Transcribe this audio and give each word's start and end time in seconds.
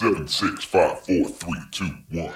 Seven, 0.00 0.26
six, 0.26 0.64
five, 0.64 0.98
four, 1.00 1.28
three, 1.28 1.60
two, 1.70 1.84
one. 2.10 2.32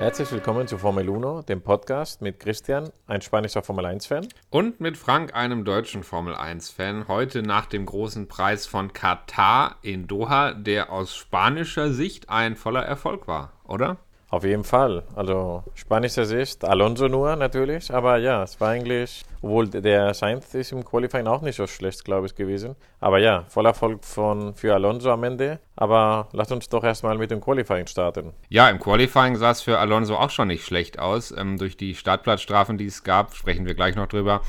Herzlich 0.00 0.32
willkommen 0.32 0.66
zu 0.66 0.76
Formel 0.76 1.08
1, 1.08 1.46
dem 1.46 1.62
Podcast 1.62 2.20
mit 2.20 2.40
Christian, 2.40 2.90
ein 3.06 3.22
spanischer 3.22 3.62
Formel 3.62 3.86
1-Fan. 3.86 4.26
Und 4.50 4.80
mit 4.80 4.96
Frank, 4.96 5.36
einem 5.36 5.64
deutschen 5.64 6.02
Formel 6.02 6.34
1-Fan. 6.34 7.06
Heute 7.06 7.42
nach 7.44 7.66
dem 7.66 7.86
großen 7.86 8.26
Preis 8.26 8.66
von 8.66 8.92
Katar 8.92 9.76
in 9.82 10.08
Doha, 10.08 10.54
der 10.54 10.90
aus 10.90 11.14
spanischer 11.14 11.92
Sicht 11.92 12.28
ein 12.28 12.56
voller 12.56 12.82
Erfolg 12.82 13.28
war, 13.28 13.52
oder? 13.62 13.98
Auf 14.30 14.44
jeden 14.44 14.62
Fall. 14.62 15.02
Also 15.16 15.64
spanischer 15.74 16.24
Sicht, 16.24 16.64
Alonso 16.64 17.08
nur 17.08 17.34
natürlich, 17.34 17.92
aber 17.92 18.16
ja, 18.18 18.44
es 18.44 18.60
war 18.60 18.68
eigentlich, 18.68 19.24
obwohl 19.42 19.68
der 19.68 20.14
Sainz 20.14 20.54
ist 20.54 20.70
im 20.70 20.84
Qualifying 20.84 21.26
auch 21.26 21.42
nicht 21.42 21.56
so 21.56 21.66
schlecht, 21.66 22.04
glaube 22.04 22.26
ich, 22.26 22.36
gewesen. 22.36 22.76
Aber 23.00 23.18
ja, 23.18 23.44
voller 23.48 23.70
Erfolg 23.70 24.04
von, 24.04 24.54
für 24.54 24.72
Alonso 24.72 25.10
am 25.10 25.24
Ende. 25.24 25.58
Aber 25.74 26.28
lasst 26.32 26.52
uns 26.52 26.68
doch 26.68 26.84
erstmal 26.84 27.18
mit 27.18 27.32
dem 27.32 27.40
Qualifying 27.40 27.88
starten. 27.88 28.32
Ja, 28.48 28.68
im 28.70 28.78
Qualifying 28.78 29.34
sah 29.34 29.50
es 29.50 29.62
für 29.62 29.78
Alonso 29.80 30.14
auch 30.14 30.30
schon 30.30 30.46
nicht 30.46 30.64
schlecht 30.64 31.00
aus. 31.00 31.34
Ähm, 31.36 31.58
durch 31.58 31.76
die 31.76 31.96
Startplatzstrafen, 31.96 32.78
die 32.78 32.86
es 32.86 33.02
gab, 33.02 33.34
sprechen 33.34 33.66
wir 33.66 33.74
gleich 33.74 33.96
noch 33.96 34.06
drüber 34.06 34.42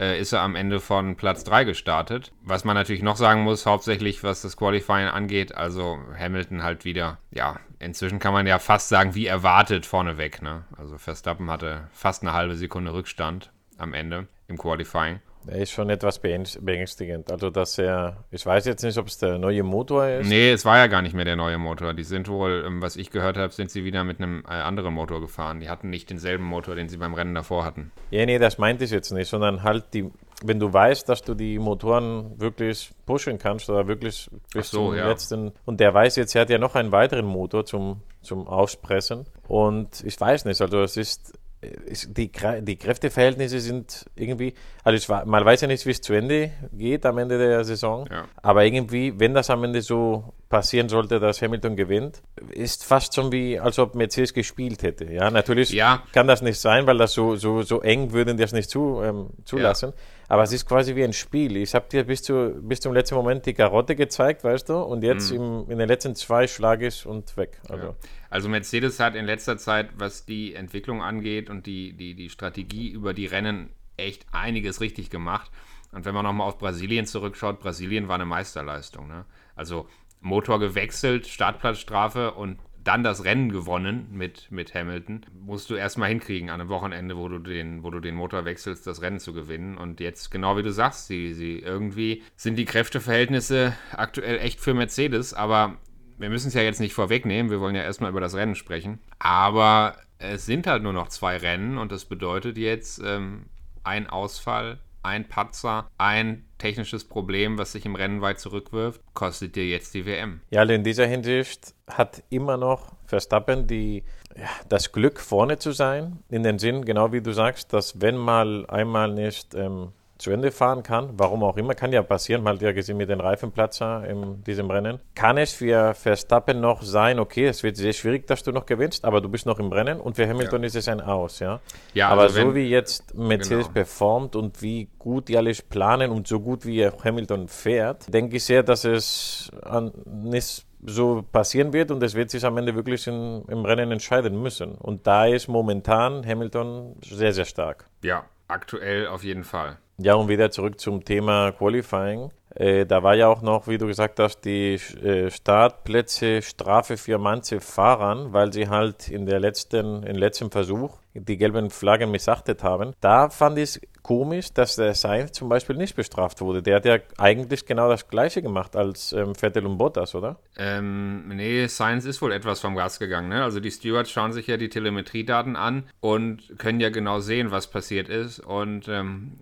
ist 0.00 0.32
er 0.32 0.40
am 0.40 0.56
Ende 0.56 0.80
von 0.80 1.16
Platz 1.16 1.44
3 1.44 1.64
gestartet. 1.64 2.32
Was 2.42 2.64
man 2.64 2.74
natürlich 2.74 3.02
noch 3.02 3.16
sagen 3.16 3.42
muss, 3.42 3.66
hauptsächlich 3.66 4.24
was 4.24 4.40
das 4.40 4.56
Qualifying 4.56 5.08
angeht, 5.08 5.54
also 5.54 5.98
Hamilton 6.18 6.62
halt 6.62 6.86
wieder, 6.86 7.18
ja, 7.30 7.60
inzwischen 7.78 8.18
kann 8.18 8.32
man 8.32 8.46
ja 8.46 8.58
fast 8.58 8.88
sagen, 8.88 9.14
wie 9.14 9.26
erwartet 9.26 9.84
vorneweg. 9.84 10.40
Ne? 10.40 10.64
Also 10.78 10.96
Verstappen 10.96 11.50
hatte 11.50 11.88
fast 11.92 12.22
eine 12.22 12.32
halbe 12.32 12.56
Sekunde 12.56 12.94
Rückstand 12.94 13.52
am 13.76 13.92
Ende 13.92 14.26
im 14.48 14.56
Qualifying. 14.56 15.20
Er 15.46 15.58
ist 15.58 15.70
schon 15.70 15.90
etwas 15.90 16.18
beängstigend. 16.18 17.30
Also, 17.30 17.50
dass 17.50 17.78
er, 17.78 18.24
ich 18.30 18.44
weiß 18.44 18.66
jetzt 18.66 18.82
nicht, 18.82 18.98
ob 18.98 19.06
es 19.06 19.18
der 19.18 19.38
neue 19.38 19.62
Motor 19.62 20.06
ist. 20.06 20.28
Nee, 20.28 20.52
es 20.52 20.64
war 20.64 20.76
ja 20.76 20.86
gar 20.86 21.02
nicht 21.02 21.14
mehr 21.14 21.24
der 21.24 21.36
neue 21.36 21.58
Motor. 21.58 21.94
Die 21.94 22.04
sind 22.04 22.28
wohl, 22.28 22.64
ähm, 22.66 22.82
was 22.82 22.96
ich 22.96 23.10
gehört 23.10 23.36
habe, 23.36 23.52
sind 23.52 23.70
sie 23.70 23.84
wieder 23.84 24.04
mit 24.04 24.18
einem 24.18 24.44
äh, 24.46 24.52
anderen 24.52 24.94
Motor 24.94 25.20
gefahren. 25.20 25.60
Die 25.60 25.68
hatten 25.68 25.90
nicht 25.90 26.10
denselben 26.10 26.44
Motor, 26.44 26.74
den 26.74 26.88
sie 26.88 26.98
beim 26.98 27.14
Rennen 27.14 27.34
davor 27.34 27.64
hatten. 27.64 27.90
Ja, 28.10 28.26
nee, 28.26 28.38
das 28.38 28.58
meinte 28.58 28.84
ich 28.84 28.90
jetzt 28.90 29.10
nicht, 29.12 29.28
sondern 29.28 29.62
halt 29.62 29.94
die, 29.94 30.10
wenn 30.42 30.60
du 30.60 30.72
weißt, 30.72 31.08
dass 31.08 31.22
du 31.22 31.34
die 31.34 31.58
Motoren 31.58 32.38
wirklich 32.38 32.92
pushen 33.06 33.38
kannst 33.38 33.68
oder 33.70 33.88
wirklich 33.88 34.30
bis 34.52 34.70
so, 34.70 34.88
zum 34.88 34.96
ja. 34.96 35.08
letzten. 35.08 35.52
Und 35.64 35.80
der 35.80 35.94
weiß 35.94 36.16
jetzt, 36.16 36.34
er 36.34 36.42
hat 36.42 36.50
ja 36.50 36.58
noch 36.58 36.74
einen 36.74 36.92
weiteren 36.92 37.26
Motor 37.26 37.64
zum, 37.64 38.02
zum 38.20 38.46
Auspressen. 38.46 39.26
Und 39.48 40.04
ich 40.04 40.20
weiß 40.20 40.44
nicht, 40.44 40.60
also 40.60 40.82
es 40.82 40.96
ist 40.96 41.38
die, 41.62 42.32
die 42.62 42.76
Kräfteverhältnisse 42.76 43.60
sind 43.60 44.06
irgendwie, 44.16 44.54
also 44.82 44.96
ich, 44.96 45.26
man 45.26 45.44
weiß 45.44 45.60
ja 45.60 45.68
nicht, 45.68 45.84
wie 45.84 45.90
es 45.90 46.00
zu 46.00 46.14
Ende 46.14 46.52
geht 46.72 47.04
am 47.04 47.18
Ende 47.18 47.36
der 47.36 47.64
Saison, 47.64 48.08
ja. 48.10 48.24
aber 48.36 48.64
irgendwie, 48.64 49.18
wenn 49.18 49.34
das 49.34 49.50
am 49.50 49.64
Ende 49.64 49.82
so 49.82 50.32
passieren 50.48 50.88
sollte, 50.88 51.20
dass 51.20 51.42
Hamilton 51.42 51.76
gewinnt, 51.76 52.22
ist 52.50 52.84
fast 52.84 53.14
schon 53.14 53.30
wie, 53.30 53.60
als 53.60 53.78
ob 53.78 53.94
Mercedes 53.94 54.32
gespielt 54.32 54.82
hätte. 54.82 55.12
Ja, 55.12 55.30
natürlich 55.30 55.70
ja. 55.70 56.02
kann 56.12 56.26
das 56.26 56.40
nicht 56.40 56.58
sein, 56.58 56.86
weil 56.86 56.96
das 56.96 57.12
so, 57.12 57.36
so, 57.36 57.62
so 57.62 57.82
eng 57.82 58.12
würden 58.12 58.38
die 58.38 58.42
das 58.42 58.52
nicht 58.52 58.70
zu, 58.70 59.02
ähm, 59.02 59.28
zulassen. 59.44 59.90
Ja. 59.90 60.02
Aber 60.30 60.44
es 60.44 60.52
ist 60.52 60.64
quasi 60.64 60.94
wie 60.94 61.02
ein 61.02 61.12
Spiel. 61.12 61.56
Ich 61.56 61.74
habe 61.74 61.88
dir 61.88 62.04
bis, 62.04 62.22
zu, 62.22 62.54
bis 62.62 62.78
zum 62.78 62.94
letzten 62.94 63.16
Moment 63.16 63.46
die 63.46 63.52
Karotte 63.52 63.96
gezeigt, 63.96 64.44
weißt 64.44 64.68
du, 64.68 64.76
und 64.76 65.02
jetzt 65.02 65.32
mhm. 65.32 65.36
im, 65.36 65.70
in 65.70 65.78
den 65.78 65.88
letzten 65.88 66.14
zwei 66.14 66.46
Schlag 66.46 66.82
ich 66.82 67.04
und 67.04 67.36
weg. 67.36 67.60
Also. 67.68 67.86
Ja. 67.88 67.94
also 68.30 68.48
Mercedes 68.48 69.00
hat 69.00 69.16
in 69.16 69.24
letzter 69.24 69.58
Zeit, 69.58 69.88
was 69.96 70.24
die 70.24 70.54
Entwicklung 70.54 71.02
angeht 71.02 71.50
und 71.50 71.66
die, 71.66 71.94
die, 71.94 72.14
die 72.14 72.30
Strategie 72.30 72.90
über 72.90 73.12
die 73.12 73.26
Rennen, 73.26 73.70
echt 73.96 74.24
einiges 74.30 74.80
richtig 74.80 75.10
gemacht. 75.10 75.50
Und 75.90 76.04
wenn 76.04 76.14
man 76.14 76.24
nochmal 76.24 76.46
auf 76.46 76.58
Brasilien 76.58 77.06
zurückschaut, 77.06 77.58
Brasilien 77.58 78.06
war 78.06 78.14
eine 78.14 78.24
Meisterleistung. 78.24 79.08
Ne? 79.08 79.24
Also 79.56 79.88
Motor 80.20 80.60
gewechselt, 80.60 81.26
Startplatzstrafe 81.26 82.34
und 82.34 82.60
dann 82.84 83.04
das 83.04 83.24
Rennen 83.24 83.50
gewonnen 83.50 84.08
mit, 84.12 84.50
mit 84.50 84.74
Hamilton, 84.74 85.26
musst 85.38 85.70
du 85.70 85.74
erstmal 85.74 86.08
hinkriegen 86.08 86.50
an 86.50 86.60
einem 86.60 86.70
Wochenende, 86.70 87.16
wo 87.16 87.28
du 87.28 87.38
den, 87.38 87.82
wo 87.82 87.90
du 87.90 88.00
den 88.00 88.14
Motor 88.14 88.44
wechselst, 88.44 88.86
das 88.86 89.02
Rennen 89.02 89.20
zu 89.20 89.32
gewinnen. 89.32 89.76
Und 89.76 90.00
jetzt, 90.00 90.30
genau 90.30 90.56
wie 90.56 90.62
du 90.62 90.72
sagst, 90.72 91.06
sie, 91.06 91.34
sie 91.34 91.58
irgendwie 91.58 92.22
sind 92.36 92.56
die 92.56 92.64
Kräfteverhältnisse 92.64 93.74
aktuell 93.92 94.38
echt 94.38 94.60
für 94.60 94.74
Mercedes, 94.74 95.34
aber 95.34 95.76
wir 96.18 96.30
müssen 96.30 96.48
es 96.48 96.54
ja 96.54 96.62
jetzt 96.62 96.80
nicht 96.80 96.94
vorwegnehmen, 96.94 97.50
wir 97.50 97.60
wollen 97.60 97.74
ja 97.74 97.82
erstmal 97.82 98.10
über 98.10 98.20
das 98.20 98.34
Rennen 98.34 98.54
sprechen. 98.54 98.98
Aber 99.18 99.96
es 100.18 100.46
sind 100.46 100.66
halt 100.66 100.82
nur 100.82 100.92
noch 100.92 101.08
zwei 101.08 101.36
Rennen 101.36 101.78
und 101.78 101.92
das 101.92 102.04
bedeutet 102.04 102.58
jetzt 102.58 103.00
ähm, 103.04 103.46
ein 103.84 104.08
Ausfall 104.08 104.78
ein 105.02 105.28
Patzer, 105.28 105.90
ein 105.98 106.44
technisches 106.60 107.04
Problem, 107.04 107.58
was 107.58 107.72
sich 107.72 107.84
im 107.84 107.96
Rennen 107.96 108.20
weit 108.20 108.38
zurückwirft, 108.38 109.00
kostet 109.14 109.56
dir 109.56 109.66
jetzt 109.66 109.94
die 109.94 110.06
WM. 110.06 110.40
Ja, 110.50 110.62
in 110.62 110.84
dieser 110.84 111.06
Hinsicht 111.06 111.74
hat 111.88 112.22
immer 112.30 112.56
noch 112.56 112.92
Verstappen 113.06 113.66
die, 113.66 114.04
ja, 114.36 114.48
das 114.68 114.92
Glück, 114.92 115.18
vorne 115.18 115.58
zu 115.58 115.72
sein. 115.72 116.20
In 116.28 116.44
dem 116.44 116.60
Sinn, 116.60 116.84
genau 116.84 117.10
wie 117.12 117.20
du 117.20 117.32
sagst, 117.32 117.72
dass 117.72 118.00
wenn 118.00 118.16
mal 118.16 118.64
einmal 118.66 119.12
nicht 119.12 119.54
ähm, 119.54 119.88
zu 120.20 120.30
Ende 120.30 120.50
fahren 120.50 120.82
kann, 120.82 121.10
warum 121.14 121.42
auch 121.42 121.56
immer, 121.56 121.74
kann 121.74 121.92
ja 121.92 122.02
passieren, 122.02 122.42
mal 122.42 122.60
ja 122.62 122.72
gesehen 122.72 122.98
mit 122.98 123.08
den 123.08 123.20
Reifenplatzer 123.20 124.06
in 124.06 124.44
diesem 124.44 124.70
Rennen, 124.70 125.00
kann 125.14 125.38
es 125.38 125.52
für 125.52 125.94
Verstappen 125.94 126.60
noch 126.60 126.82
sein, 126.82 127.18
okay, 127.18 127.46
es 127.46 127.62
wird 127.62 127.76
sehr 127.76 127.92
schwierig, 127.92 128.26
dass 128.26 128.42
du 128.42 128.52
noch 128.52 128.66
gewinnst, 128.66 129.04
aber 129.04 129.20
du 129.20 129.28
bist 129.28 129.46
noch 129.46 129.58
im 129.58 129.72
Rennen 129.72 130.00
und 130.00 130.16
für 130.16 130.28
Hamilton 130.28 130.62
ja. 130.62 130.66
ist 130.66 130.76
es 130.76 130.88
ein 130.88 131.00
Aus, 131.00 131.38
ja. 131.38 131.60
ja 131.94 132.08
aber 132.08 132.22
also 132.22 132.40
so 132.40 132.54
wie 132.54 132.68
jetzt 132.68 133.14
Mercedes 133.14 133.64
genau. 133.64 133.74
performt 133.74 134.36
und 134.36 134.60
wie 134.60 134.88
gut 134.98 135.28
die 135.28 135.36
alles 135.36 135.62
planen 135.62 136.10
und 136.10 136.28
so 136.28 136.40
gut 136.40 136.66
wie 136.66 136.86
Hamilton 136.86 137.48
fährt, 137.48 138.12
denke 138.12 138.36
ich 138.36 138.44
sehr, 138.44 138.62
dass 138.62 138.84
es 138.84 139.50
an, 139.62 139.92
nicht 140.04 140.66
so 140.84 141.22
passieren 141.32 141.72
wird 141.72 141.90
und 141.90 142.02
es 142.02 142.14
wird 142.14 142.30
sich 142.30 142.44
am 142.44 142.56
Ende 142.56 142.74
wirklich 142.74 143.06
in, 143.06 143.44
im 143.48 143.64
Rennen 143.64 143.92
entscheiden 143.92 144.40
müssen. 144.40 144.72
Und 144.72 145.06
da 145.06 145.26
ist 145.26 145.48
momentan 145.48 146.26
Hamilton 146.26 146.96
sehr, 147.02 147.32
sehr 147.32 147.44
stark. 147.44 147.86
Ja, 148.02 148.24
aktuell 148.48 149.06
auf 149.06 149.24
jeden 149.24 149.44
Fall. 149.44 149.78
Ja, 150.02 150.14
und 150.14 150.28
wieder 150.28 150.50
zurück 150.50 150.80
zum 150.80 151.04
Thema 151.04 151.52
Qualifying. 151.52 152.30
Äh, 152.54 152.86
da 152.86 153.02
war 153.02 153.14
ja 153.14 153.28
auch 153.28 153.42
noch, 153.42 153.68
wie 153.68 153.78
du 153.78 153.86
gesagt 153.86 154.18
hast, 154.18 154.40
die 154.44 154.74
äh, 154.74 155.30
Startplätze 155.30 156.42
Strafe 156.42 156.96
für 156.96 157.18
manche 157.18 157.60
Fahrern, 157.60 158.32
weil 158.32 158.52
sie 158.52 158.68
halt 158.68 159.08
in 159.08 159.26
der 159.26 159.40
letzten, 159.40 160.02
im 160.02 160.16
letzten 160.16 160.50
Versuch 160.50 160.98
die 161.14 161.36
gelben 161.36 161.70
Flaggen 161.70 162.10
missachtet 162.10 162.62
haben. 162.62 162.92
Da 163.00 163.30
fand 163.30 163.58
ich 163.58 163.64
es 163.64 163.80
komisch, 164.02 164.52
dass 164.52 164.76
der 164.76 164.94
Sainz 164.94 165.32
zum 165.32 165.48
Beispiel 165.48 165.76
nicht 165.76 165.96
bestraft 165.96 166.40
wurde. 166.40 166.62
Der 166.62 166.76
hat 166.76 166.84
ja 166.84 166.98
eigentlich 167.18 167.66
genau 167.66 167.88
das 167.88 168.08
Gleiche 168.08 168.42
gemacht 168.42 168.76
als 168.76 169.12
ähm, 169.12 169.34
Vettel 169.34 169.66
und 169.66 169.78
Bottas, 169.78 170.14
oder? 170.14 170.38
Ähm, 170.56 171.28
nee, 171.28 171.66
Sainz 171.66 172.04
ist 172.04 172.22
wohl 172.22 172.32
etwas 172.32 172.60
vom 172.60 172.76
Gas 172.76 172.98
gegangen. 172.98 173.28
Ne? 173.28 173.42
Also 173.42 173.60
die 173.60 173.70
Stewards 173.70 174.10
schauen 174.10 174.32
sich 174.32 174.46
ja 174.46 174.56
die 174.56 174.68
Telemetriedaten 174.68 175.56
an 175.56 175.84
und 176.00 176.58
können 176.58 176.80
ja 176.80 176.90
genau 176.90 177.20
sehen, 177.20 177.50
was 177.50 177.68
passiert 177.68 178.08
ist. 178.08 178.40
Und 178.40 178.88
ähm, 178.88 179.38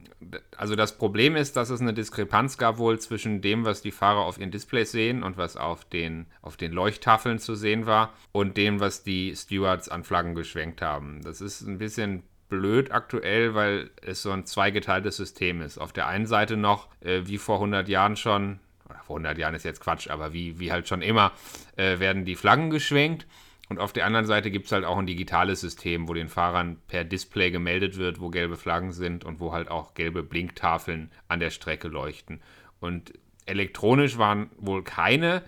also 0.56 0.74
das 0.74 0.98
Problem 0.98 1.36
ist, 1.36 1.56
dass 1.56 1.70
es 1.70 1.80
eine 1.80 1.94
Diskrepanz 1.94 2.58
gab 2.58 2.78
wohl 2.78 2.97
zwischen 2.98 3.40
dem, 3.40 3.64
was 3.64 3.82
die 3.82 3.90
Fahrer 3.90 4.20
auf 4.20 4.38
ihren 4.38 4.50
Displays 4.50 4.92
sehen 4.92 5.22
und 5.22 5.36
was 5.36 5.56
auf 5.56 5.84
den, 5.84 6.26
auf 6.42 6.56
den 6.56 6.72
Leuchttafeln 6.72 7.38
zu 7.38 7.54
sehen 7.54 7.86
war 7.86 8.12
und 8.32 8.56
dem, 8.56 8.80
was 8.80 9.02
die 9.02 9.34
Stewards 9.36 9.88
an 9.88 10.04
Flaggen 10.04 10.34
geschwenkt 10.34 10.82
haben. 10.82 11.22
Das 11.22 11.40
ist 11.40 11.62
ein 11.62 11.78
bisschen 11.78 12.22
blöd 12.48 12.90
aktuell, 12.92 13.54
weil 13.54 13.90
es 14.02 14.22
so 14.22 14.30
ein 14.30 14.46
zweigeteiltes 14.46 15.16
System 15.16 15.60
ist. 15.60 15.78
Auf 15.78 15.92
der 15.92 16.06
einen 16.06 16.26
Seite 16.26 16.56
noch, 16.56 16.88
äh, 17.00 17.22
wie 17.24 17.38
vor 17.38 17.56
100 17.56 17.88
Jahren 17.88 18.16
schon, 18.16 18.58
oder 18.88 19.00
vor 19.02 19.16
100 19.16 19.38
Jahren 19.38 19.54
ist 19.54 19.64
jetzt 19.64 19.80
Quatsch, 19.80 20.08
aber 20.08 20.32
wie, 20.32 20.58
wie 20.58 20.72
halt 20.72 20.88
schon 20.88 21.02
immer, 21.02 21.32
äh, 21.76 21.98
werden 21.98 22.24
die 22.24 22.36
Flaggen 22.36 22.70
geschwenkt. 22.70 23.26
Und 23.68 23.78
auf 23.78 23.92
der 23.92 24.06
anderen 24.06 24.24
Seite 24.24 24.50
gibt 24.50 24.66
es 24.66 24.72
halt 24.72 24.86
auch 24.86 24.96
ein 24.96 25.06
digitales 25.06 25.60
System, 25.60 26.08
wo 26.08 26.14
den 26.14 26.28
Fahrern 26.28 26.78
per 26.88 27.04
Display 27.04 27.50
gemeldet 27.50 27.98
wird, 27.98 28.18
wo 28.18 28.30
gelbe 28.30 28.56
Flaggen 28.56 28.92
sind 28.92 29.24
und 29.24 29.40
wo 29.40 29.52
halt 29.52 29.70
auch 29.70 29.92
gelbe 29.92 30.22
Blinktafeln 30.22 31.10
an 31.28 31.38
der 31.38 31.50
Strecke 31.50 31.88
leuchten. 31.88 32.40
Und 32.80 33.12
elektronisch 33.46 34.18
waren 34.18 34.50
wohl 34.58 34.82
keine 34.84 35.42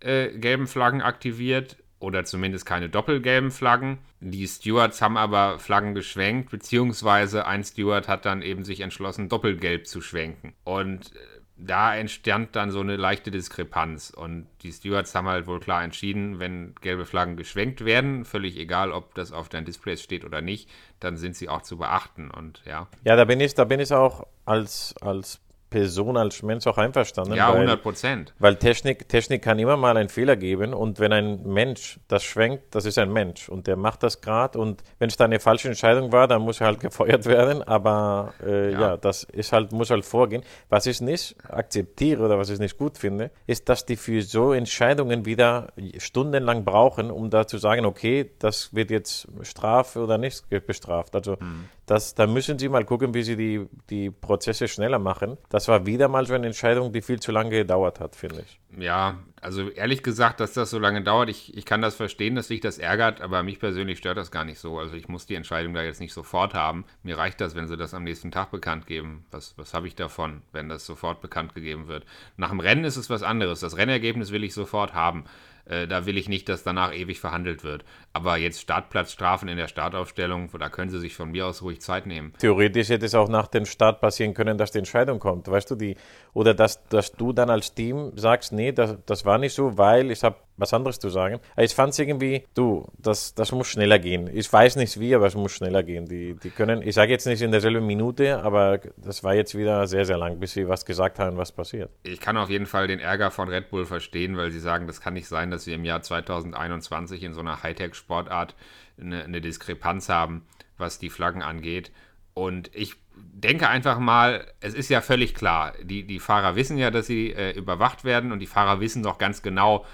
äh, 0.00 0.28
gelben 0.38 0.66
Flaggen 0.66 1.02
aktiviert 1.02 1.76
oder 1.98 2.24
zumindest 2.24 2.66
keine 2.66 2.88
doppelgelben 2.88 3.50
Flaggen. 3.50 3.98
Die 4.20 4.46
Stewards 4.46 5.00
haben 5.00 5.16
aber 5.16 5.58
Flaggen 5.58 5.94
geschwenkt, 5.94 6.50
beziehungsweise 6.50 7.46
ein 7.46 7.62
Steward 7.64 8.08
hat 8.08 8.24
dann 8.24 8.42
eben 8.42 8.64
sich 8.64 8.80
entschlossen, 8.80 9.28
doppelgelb 9.28 9.86
zu 9.86 10.00
schwenken. 10.00 10.54
Und 10.64 11.14
äh, 11.14 11.18
da 11.56 11.94
entstand 11.94 12.56
dann 12.56 12.70
so 12.72 12.80
eine 12.80 12.96
leichte 12.96 13.30
Diskrepanz. 13.30 14.10
Und 14.10 14.48
die 14.62 14.72
Stewards 14.72 15.14
haben 15.14 15.28
halt 15.28 15.46
wohl 15.46 15.60
klar 15.60 15.84
entschieden, 15.84 16.40
wenn 16.40 16.74
gelbe 16.80 17.06
Flaggen 17.06 17.36
geschwenkt 17.36 17.84
werden, 17.84 18.24
völlig 18.24 18.58
egal, 18.58 18.90
ob 18.90 19.14
das 19.14 19.32
auf 19.32 19.48
deinen 19.48 19.64
Displays 19.64 20.02
steht 20.02 20.24
oder 20.24 20.40
nicht, 20.40 20.68
dann 20.98 21.16
sind 21.16 21.36
sie 21.36 21.48
auch 21.48 21.62
zu 21.62 21.78
beachten. 21.78 22.30
Und 22.30 22.62
ja. 22.64 22.88
Ja, 23.04 23.14
da 23.16 23.24
bin 23.24 23.38
ich, 23.38 23.54
da 23.54 23.64
bin 23.64 23.78
ich 23.78 23.92
auch 23.92 24.26
als, 24.44 24.94
als 25.00 25.40
Person, 25.72 26.16
als 26.16 26.42
Mensch 26.42 26.66
auch 26.66 26.78
einverstanden. 26.78 27.34
Ja, 27.34 27.50
100 27.50 27.82
Prozent. 27.82 28.34
Weil, 28.38 28.52
weil 28.52 28.58
Technik, 28.58 29.08
Technik 29.08 29.42
kann 29.42 29.58
immer 29.58 29.76
mal 29.78 29.96
einen 29.96 30.10
Fehler 30.10 30.36
geben 30.36 30.74
und 30.74 31.00
wenn 31.00 31.12
ein 31.12 31.42
Mensch 31.44 31.98
das 32.08 32.22
schwenkt, 32.22 32.74
das 32.74 32.84
ist 32.84 32.98
ein 32.98 33.10
Mensch 33.10 33.48
und 33.48 33.66
der 33.66 33.76
macht 33.76 34.02
das 34.02 34.20
gerade 34.20 34.58
und 34.58 34.82
wenn 34.98 35.08
es 35.08 35.16
da 35.16 35.24
eine 35.24 35.40
falsche 35.40 35.68
Entscheidung 35.68 36.12
war, 36.12 36.28
dann 36.28 36.42
muss 36.42 36.60
er 36.60 36.66
halt 36.66 36.80
gefeuert 36.86 37.24
werden, 37.24 37.62
aber 37.62 38.34
äh, 38.44 38.72
ja. 38.72 38.80
ja. 38.80 38.96
das 38.98 39.24
ist 39.24 39.52
halt, 39.52 39.72
muss 39.72 39.90
halt 39.90 40.04
vorgehen. 40.04 40.42
Was 40.68 40.86
ich 40.86 41.00
nicht 41.00 41.36
akzeptiere 41.48 42.22
oder 42.22 42.38
was 42.38 42.50
ich 42.50 42.58
nicht 42.58 42.76
gut 42.76 42.98
finde, 42.98 43.30
ist, 43.46 43.68
dass 43.70 43.86
die 43.86 43.96
für 43.96 44.20
so 44.20 44.52
Entscheidungen 44.52 45.24
wieder 45.24 45.72
stundenlang 45.96 46.64
brauchen, 46.64 47.10
um 47.10 47.30
da 47.30 47.46
zu 47.46 47.56
sagen, 47.56 47.86
okay, 47.86 48.30
das 48.38 48.74
wird 48.74 48.90
jetzt 48.90 49.26
Strafe 49.42 50.00
oder 50.00 50.18
nicht 50.18 50.44
bestraft. 50.66 51.14
Also 51.14 51.38
hm. 51.38 51.64
das, 51.86 52.14
da 52.14 52.26
müssen 52.26 52.58
sie 52.58 52.68
mal 52.68 52.84
gucken, 52.84 53.14
wie 53.14 53.22
sie 53.22 53.36
die, 53.36 53.66
die 53.88 54.10
Prozesse 54.10 54.68
schneller 54.68 54.98
machen. 54.98 55.38
Das 55.62 55.68
war 55.68 55.86
wieder 55.86 56.08
mal 56.08 56.26
so 56.26 56.34
eine 56.34 56.48
Entscheidung, 56.48 56.92
die 56.92 57.02
viel 57.02 57.20
zu 57.20 57.30
lange 57.30 57.50
gedauert 57.50 58.00
hat, 58.00 58.16
finde 58.16 58.40
ich. 58.44 58.58
Ja, 58.82 59.20
also 59.40 59.68
ehrlich 59.68 60.02
gesagt, 60.02 60.40
dass 60.40 60.54
das 60.54 60.70
so 60.70 60.80
lange 60.80 61.04
dauert, 61.04 61.28
ich, 61.28 61.56
ich 61.56 61.64
kann 61.64 61.80
das 61.80 61.94
verstehen, 61.94 62.34
dass 62.34 62.48
sich 62.48 62.58
das 62.58 62.78
ärgert, 62.78 63.20
aber 63.20 63.44
mich 63.44 63.60
persönlich 63.60 63.98
stört 63.98 64.16
das 64.16 64.32
gar 64.32 64.44
nicht 64.44 64.58
so. 64.58 64.80
Also 64.80 64.96
ich 64.96 65.06
muss 65.06 65.26
die 65.26 65.36
Entscheidung 65.36 65.72
da 65.72 65.84
jetzt 65.84 66.00
nicht 66.00 66.14
sofort 66.14 66.54
haben. 66.54 66.84
Mir 67.04 67.16
reicht 67.16 67.40
das, 67.40 67.54
wenn 67.54 67.68
sie 67.68 67.76
das 67.76 67.94
am 67.94 68.02
nächsten 68.02 68.32
Tag 68.32 68.50
bekannt 68.50 68.88
geben. 68.88 69.24
Was, 69.30 69.56
was 69.56 69.72
habe 69.72 69.86
ich 69.86 69.94
davon, 69.94 70.42
wenn 70.50 70.68
das 70.68 70.84
sofort 70.84 71.20
bekannt 71.20 71.54
gegeben 71.54 71.86
wird? 71.86 72.06
Nach 72.36 72.50
dem 72.50 72.58
Rennen 72.58 72.82
ist 72.82 72.96
es 72.96 73.08
was 73.08 73.22
anderes. 73.22 73.60
Das 73.60 73.76
Rennergebnis 73.76 74.32
will 74.32 74.42
ich 74.42 74.54
sofort 74.54 74.94
haben. 74.94 75.26
Äh, 75.64 75.86
da 75.86 76.06
will 76.06 76.16
ich 76.16 76.28
nicht, 76.28 76.48
dass 76.48 76.64
danach 76.64 76.92
ewig 76.92 77.20
verhandelt 77.20 77.64
wird. 77.64 77.84
Aber 78.12 78.36
jetzt 78.36 78.60
Startplatzstrafen 78.60 79.48
in 79.48 79.56
der 79.56 79.68
Startaufstellung, 79.68 80.50
da 80.58 80.68
können 80.68 80.90
sie 80.90 80.98
sich 80.98 81.14
von 81.14 81.30
mir 81.30 81.46
aus 81.46 81.62
ruhig 81.62 81.80
Zeit 81.80 82.06
nehmen. 82.06 82.32
Theoretisch 82.38 82.88
hätte 82.88 83.06
es 83.06 83.14
auch 83.14 83.28
nach 83.28 83.46
dem 83.46 83.64
Start 83.64 84.00
passieren 84.00 84.34
können, 84.34 84.58
dass 84.58 84.72
die 84.72 84.78
Entscheidung 84.78 85.18
kommt, 85.18 85.48
weißt 85.48 85.70
du, 85.70 85.74
die, 85.76 85.96
oder 86.32 86.54
dass, 86.54 86.84
dass 86.88 87.12
du 87.12 87.32
dann 87.32 87.50
als 87.50 87.74
Team 87.74 88.12
sagst, 88.16 88.52
nee, 88.52 88.72
das, 88.72 88.96
das 89.06 89.24
war 89.24 89.38
nicht 89.38 89.54
so, 89.54 89.78
weil 89.78 90.10
ich 90.10 90.22
habe 90.24 90.36
was 90.62 90.72
anderes 90.72 90.98
zu 90.98 91.10
sagen. 91.10 91.40
Ich 91.56 91.74
fand 91.74 91.92
es 91.92 91.98
irgendwie, 91.98 92.44
du, 92.54 92.88
das, 92.96 93.34
das 93.34 93.52
muss 93.52 93.66
schneller 93.66 93.98
gehen. 93.98 94.30
Ich 94.32 94.50
weiß 94.50 94.76
nicht 94.76 94.98
wie, 94.98 95.14
aber 95.14 95.26
es 95.26 95.34
muss 95.34 95.52
schneller 95.52 95.82
gehen. 95.82 96.06
Die, 96.06 96.34
die 96.34 96.50
können, 96.50 96.80
ich 96.80 96.94
sage 96.94 97.12
jetzt 97.12 97.26
nicht 97.26 97.42
in 97.42 97.50
derselben 97.50 97.86
Minute, 97.86 98.42
aber 98.42 98.78
das 98.96 99.22
war 99.24 99.34
jetzt 99.34 99.56
wieder 99.56 99.86
sehr, 99.86 100.06
sehr 100.06 100.16
lang, 100.16 100.40
bis 100.40 100.52
sie 100.52 100.68
was 100.68 100.86
gesagt 100.86 101.18
haben, 101.18 101.36
was 101.36 101.52
passiert. 101.52 101.90
Ich 102.04 102.20
kann 102.20 102.36
auf 102.36 102.48
jeden 102.48 102.66
Fall 102.66 102.86
den 102.86 103.00
Ärger 103.00 103.30
von 103.30 103.48
Red 103.48 103.70
Bull 103.70 103.84
verstehen, 103.84 104.36
weil 104.36 104.50
sie 104.50 104.60
sagen, 104.60 104.86
das 104.86 105.00
kann 105.00 105.14
nicht 105.14 105.28
sein, 105.28 105.50
dass 105.50 105.66
wir 105.66 105.74
im 105.74 105.84
Jahr 105.84 106.00
2021 106.00 107.22
in 107.22 107.34
so 107.34 107.40
einer 107.40 107.62
Hightech-Sportart 107.62 108.54
eine, 109.00 109.24
eine 109.24 109.40
Diskrepanz 109.40 110.08
haben, 110.08 110.46
was 110.78 110.98
die 110.98 111.10
Flaggen 111.10 111.42
angeht. 111.42 111.90
Und 112.34 112.70
ich 112.74 112.96
denke 113.14 113.68
einfach 113.68 113.98
mal, 113.98 114.46
es 114.60 114.74
ist 114.74 114.88
ja 114.88 115.00
völlig 115.00 115.34
klar, 115.34 115.74
die, 115.82 116.06
die 116.06 116.20
Fahrer 116.20 116.56
wissen 116.56 116.78
ja, 116.78 116.90
dass 116.90 117.06
sie 117.06 117.32
äh, 117.32 117.50
überwacht 117.52 118.04
werden 118.04 118.32
und 118.32 118.38
die 118.38 118.46
Fahrer 118.46 118.80
wissen 118.80 119.02
doch 119.02 119.18
ganz 119.18 119.42
genau, 119.42 119.84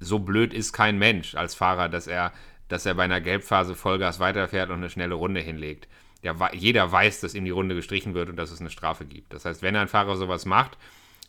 so 0.00 0.18
blöd 0.18 0.52
ist 0.52 0.72
kein 0.72 0.98
Mensch 0.98 1.34
als 1.34 1.54
Fahrer, 1.54 1.88
dass 1.88 2.06
er, 2.06 2.32
dass 2.68 2.86
er 2.86 2.94
bei 2.94 3.04
einer 3.04 3.20
Gelbphase 3.20 3.74
Vollgas 3.74 4.18
weiterfährt 4.18 4.70
und 4.70 4.76
eine 4.76 4.90
schnelle 4.90 5.14
Runde 5.14 5.40
hinlegt. 5.40 5.86
Der, 6.22 6.36
jeder 6.52 6.90
weiß, 6.90 7.20
dass 7.20 7.34
ihm 7.34 7.44
die 7.44 7.50
Runde 7.50 7.74
gestrichen 7.74 8.14
wird 8.14 8.30
und 8.30 8.36
dass 8.36 8.50
es 8.50 8.60
eine 8.60 8.70
Strafe 8.70 9.04
gibt. 9.04 9.32
Das 9.32 9.44
heißt, 9.44 9.62
wenn 9.62 9.76
ein 9.76 9.88
Fahrer 9.88 10.16
sowas 10.16 10.44
macht, 10.46 10.76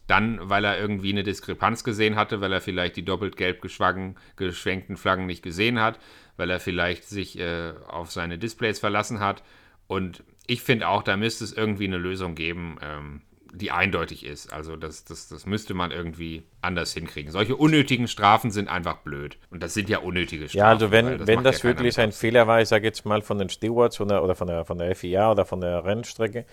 dann, 0.08 0.50
weil 0.50 0.66
er 0.66 0.80
irgendwie 0.80 1.12
eine 1.12 1.24
Diskrepanz 1.24 1.84
gesehen 1.84 2.16
hatte, 2.16 2.42
weil 2.42 2.52
er 2.52 2.62
vielleicht 2.62 2.98
die 2.98 3.06
doppelt 3.06 3.38
gelb 3.38 3.62
geschwenkten 3.62 4.98
Flaggen 4.98 5.26
nicht 5.26 5.44
gesehen 5.44 5.80
hat, 5.80 6.00
weil 6.38 6.50
er 6.50 6.60
vielleicht 6.60 7.08
sich 7.08 7.40
äh, 7.40 7.74
auf 7.88 8.12
seine 8.12 8.38
Displays 8.38 8.80
verlassen 8.80 9.20
hat. 9.20 9.44
Und 9.88 10.24
ich 10.48 10.62
finde 10.64 10.88
auch, 10.88 11.04
da 11.04 11.16
müsste 11.16 11.44
es 11.44 11.54
irgendwie 11.54 11.86
eine 11.86 11.98
Lösung 11.98 12.36
geben, 12.36 12.78
ähm, 12.82 13.22
die 13.53 13.71
eindeutig 13.71 14.25
ist. 14.25 14.53
Also 14.53 14.75
das, 14.75 15.03
das, 15.03 15.27
das 15.27 15.45
müsste 15.45 15.74
man 15.74 15.92
irgendwie 15.92 16.44
anders 16.62 16.94
hinkriegen. 16.94 17.31
Solche 17.31 17.56
unnötigen 17.56 18.07
Strafen 18.07 18.51
sind 18.51 18.69
einfach 18.69 18.98
blöd. 18.98 19.38
Und 19.50 19.62
das 19.62 19.74
sind 19.74 19.89
ja 19.89 20.00
unnötige 20.00 20.48
Strafen. 20.48 20.57
Ja, 20.57 20.68
also 20.69 20.92
wenn 20.92 21.18
das, 21.18 21.27
wenn 21.27 21.44
das 21.44 21.57
ja 21.59 21.63
wirklich 21.65 22.00
ein 22.00 22.12
Fehler 22.12 22.48
war, 22.48 22.62
ich 22.62 22.69
sage 22.69 22.86
jetzt 22.86 23.06
mal 23.06 23.21
von 23.21 23.38
den 23.38 23.50
Stewards 23.50 24.00
oder, 24.00 24.24
oder 24.24 24.36
von, 24.36 24.48
der, 24.48 24.65
von 24.65 24.77
der 24.77 24.95
FIA 24.95 25.31
oder 25.31 25.45
von 25.45 25.62
der 25.62 25.83
Rennstrecke, 25.83 26.45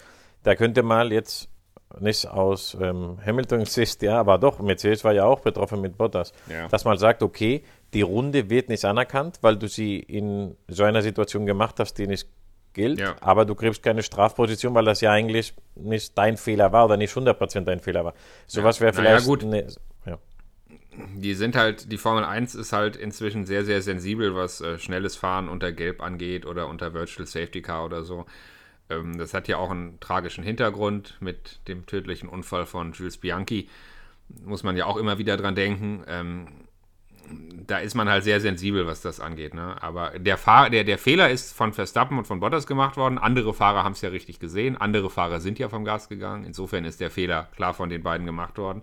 da 0.42 0.54
könnte 0.54 0.82
mal 0.82 1.12
jetzt 1.12 1.48
nicht 2.00 2.26
aus 2.26 2.76
ähm, 2.80 3.18
Hamiltons 3.24 3.72
Sicht, 3.72 4.02
ja, 4.02 4.20
aber 4.20 4.38
doch, 4.38 4.58
Mercedes 4.60 5.04
war 5.04 5.12
ja 5.12 5.24
auch 5.24 5.40
betroffen 5.40 5.80
mit 5.80 5.96
Bottas, 5.96 6.32
ja. 6.50 6.68
dass 6.68 6.84
man 6.84 6.98
sagt, 6.98 7.22
okay, 7.22 7.62
die 7.94 8.02
Runde 8.02 8.50
wird 8.50 8.68
nicht 8.68 8.84
anerkannt, 8.84 9.38
weil 9.40 9.56
du 9.56 9.68
sie 9.68 9.98
in 9.98 10.54
so 10.68 10.84
einer 10.84 11.00
Situation 11.00 11.46
gemacht 11.46 11.80
hast, 11.80 11.94
die 11.94 12.06
nicht 12.06 12.28
gilt, 12.78 13.00
ja. 13.00 13.16
aber 13.20 13.44
du 13.44 13.54
kriegst 13.54 13.82
keine 13.82 14.02
Strafposition, 14.02 14.74
weil 14.74 14.86
das 14.86 15.02
ja 15.02 15.12
eigentlich 15.12 15.52
nicht 15.74 16.16
dein 16.16 16.38
Fehler 16.38 16.72
war 16.72 16.86
oder 16.86 16.96
nicht 16.96 17.12
100% 17.12 17.60
dein 17.62 17.80
Fehler 17.80 18.04
war. 18.04 18.14
Sowas 18.46 18.80
wäre 18.80 18.94
vielleicht. 18.94 19.20
Ja, 19.20 19.26
gut. 19.26 19.42
Ne, 19.42 19.66
ja. 20.06 20.18
Die 21.16 21.34
sind 21.34 21.56
halt, 21.56 21.92
die 21.92 21.98
Formel 21.98 22.24
1 22.24 22.54
ist 22.54 22.72
halt 22.72 22.96
inzwischen 22.96 23.44
sehr, 23.44 23.64
sehr 23.64 23.82
sensibel, 23.82 24.34
was 24.34 24.60
äh, 24.60 24.78
schnelles 24.78 25.16
Fahren 25.16 25.48
unter 25.48 25.72
Gelb 25.72 26.00
angeht 26.00 26.46
oder 26.46 26.68
unter 26.68 26.94
Virtual 26.94 27.26
Safety 27.26 27.60
Car 27.60 27.84
oder 27.84 28.02
so. 28.04 28.24
Ähm, 28.88 29.18
das 29.18 29.34
hat 29.34 29.48
ja 29.48 29.58
auch 29.58 29.70
einen 29.70 30.00
tragischen 30.00 30.44
Hintergrund 30.44 31.16
mit 31.20 31.60
dem 31.68 31.84
tödlichen 31.86 32.28
Unfall 32.28 32.64
von 32.64 32.92
Jules 32.92 33.18
Bianchi. 33.18 33.68
Muss 34.44 34.62
man 34.62 34.76
ja 34.76 34.86
auch 34.86 34.96
immer 34.96 35.18
wieder 35.18 35.36
dran 35.36 35.54
denken. 35.54 36.04
Ähm, 36.06 36.46
da 37.66 37.78
ist 37.78 37.94
man 37.94 38.08
halt 38.08 38.24
sehr 38.24 38.40
sensibel, 38.40 38.86
was 38.86 39.02
das 39.02 39.20
angeht. 39.20 39.54
Ne? 39.54 39.80
Aber 39.82 40.18
der, 40.18 40.38
Fahr 40.38 40.70
der, 40.70 40.84
der 40.84 40.98
Fehler 40.98 41.30
ist 41.30 41.54
von 41.54 41.72
Verstappen 41.72 42.18
und 42.18 42.26
von 42.26 42.40
Bottas 42.40 42.66
gemacht 42.66 42.96
worden. 42.96 43.18
Andere 43.18 43.52
Fahrer 43.52 43.84
haben 43.84 43.92
es 43.92 44.00
ja 44.00 44.08
richtig 44.08 44.40
gesehen. 44.40 44.76
Andere 44.76 45.10
Fahrer 45.10 45.40
sind 45.40 45.58
ja 45.58 45.68
vom 45.68 45.84
Gas 45.84 46.08
gegangen. 46.08 46.44
Insofern 46.44 46.84
ist 46.84 47.00
der 47.00 47.10
Fehler 47.10 47.48
klar 47.54 47.74
von 47.74 47.90
den 47.90 48.02
beiden 48.02 48.26
gemacht 48.26 48.56
worden. 48.56 48.82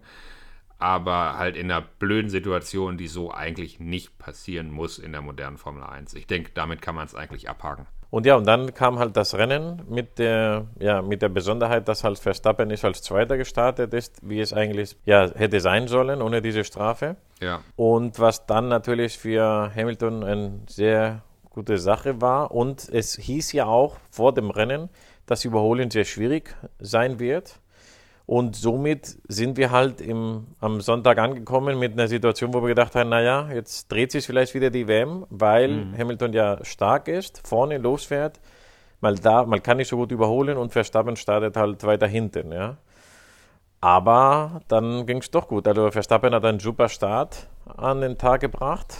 Aber 0.77 1.37
halt 1.37 1.55
in 1.55 1.71
einer 1.71 1.81
blöden 1.81 2.29
Situation, 2.29 2.97
die 2.97 3.07
so 3.07 3.31
eigentlich 3.31 3.79
nicht 3.79 4.19
passieren 4.19 4.71
muss 4.71 4.99
in 4.99 5.13
der 5.13 5.21
modernen 5.21 5.57
Formel 5.57 5.83
1. 5.83 6.13
Ich 6.13 6.27
denke, 6.27 6.51
damit 6.53 6.81
kann 6.81 6.95
man 6.95 7.05
es 7.05 7.15
eigentlich 7.15 7.49
abhaken. 7.49 7.87
Und 8.15 8.25
ja, 8.25 8.37
und 8.37 8.47
dann 8.47 8.73
kam 8.73 8.97
halt 8.97 9.17
das 9.17 9.35
Rennen 9.35 9.81
mit 9.89 10.19
der, 10.19 10.67
ja, 10.79 11.01
mit 11.01 11.21
der 11.21 11.27
Besonderheit, 11.27 11.89
dass 11.89 12.05
halt 12.05 12.17
Verstappen 12.17 12.69
nicht 12.69 12.85
als 12.85 13.01
Zweiter 13.01 13.35
gestartet 13.35 13.93
ist, 13.93 14.19
wie 14.21 14.39
es 14.39 14.53
eigentlich 14.53 14.95
ja, 15.03 15.29
hätte 15.35 15.59
sein 15.59 15.89
sollen, 15.89 16.21
ohne 16.21 16.41
diese 16.41 16.63
Strafe. 16.63 17.17
Ja. 17.41 17.59
Und 17.75 18.17
was 18.17 18.45
dann 18.45 18.69
natürlich 18.69 19.17
für 19.17 19.69
Hamilton 19.75 20.23
eine 20.23 20.61
sehr 20.69 21.23
gute 21.49 21.77
Sache 21.77 22.21
war. 22.21 22.51
Und 22.51 22.87
es 22.87 23.17
hieß 23.17 23.51
ja 23.51 23.65
auch 23.65 23.97
vor 24.11 24.33
dem 24.33 24.49
Rennen, 24.49 24.87
dass 25.25 25.43
Überholen 25.43 25.91
sehr 25.91 26.05
schwierig 26.05 26.55
sein 26.79 27.19
wird. 27.19 27.59
Und 28.27 28.55
somit 28.55 29.19
sind 29.27 29.55
wir 29.57 29.69
halt 29.69 30.01
im, 30.01 30.47
am 30.59 30.81
Sonntag 30.81 31.19
angekommen 31.19 31.77
mit 31.77 31.93
einer 31.93 32.07
Situation, 32.07 32.53
wo 32.53 32.61
wir 32.61 32.69
gedacht 32.69 32.95
haben, 32.95 33.09
naja, 33.09 33.49
jetzt 33.53 33.91
dreht 33.91 34.11
sich 34.11 34.25
vielleicht 34.25 34.55
wieder 34.55 34.71
die 34.71 34.87
WM, 34.87 35.27
weil 35.29 35.69
mhm. 35.69 35.97
Hamilton 35.97 36.33
ja 36.33 36.65
stark 36.65 37.07
ist, 37.07 37.47
vorne 37.47 37.77
losfährt, 37.77 38.39
mal 38.99 39.15
da, 39.15 39.45
man 39.45 39.61
kann 39.61 39.77
nicht 39.77 39.89
so 39.89 39.97
gut 39.97 40.11
überholen 40.11 40.57
und 40.57 40.71
Verstappen 40.71 41.15
startet 41.15 41.55
halt 41.55 41.83
weiter 41.83 42.07
hinten, 42.07 42.51
ja. 42.51 42.77
Aber 43.79 44.61
dann 44.67 45.05
ging 45.05 45.19
es 45.19 45.29
doch 45.29 45.47
gut. 45.47 45.67
Also 45.67 45.91
Verstappen 45.91 46.33
hat 46.33 46.43
einen 46.43 46.59
super 46.59 46.89
Start 46.89 47.47
an 47.77 48.01
den 48.01 48.17
Tag 48.17 48.41
gebracht 48.41 48.95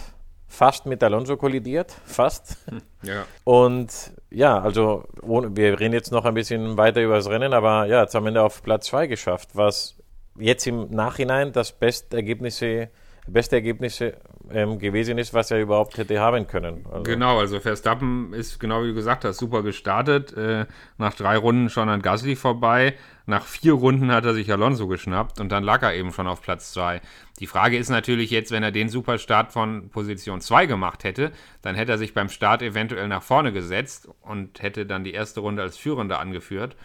fast 0.48 0.86
mit 0.86 1.02
Alonso 1.02 1.36
kollidiert, 1.36 1.94
fast. 2.04 2.56
Ja. 3.02 3.24
Und 3.44 4.12
ja, 4.30 4.60
also 4.60 5.04
wir 5.22 5.78
reden 5.78 5.94
jetzt 5.94 6.10
noch 6.10 6.24
ein 6.24 6.34
bisschen 6.34 6.76
weiter 6.76 7.02
über 7.02 7.14
das 7.14 7.28
Rennen, 7.28 7.52
aber 7.52 7.86
ja, 7.86 8.02
jetzt 8.02 8.16
am 8.16 8.26
Ende 8.26 8.42
auf 8.42 8.62
Platz 8.62 8.86
2 8.86 9.06
geschafft, 9.06 9.50
was 9.54 9.96
jetzt 10.38 10.66
im 10.66 10.90
Nachhinein 10.90 11.52
das 11.52 11.72
beste 11.72 12.16
Ergebnisse, 12.16 12.88
beste 13.26 13.56
Ergebnisse 13.56 14.14
ähm, 14.50 14.78
gewesen 14.78 15.18
ist, 15.18 15.34
was 15.34 15.50
er 15.50 15.60
überhaupt 15.60 15.98
hätte 15.98 16.20
haben 16.20 16.46
können. 16.46 16.84
Also. 16.90 17.02
Genau, 17.02 17.38
also 17.38 17.60
Verstappen 17.60 18.32
ist, 18.32 18.60
genau 18.60 18.82
wie 18.82 18.88
du 18.88 18.94
gesagt 18.94 19.24
hast, 19.24 19.38
super 19.38 19.62
gestartet. 19.62 20.32
Äh, 20.36 20.66
nach 20.98 21.14
drei 21.14 21.36
Runden 21.36 21.68
schon 21.68 21.88
an 21.88 22.02
Gasly 22.02 22.36
vorbei. 22.36 22.94
Nach 23.26 23.44
vier 23.44 23.72
Runden 23.72 24.12
hat 24.12 24.24
er 24.24 24.34
sich 24.34 24.50
Alonso 24.52 24.86
geschnappt 24.86 25.40
und 25.40 25.50
dann 25.50 25.64
lag 25.64 25.82
er 25.82 25.94
eben 25.94 26.12
schon 26.12 26.28
auf 26.28 26.42
Platz 26.42 26.72
2. 26.72 27.00
Die 27.40 27.48
Frage 27.48 27.76
ist 27.76 27.88
natürlich 27.88 28.30
jetzt, 28.30 28.52
wenn 28.52 28.62
er 28.62 28.70
den 28.70 28.88
Superstart 28.88 29.52
von 29.52 29.88
Position 29.90 30.40
2 30.40 30.66
gemacht 30.66 31.02
hätte, 31.02 31.32
dann 31.62 31.74
hätte 31.74 31.92
er 31.92 31.98
sich 31.98 32.14
beim 32.14 32.28
Start 32.28 32.62
eventuell 32.62 33.08
nach 33.08 33.24
vorne 33.24 33.52
gesetzt 33.52 34.08
und 34.22 34.62
hätte 34.62 34.86
dann 34.86 35.02
die 35.02 35.12
erste 35.12 35.40
Runde 35.40 35.62
als 35.62 35.76
Führender 35.76 36.20
angeführt. 36.20 36.76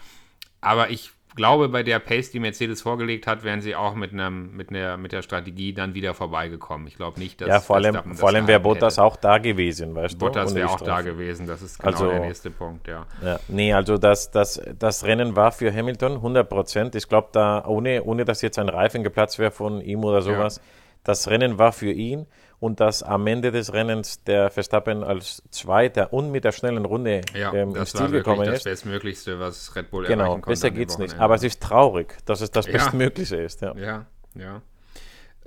Aber 0.62 0.90
ich 0.90 1.12
glaube, 1.36 1.70
bei 1.70 1.84
der 1.84 2.00
Pace, 2.00 2.32
die 2.32 2.40
Mercedes 2.40 2.82
vorgelegt 2.82 3.28
hat, 3.28 3.44
wären 3.44 3.62
sie 3.62 3.76
auch 3.76 3.96
mit, 3.96 4.12
einem, 4.12 4.56
mit, 4.56 4.70
einer, 4.70 4.98
mit 4.98 5.12
der 5.12 5.22
Strategie 5.22 5.74
dann 5.74 5.94
wieder 5.94 6.14
vorbeigekommen. 6.14 6.88
Ich 6.88 6.96
glaube 6.96 7.20
nicht, 7.20 7.42
dass. 7.42 7.48
Ja, 7.48 7.60
vor 7.60 7.78
allem, 7.78 8.16
vor 8.16 8.30
allem 8.30 8.48
wäre 8.48 8.60
Bottas 8.60 8.96
hätte. 8.96 9.04
auch 9.04 9.16
da 9.16 9.38
gewesen, 9.38 9.96
weißt 9.96 10.18
Bottas 10.18 10.50
du? 10.50 10.56
Bottas 10.56 10.56
wäre 10.56 10.70
auch 10.70 10.82
da 10.82 11.02
gewesen, 11.02 11.48
das 11.48 11.62
ist 11.62 11.80
genau 11.80 11.92
also, 11.92 12.10
der 12.10 12.20
nächste 12.20 12.52
Punkt, 12.52 12.88
ja. 12.88 13.06
ja. 13.24 13.40
Nee, 13.48 13.74
also 13.74 13.98
das, 13.98 14.32
das, 14.32 14.62
das 14.78 15.06
Rennen 15.06 15.36
war 15.36 15.52
für 15.52 15.74
Hamilton 15.74 16.14
100 16.14 16.50
Prozent. 16.50 16.96
Ich 16.96 17.08
glaube, 17.08 17.30
da, 17.32 17.66
ohne, 17.66 18.04
ohne 18.04 18.26
dass 18.26 18.42
jetzt 18.42 18.60
ein 18.60 18.70
Reifen 18.70 19.04
geplatzt 19.04 19.40
wäre 19.40 19.52
von 19.52 19.82
ihm 19.82 20.04
oder 20.04 20.22
sowas, 20.22 20.58
ja. 20.58 20.64
das 21.04 21.30
Rennen 21.30 21.58
war 21.58 21.72
für 21.72 21.92
ihn. 21.92 22.28
Und 22.62 22.80
dass 22.80 23.02
am 23.02 23.26
Ende 23.26 23.52
des 23.52 23.74
Rennens 23.74 24.24
der 24.24 24.52
Verstappen 24.52 25.04
als 25.04 25.42
Zweiter 25.50 26.14
und 26.14 26.32
mit 26.32 26.44
der 26.44 26.52
schnellen 26.52 26.86
Runde 26.86 27.22
ja, 27.34 27.52
ähm, 27.54 27.76
ins 27.76 27.92
Ziel 27.92 28.12
gekommen 28.12 28.44
ist. 28.44 28.50
Das 28.50 28.66
wäre 28.66 28.76
das 28.76 28.82
Bestmöglichste, 28.84 29.40
was 29.40 29.76
Red 29.76 29.90
Bull 29.90 30.06
genau, 30.06 30.26
erreichen 30.26 30.42
konnte. 30.42 30.46
Genau, 30.46 30.52
besser 30.52 30.72
geht 30.72 30.90
es 30.90 30.98
nicht. 31.00 31.20
Aber 31.20 31.34
es 31.34 31.42
ist 31.42 31.60
traurig, 31.60 32.16
dass 32.26 32.40
es 32.40 32.52
das 32.52 32.68
ja. 32.68 32.74
Bestmögliche 32.74 33.38
ist. 33.38 33.62
Ja, 33.62 33.76
ja. 33.76 34.06
ja. 34.36 34.62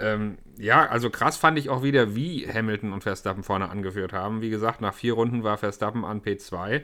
Ähm, 0.01 0.39
ja, 0.59 0.87
also 0.87 1.09
krass 1.09 1.37
fand 1.37 1.57
ich 1.57 1.71
auch 1.71 1.85
wieder, 1.85 2.17
wie 2.17 2.49
Hamilton 2.53 2.93
und 2.93 3.05
Verstappen 3.05 3.45
vorne 3.45 3.69
angeführt 3.69 4.13
haben. 4.13 4.43
Wie 4.43 4.51
gesagt, 4.51 4.81
nach 4.81 4.93
vier 4.93 5.13
Runden 5.13 5.45
war 5.45 5.57
Verstappen 5.57 6.05
an 6.05 6.21
P2. 6.21 6.83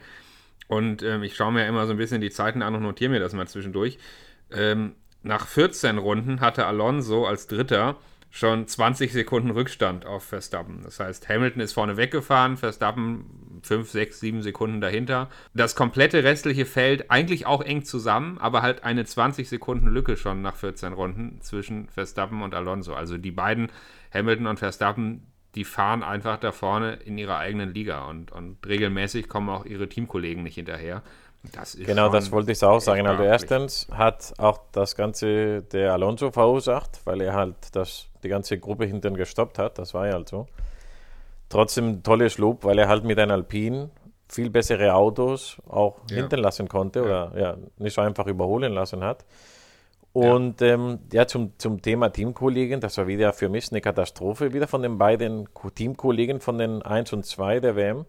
Und 0.69 1.03
ähm, 1.03 1.25
ich 1.25 1.35
schaue 1.35 1.51
mir 1.51 1.67
immer 1.67 1.87
so 1.87 1.91
ein 1.91 1.99
bisschen 1.99 2.21
die 2.21 2.31
Zeiten 2.31 2.63
an 2.63 2.77
und 2.77 2.85
notiere 2.85 3.11
mir 3.11 3.19
das 3.19 3.33
mal 3.33 3.49
zwischendurch. 3.49 3.99
Ähm, 4.53 4.95
nach 5.25 5.49
14 5.49 5.99
Runden 5.99 6.41
hatte 6.41 6.67
Alonso 6.67 7.27
als 7.27 7.49
Dritter 7.49 7.97
schon 8.31 8.67
20 8.67 9.13
Sekunden 9.13 9.51
Rückstand 9.51 10.07
auf 10.07 10.25
Verstappen. 10.25 10.83
Das 10.85 11.01
heißt, 11.01 11.29
Hamilton 11.29 11.61
ist 11.61 11.73
vorne 11.73 11.97
weggefahren, 11.97 12.57
Verstappen 12.57 13.61
5, 13.63 13.91
6, 13.91 14.21
7 14.21 14.43
Sekunden 14.43 14.81
dahinter. 14.81 15.29
Das 15.53 15.75
komplette 15.75 16.23
restliche 16.23 16.65
Feld 16.65 17.11
eigentlich 17.11 17.47
auch 17.47 17.63
eng 17.63 17.85
zusammen, 17.85 18.39
aber 18.39 18.63
halt 18.63 18.85
eine 18.85 19.05
20 19.05 19.49
Sekunden 19.49 19.89
Lücke 19.89 20.17
schon 20.17 20.43
nach 20.43 20.57
14 20.57 20.93
Runden 20.93 21.41
zwischen 21.41 21.89
Verstappen 21.89 22.43
und 22.43 22.55
Alonso. 22.55 22.95
Also 22.95 23.19
die 23.19 23.33
beiden, 23.33 23.69
Hamilton 24.15 24.47
und 24.47 24.59
Verstappen, 24.59 25.27
die 25.57 25.65
fahren 25.65 26.05
einfach 26.05 26.39
da 26.39 26.53
vorne 26.53 26.95
in 26.95 27.19
ihrer 27.19 27.39
eigenen 27.39 27.75
Liga 27.75 28.05
und, 28.05 28.31
und 28.31 28.65
regelmäßig 28.65 29.29
kommen 29.29 29.49
auch 29.49 29.65
ihre 29.65 29.89
Teamkollegen 29.89 30.45
nicht 30.45 30.55
hinterher. 30.55 31.03
Das 31.53 31.77
genau, 31.77 32.11
das 32.11 32.31
wollte 32.33 32.53
ich 32.53 32.63
auch 32.63 32.81
sagen. 32.81 33.07
Also 33.07 33.23
erstens 33.23 33.89
hat 33.91 34.35
auch 34.37 34.61
das 34.73 34.95
Ganze 34.95 35.63
der 35.63 35.93
Alonso 35.95 36.31
verursacht, 36.31 37.01
weil 37.05 37.23
er 37.23 37.33
halt 37.33 37.55
das, 37.73 38.09
die 38.23 38.29
ganze 38.29 38.59
Gruppe 38.59 38.85
hinten 38.85 39.15
gestoppt 39.15 39.59
hat. 39.59 39.79
Das 39.79 39.95
war 39.95 40.07
ja 40.07 40.15
halt 40.15 40.29
so. 40.29 40.47
Trotzdem 41.49 42.03
tolles 42.03 42.39
Lob, 42.39 42.65
weil 42.65 42.79
er 42.79 42.89
halt 42.89 43.05
mit 43.05 43.19
einem 43.19 43.33
Alpin 43.33 43.91
viel 44.29 44.51
bessere 44.51 44.95
Autos 44.95 45.57
auch 45.67 45.99
ja. 46.11 46.17
hinten 46.17 46.39
lassen 46.41 46.69
konnte 46.69 47.01
ja. 47.01 47.05
oder 47.05 47.41
ja, 47.41 47.57
nicht 47.79 47.95
so 47.95 48.03
einfach 48.03 48.27
überholen 48.27 48.73
lassen 48.73 49.03
hat. 49.03 49.25
Und 50.13 50.61
ja, 50.61 50.75
ähm, 50.75 50.99
ja 51.13 51.27
zum, 51.27 51.53
zum 51.59 51.83
Thema 51.83 52.11
Teamkollegen, 52.11 52.81
das 52.81 52.99
war 52.99 53.07
wieder 53.07 53.33
für 53.33 53.49
mich 53.49 53.71
eine 53.71 53.81
Katastrophe, 53.81 54.53
wieder 54.53 54.67
von 54.67 54.83
den 54.83 54.99
beiden 54.99 55.49
Teamkollegen 55.75 56.41
von 56.41 56.59
den 56.59 56.83
1 56.83 57.13
und 57.13 57.25
2 57.25 57.61
der 57.61 57.77
WM. 57.77 58.07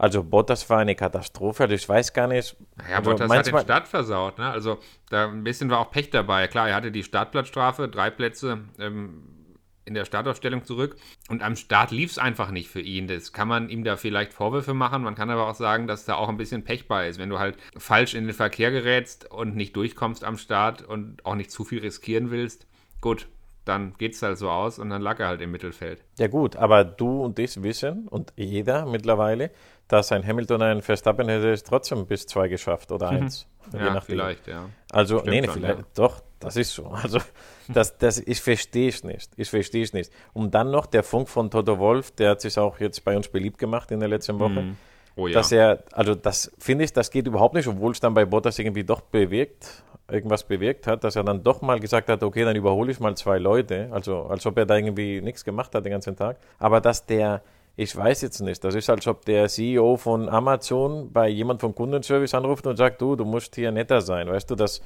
Also 0.00 0.24
Bottas 0.24 0.70
war 0.70 0.78
eine 0.78 0.94
Katastrophe. 0.94 1.64
Also 1.64 1.74
ich 1.74 1.86
weiß 1.86 2.14
gar 2.14 2.26
nicht. 2.26 2.56
Ja, 2.88 2.96
also 2.96 3.10
Bottas 3.10 3.30
hat 3.30 3.46
den 3.46 3.58
Start 3.58 3.86
versaut. 3.86 4.38
Ne? 4.38 4.48
Also 4.48 4.78
da 5.10 5.28
ein 5.28 5.44
bisschen 5.44 5.68
war 5.68 5.78
auch 5.78 5.90
Pech 5.90 6.08
dabei. 6.08 6.48
Klar, 6.48 6.70
er 6.70 6.74
hatte 6.74 6.90
die 6.90 7.02
Startplatzstrafe, 7.02 7.86
drei 7.86 8.08
Plätze 8.08 8.60
ähm, 8.78 9.50
in 9.84 9.92
der 9.92 10.06
Startaufstellung 10.06 10.64
zurück. 10.64 10.96
Und 11.28 11.42
am 11.42 11.54
Start 11.54 11.90
lief 11.90 12.12
es 12.12 12.18
einfach 12.18 12.50
nicht 12.50 12.70
für 12.70 12.80
ihn. 12.80 13.08
Das 13.08 13.34
kann 13.34 13.46
man 13.46 13.68
ihm 13.68 13.84
da 13.84 13.98
vielleicht 13.98 14.32
Vorwürfe 14.32 14.72
machen. 14.72 15.02
Man 15.02 15.16
kann 15.16 15.28
aber 15.28 15.46
auch 15.46 15.54
sagen, 15.54 15.86
dass 15.86 16.06
da 16.06 16.14
auch 16.14 16.30
ein 16.30 16.38
bisschen 16.38 16.64
Pech 16.64 16.88
bei 16.88 17.06
ist. 17.06 17.18
Wenn 17.18 17.28
du 17.28 17.38
halt 17.38 17.58
falsch 17.76 18.14
in 18.14 18.24
den 18.24 18.34
Verkehr 18.34 18.70
gerätst 18.70 19.30
und 19.30 19.54
nicht 19.54 19.76
durchkommst 19.76 20.24
am 20.24 20.38
Start 20.38 20.80
und 20.80 21.26
auch 21.26 21.34
nicht 21.34 21.50
zu 21.50 21.62
viel 21.62 21.80
riskieren 21.80 22.30
willst, 22.30 22.66
gut, 23.02 23.28
dann 23.66 23.94
geht 23.98 24.14
es 24.14 24.22
halt 24.22 24.38
so 24.38 24.48
aus 24.48 24.78
und 24.78 24.88
dann 24.88 25.02
lag 25.02 25.20
er 25.20 25.28
halt 25.28 25.42
im 25.42 25.50
Mittelfeld. 25.50 26.02
Ja 26.18 26.28
gut, 26.28 26.56
aber 26.56 26.84
du 26.84 27.22
und 27.22 27.38
ich 27.38 27.62
wissen 27.62 28.08
und 28.08 28.32
jeder 28.36 28.86
mittlerweile, 28.86 29.50
dass 29.92 30.12
ein 30.12 30.26
Hamilton 30.26 30.62
ein 30.62 30.82
Verstappen 30.82 31.28
hätte 31.28 31.50
es 31.50 31.62
trotzdem 31.64 32.06
bis 32.06 32.26
zwei 32.26 32.48
geschafft 32.48 32.92
oder 32.92 33.10
mhm. 33.10 33.22
eins. 33.22 33.46
ja, 33.72 34.00
vielleicht, 34.00 34.46
ja. 34.46 34.68
Also, 34.90 35.18
Stimmt 35.18 35.34
nee, 35.34 35.40
nee, 35.40 35.48
vielleicht, 35.48 35.78
ja. 35.78 35.84
doch, 35.94 36.22
das 36.38 36.56
ist 36.56 36.72
so. 36.72 36.86
Also, 36.86 37.18
das, 37.68 37.98
das, 37.98 38.18
ich 38.18 38.40
verstehe 38.40 38.88
es 38.88 39.04
nicht. 39.04 39.30
Ich 39.36 39.50
verstehe 39.50 39.82
es 39.82 39.92
nicht. 39.92 40.12
Und 40.32 40.54
dann 40.54 40.70
noch 40.70 40.86
der 40.86 41.02
Funk 41.02 41.28
von 41.28 41.50
Toto 41.50 41.78
Wolf, 41.78 42.12
der 42.12 42.30
hat 42.30 42.40
sich 42.40 42.56
auch 42.58 42.78
jetzt 42.78 43.04
bei 43.04 43.16
uns 43.16 43.28
beliebt 43.28 43.58
gemacht 43.58 43.90
in 43.90 44.00
der 44.00 44.08
letzten 44.08 44.38
Woche. 44.38 44.62
Mhm. 44.62 44.76
Oh, 45.16 45.26
ja. 45.26 45.34
Dass 45.34 45.50
er, 45.50 45.82
also 45.92 46.14
das 46.14 46.52
finde 46.58 46.84
ich, 46.84 46.92
das 46.92 47.10
geht 47.10 47.26
überhaupt 47.26 47.54
nicht, 47.54 47.66
obwohl 47.66 47.92
es 47.92 48.00
dann 48.00 48.14
bei 48.14 48.24
Bottas 48.24 48.58
irgendwie 48.58 48.84
doch 48.84 49.00
bewirkt, 49.00 49.82
irgendwas 50.08 50.44
bewirkt 50.44 50.86
hat, 50.86 51.02
dass 51.02 51.16
er 51.16 51.24
dann 51.24 51.42
doch 51.42 51.62
mal 51.62 51.80
gesagt 51.80 52.08
hat, 52.08 52.22
okay, 52.22 52.44
dann 52.44 52.56
überhole 52.56 52.92
ich 52.92 53.00
mal 53.00 53.16
zwei 53.16 53.38
Leute. 53.38 53.88
Also 53.90 54.22
als 54.22 54.46
ob 54.46 54.56
er 54.56 54.66
da 54.66 54.76
irgendwie 54.76 55.20
nichts 55.20 55.44
gemacht 55.44 55.74
hat 55.74 55.84
den 55.84 55.92
ganzen 55.92 56.16
Tag. 56.16 56.38
Aber 56.58 56.80
dass 56.80 57.06
der 57.06 57.42
ich 57.76 57.96
weiß 57.96 58.22
jetzt 58.22 58.40
nicht. 58.40 58.62
Das 58.62 58.74
ist, 58.74 58.90
als 58.90 59.06
ob 59.06 59.24
der 59.24 59.48
CEO 59.48 59.96
von 59.96 60.28
Amazon 60.28 61.12
bei 61.12 61.28
jemand 61.28 61.60
vom 61.60 61.74
Kundenservice 61.74 62.34
anruft 62.34 62.66
und 62.66 62.76
sagt, 62.76 63.00
du, 63.00 63.16
du 63.16 63.24
musst 63.24 63.54
hier 63.54 63.72
netter 63.72 64.00
sein. 64.00 64.28
Weißt 64.28 64.50
du, 64.50 64.54
das, 64.54 64.82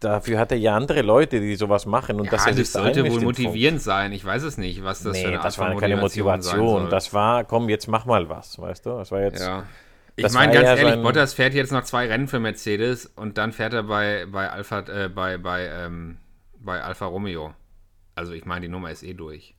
dafür 0.00 0.38
hat 0.38 0.52
er 0.52 0.58
ja 0.58 0.76
andere 0.76 1.02
Leute, 1.02 1.40
die 1.40 1.54
sowas 1.56 1.86
machen. 1.86 2.18
Und 2.18 2.26
ja, 2.26 2.32
das, 2.32 2.44
das 2.56 2.72
sollte 2.72 3.08
wohl 3.10 3.20
motivierend 3.20 3.80
sein. 3.80 4.12
Ich 4.12 4.24
weiß 4.24 4.42
es 4.42 4.58
nicht, 4.58 4.82
was 4.82 5.02
das 5.02 5.12
nee, 5.12 5.22
für 5.22 5.28
eine 5.28 5.36
Art 5.38 5.46
das 5.46 5.58
war 5.58 5.76
keine 5.76 5.96
Motivation. 5.96 6.90
Das 6.90 7.12
war, 7.12 7.44
komm, 7.44 7.68
jetzt 7.68 7.86
mach 7.86 8.04
mal 8.06 8.28
was, 8.28 8.58
weißt 8.58 8.86
du? 8.86 8.90
Das 8.90 9.12
war 9.12 9.20
jetzt. 9.20 9.40
Ja. 9.40 9.64
Ich 10.16 10.32
meine 10.32 10.52
ganz 10.52 10.66
ehrlich, 10.66 10.94
so 10.94 11.02
Bottas 11.02 11.34
fährt 11.34 11.54
jetzt 11.54 11.72
noch 11.72 11.82
zwei 11.82 12.06
Rennen 12.06 12.28
für 12.28 12.38
Mercedes 12.38 13.06
und 13.06 13.36
dann 13.36 13.52
fährt 13.52 13.72
er 13.72 13.82
bei, 13.82 14.26
bei 14.30 14.48
Alpha, 14.48 14.80
äh, 14.80 15.08
bei, 15.08 15.38
bei, 15.38 15.66
ähm, 15.66 16.18
bei 16.60 16.80
Alfa 16.82 17.06
Romeo. 17.06 17.52
Also 18.14 18.32
ich 18.32 18.44
meine, 18.44 18.62
die 18.62 18.68
Nummer 18.68 18.92
ist 18.92 19.02
eh 19.02 19.14
durch. 19.14 19.54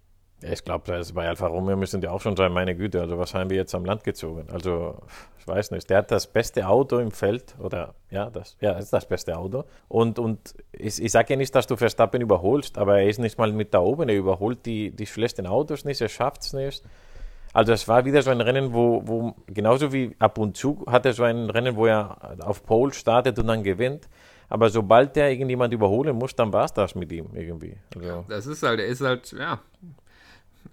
Ja, 0.45 0.51
ich 0.51 0.63
glaube, 0.63 1.03
bei 1.13 1.27
Alfa 1.27 1.47
Romeo 1.47 1.75
müssen 1.75 2.01
die 2.01 2.07
auch 2.07 2.21
schon 2.21 2.35
sein, 2.35 2.51
meine 2.51 2.75
Güte, 2.75 3.01
also 3.01 3.17
was 3.17 3.33
haben 3.33 3.49
wir 3.49 3.57
jetzt 3.57 3.73
am 3.73 3.83
Land 3.83 4.03
gezogen? 4.03 4.47
Also, 4.51 4.99
ich 5.39 5.47
weiß 5.47 5.71
nicht, 5.71 5.89
der 5.89 5.99
hat 5.99 6.11
das 6.11 6.27
beste 6.27 6.67
Auto 6.67 6.99
im 6.99 7.09
Feld, 7.11 7.55
oder 7.59 7.95
ja, 8.11 8.29
das 8.29 8.55
ja, 8.61 8.73
ist 8.73 8.93
das 8.93 9.07
beste 9.07 9.37
Auto. 9.37 9.63
Und, 9.87 10.19
und 10.19 10.53
ich, 10.71 11.01
ich 11.01 11.11
sage 11.11 11.33
ja 11.33 11.37
nicht, 11.37 11.55
dass 11.55 11.65
du 11.65 11.75
Verstappen 11.75 12.21
überholst, 12.21 12.77
aber 12.77 12.99
er 12.99 13.09
ist 13.09 13.17
nicht 13.17 13.39
mal 13.39 13.51
mit 13.51 13.73
da 13.73 13.79
oben, 13.79 14.07
er 14.07 14.15
überholt 14.15 14.65
die, 14.67 14.91
die 14.91 15.07
schlechten 15.07 15.47
Autos 15.47 15.83
nicht, 15.83 15.99
er 15.99 16.09
schafft 16.09 16.43
es 16.43 16.53
nicht. 16.53 16.83
Also 17.53 17.71
es 17.71 17.87
war 17.87 18.05
wieder 18.05 18.21
so 18.21 18.31
ein 18.31 18.41
Rennen, 18.41 18.73
wo, 18.73 19.01
wo 19.05 19.33
genauso 19.47 19.93
wie 19.93 20.15
ab 20.19 20.37
und 20.37 20.57
zu 20.57 20.85
hat 20.87 21.05
er 21.05 21.13
so 21.13 21.23
ein 21.23 21.49
Rennen, 21.49 21.75
wo 21.75 21.87
er 21.87 22.35
auf 22.41 22.65
Pole 22.65 22.93
startet 22.93 23.39
und 23.39 23.47
dann 23.47 23.63
gewinnt. 23.63 24.09
Aber 24.49 24.69
sobald 24.69 25.15
der 25.15 25.31
irgendjemand 25.31 25.73
überholen 25.73 26.15
muss, 26.17 26.35
dann 26.35 26.53
war 26.53 26.65
es 26.65 26.73
das 26.73 26.95
mit 26.95 27.11
ihm 27.11 27.29
irgendwie. 27.33 27.77
Also. 27.95 28.25
Das 28.27 28.45
ist 28.45 28.61
halt, 28.61 28.79
er 28.79 28.87
ist 28.87 29.01
halt, 29.01 29.31
ja, 29.31 29.59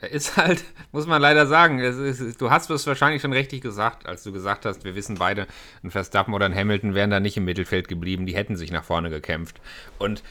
er 0.00 0.10
ist 0.10 0.36
halt, 0.36 0.64
muss 0.92 1.06
man 1.06 1.20
leider 1.20 1.46
sagen, 1.46 1.78
ist, 1.78 2.40
du 2.40 2.50
hast 2.50 2.70
es 2.70 2.86
wahrscheinlich 2.86 3.22
schon 3.22 3.32
richtig 3.32 3.60
gesagt, 3.60 4.06
als 4.06 4.22
du 4.22 4.32
gesagt 4.32 4.64
hast, 4.64 4.84
wir 4.84 4.94
wissen 4.94 5.16
beide, 5.16 5.46
ein 5.82 5.90
Verstappen 5.90 6.34
oder 6.34 6.46
ein 6.46 6.54
Hamilton 6.54 6.94
wären 6.94 7.10
da 7.10 7.20
nicht 7.20 7.36
im 7.36 7.44
Mittelfeld 7.44 7.88
geblieben, 7.88 8.26
die 8.26 8.34
hätten 8.34 8.56
sich 8.56 8.72
nach 8.72 8.84
vorne 8.84 9.10
gekämpft. 9.10 9.60
Und 9.98 10.22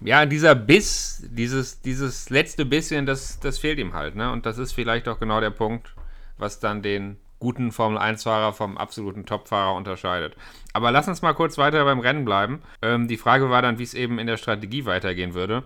ja, 0.00 0.26
dieser 0.26 0.54
Biss, 0.54 1.26
dieses, 1.30 1.80
dieses 1.80 2.30
letzte 2.30 2.64
bisschen, 2.64 3.06
das, 3.06 3.40
das 3.40 3.58
fehlt 3.58 3.78
ihm 3.78 3.94
halt. 3.94 4.14
Ne? 4.14 4.30
Und 4.30 4.46
das 4.46 4.58
ist 4.58 4.72
vielleicht 4.72 5.08
auch 5.08 5.18
genau 5.18 5.40
der 5.40 5.50
Punkt, 5.50 5.94
was 6.36 6.60
dann 6.60 6.82
den 6.82 7.16
guten 7.40 7.72
Formel-1-Fahrer 7.72 8.52
vom 8.52 8.76
absoluten 8.78 9.24
Top-Fahrer 9.24 9.74
unterscheidet. 9.74 10.36
Aber 10.72 10.90
lass 10.90 11.08
uns 11.08 11.22
mal 11.22 11.34
kurz 11.34 11.56
weiter 11.58 11.84
beim 11.84 12.00
Rennen 12.00 12.24
bleiben. 12.24 12.62
Ähm, 12.82 13.08
die 13.08 13.16
Frage 13.16 13.50
war 13.50 13.62
dann, 13.62 13.78
wie 13.78 13.84
es 13.84 13.94
eben 13.94 14.18
in 14.18 14.26
der 14.26 14.36
Strategie 14.36 14.84
weitergehen 14.84 15.34
würde. 15.34 15.62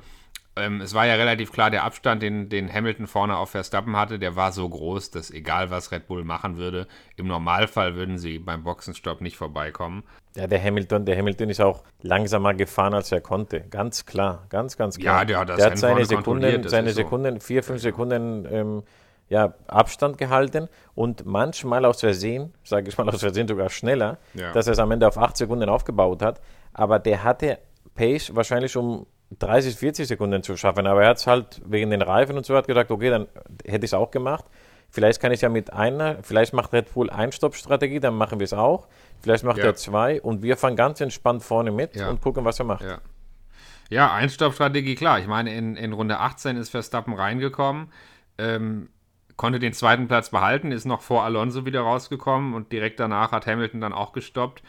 Ähm, 0.54 0.82
es 0.82 0.92
war 0.92 1.06
ja 1.06 1.14
relativ 1.14 1.50
klar, 1.50 1.70
der 1.70 1.84
Abstand, 1.84 2.22
den, 2.22 2.50
den 2.50 2.72
Hamilton 2.72 3.06
vorne 3.06 3.36
auf 3.36 3.50
Verstappen 3.50 3.96
hatte, 3.96 4.18
der 4.18 4.36
war 4.36 4.52
so 4.52 4.68
groß, 4.68 5.10
dass 5.10 5.30
egal 5.30 5.70
was 5.70 5.92
Red 5.92 6.06
Bull 6.06 6.24
machen 6.24 6.58
würde, 6.58 6.86
im 7.16 7.26
Normalfall 7.26 7.94
würden 7.94 8.18
sie 8.18 8.38
beim 8.38 8.62
Boxenstopp 8.62 9.22
nicht 9.22 9.38
vorbeikommen. 9.38 10.04
Ja, 10.36 10.46
der 10.46 10.62
Hamilton, 10.62 11.06
der 11.06 11.16
Hamilton 11.16 11.48
ist 11.48 11.60
auch 11.60 11.84
langsamer 12.02 12.52
gefahren, 12.52 12.92
als 12.92 13.10
er 13.12 13.22
konnte. 13.22 13.62
Ganz 13.62 14.04
klar, 14.04 14.46
ganz, 14.50 14.76
ganz 14.76 14.98
klar. 14.98 15.20
Ja, 15.20 15.24
der 15.24 15.38
hat 15.38 15.48
das 15.48 15.56
der 15.56 15.66
hat 15.70 15.78
seine 15.78 16.04
Sekunden, 16.04 16.68
seine 16.68 16.92
Sekunden, 16.92 17.40
so. 17.40 17.46
vier, 17.46 17.62
fünf 17.62 17.80
Sekunden 17.80 18.46
ähm, 18.50 18.82
ja, 19.28 19.54
Abstand 19.66 20.18
gehalten 20.18 20.68
und 20.94 21.24
manchmal 21.24 21.86
aus 21.86 22.00
Versehen, 22.00 22.52
sage 22.62 22.90
ich 22.90 22.98
mal 22.98 23.08
aus 23.08 23.20
Versehen 23.20 23.48
sogar 23.48 23.70
schneller, 23.70 24.18
ja. 24.34 24.52
dass 24.52 24.66
er 24.66 24.74
es 24.74 24.78
am 24.78 24.90
Ende 24.90 25.08
auf 25.08 25.16
acht 25.16 25.38
Sekunden 25.38 25.70
aufgebaut 25.70 26.20
hat. 26.20 26.42
Aber 26.74 26.98
der 26.98 27.24
hatte 27.24 27.58
Pace 27.94 28.34
wahrscheinlich 28.34 28.76
um 28.76 29.06
30, 29.38 29.76
40 29.76 30.08
Sekunden 30.08 30.42
zu 30.42 30.56
schaffen. 30.56 30.86
Aber 30.86 31.02
er 31.02 31.10
hat 31.10 31.18
es 31.18 31.26
halt 31.26 31.60
wegen 31.64 31.90
den 31.90 32.02
Reifen 32.02 32.36
und 32.36 32.46
so 32.46 32.56
hat 32.56 32.66
gesagt, 32.66 32.90
okay, 32.90 33.10
dann 33.10 33.26
hätte 33.64 33.84
ich 33.84 33.90
es 33.90 33.94
auch 33.94 34.10
gemacht. 34.10 34.44
Vielleicht 34.90 35.20
kann 35.20 35.32
ich 35.32 35.40
ja 35.40 35.48
mit 35.48 35.72
einer, 35.72 36.22
vielleicht 36.22 36.52
macht 36.52 36.74
Red 36.74 36.92
Bull 36.92 37.08
Einstoppstrategie, 37.08 37.98
dann 37.98 38.14
machen 38.14 38.40
wir 38.40 38.44
es 38.44 38.52
auch. 38.52 38.88
Vielleicht 39.22 39.42
macht 39.42 39.58
ja. 39.58 39.64
er 39.64 39.74
zwei 39.74 40.20
und 40.20 40.42
wir 40.42 40.58
fahren 40.58 40.76
ganz 40.76 41.00
entspannt 41.00 41.42
vorne 41.42 41.70
mit 41.70 41.96
ja. 41.96 42.10
und 42.10 42.20
gucken, 42.20 42.44
was 42.44 42.58
er 42.58 42.66
macht. 42.66 42.82
Ja, 42.82 42.98
ja 43.88 44.12
Einstoppstrategie, 44.12 44.94
klar. 44.94 45.18
Ich 45.18 45.26
meine, 45.26 45.54
in, 45.54 45.76
in 45.76 45.94
Runde 45.94 46.18
18 46.18 46.58
ist 46.58 46.68
Verstappen 46.68 47.14
reingekommen, 47.14 47.90
ähm, 48.36 48.90
konnte 49.38 49.58
den 49.58 49.72
zweiten 49.72 50.08
Platz 50.08 50.28
behalten, 50.28 50.72
ist 50.72 50.84
noch 50.84 51.00
vor 51.00 51.24
Alonso 51.24 51.64
wieder 51.64 51.80
rausgekommen 51.80 52.52
und 52.52 52.70
direkt 52.70 53.00
danach 53.00 53.32
hat 53.32 53.46
Hamilton 53.46 53.80
dann 53.80 53.94
auch 53.94 54.12
gestoppt. 54.12 54.62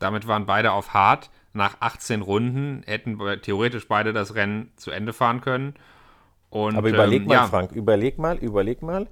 Damit 0.00 0.26
waren 0.26 0.44
beide 0.44 0.72
auf 0.72 0.92
hart 0.92 1.30
nach 1.52 1.76
18 1.80 2.22
Runden 2.22 2.82
hätten 2.86 3.18
theoretisch 3.42 3.88
beide 3.88 4.12
das 4.12 4.34
Rennen 4.34 4.72
zu 4.76 4.90
Ende 4.90 5.12
fahren 5.12 5.40
können. 5.40 5.74
Und, 6.50 6.76
Aber 6.76 6.88
überleg 6.88 7.22
ähm, 7.22 7.28
mal, 7.28 7.34
ja. 7.34 7.46
Frank, 7.46 7.72
überleg 7.72 8.18
mal, 8.18 8.36
überleg 8.38 8.82
mal. 8.82 9.06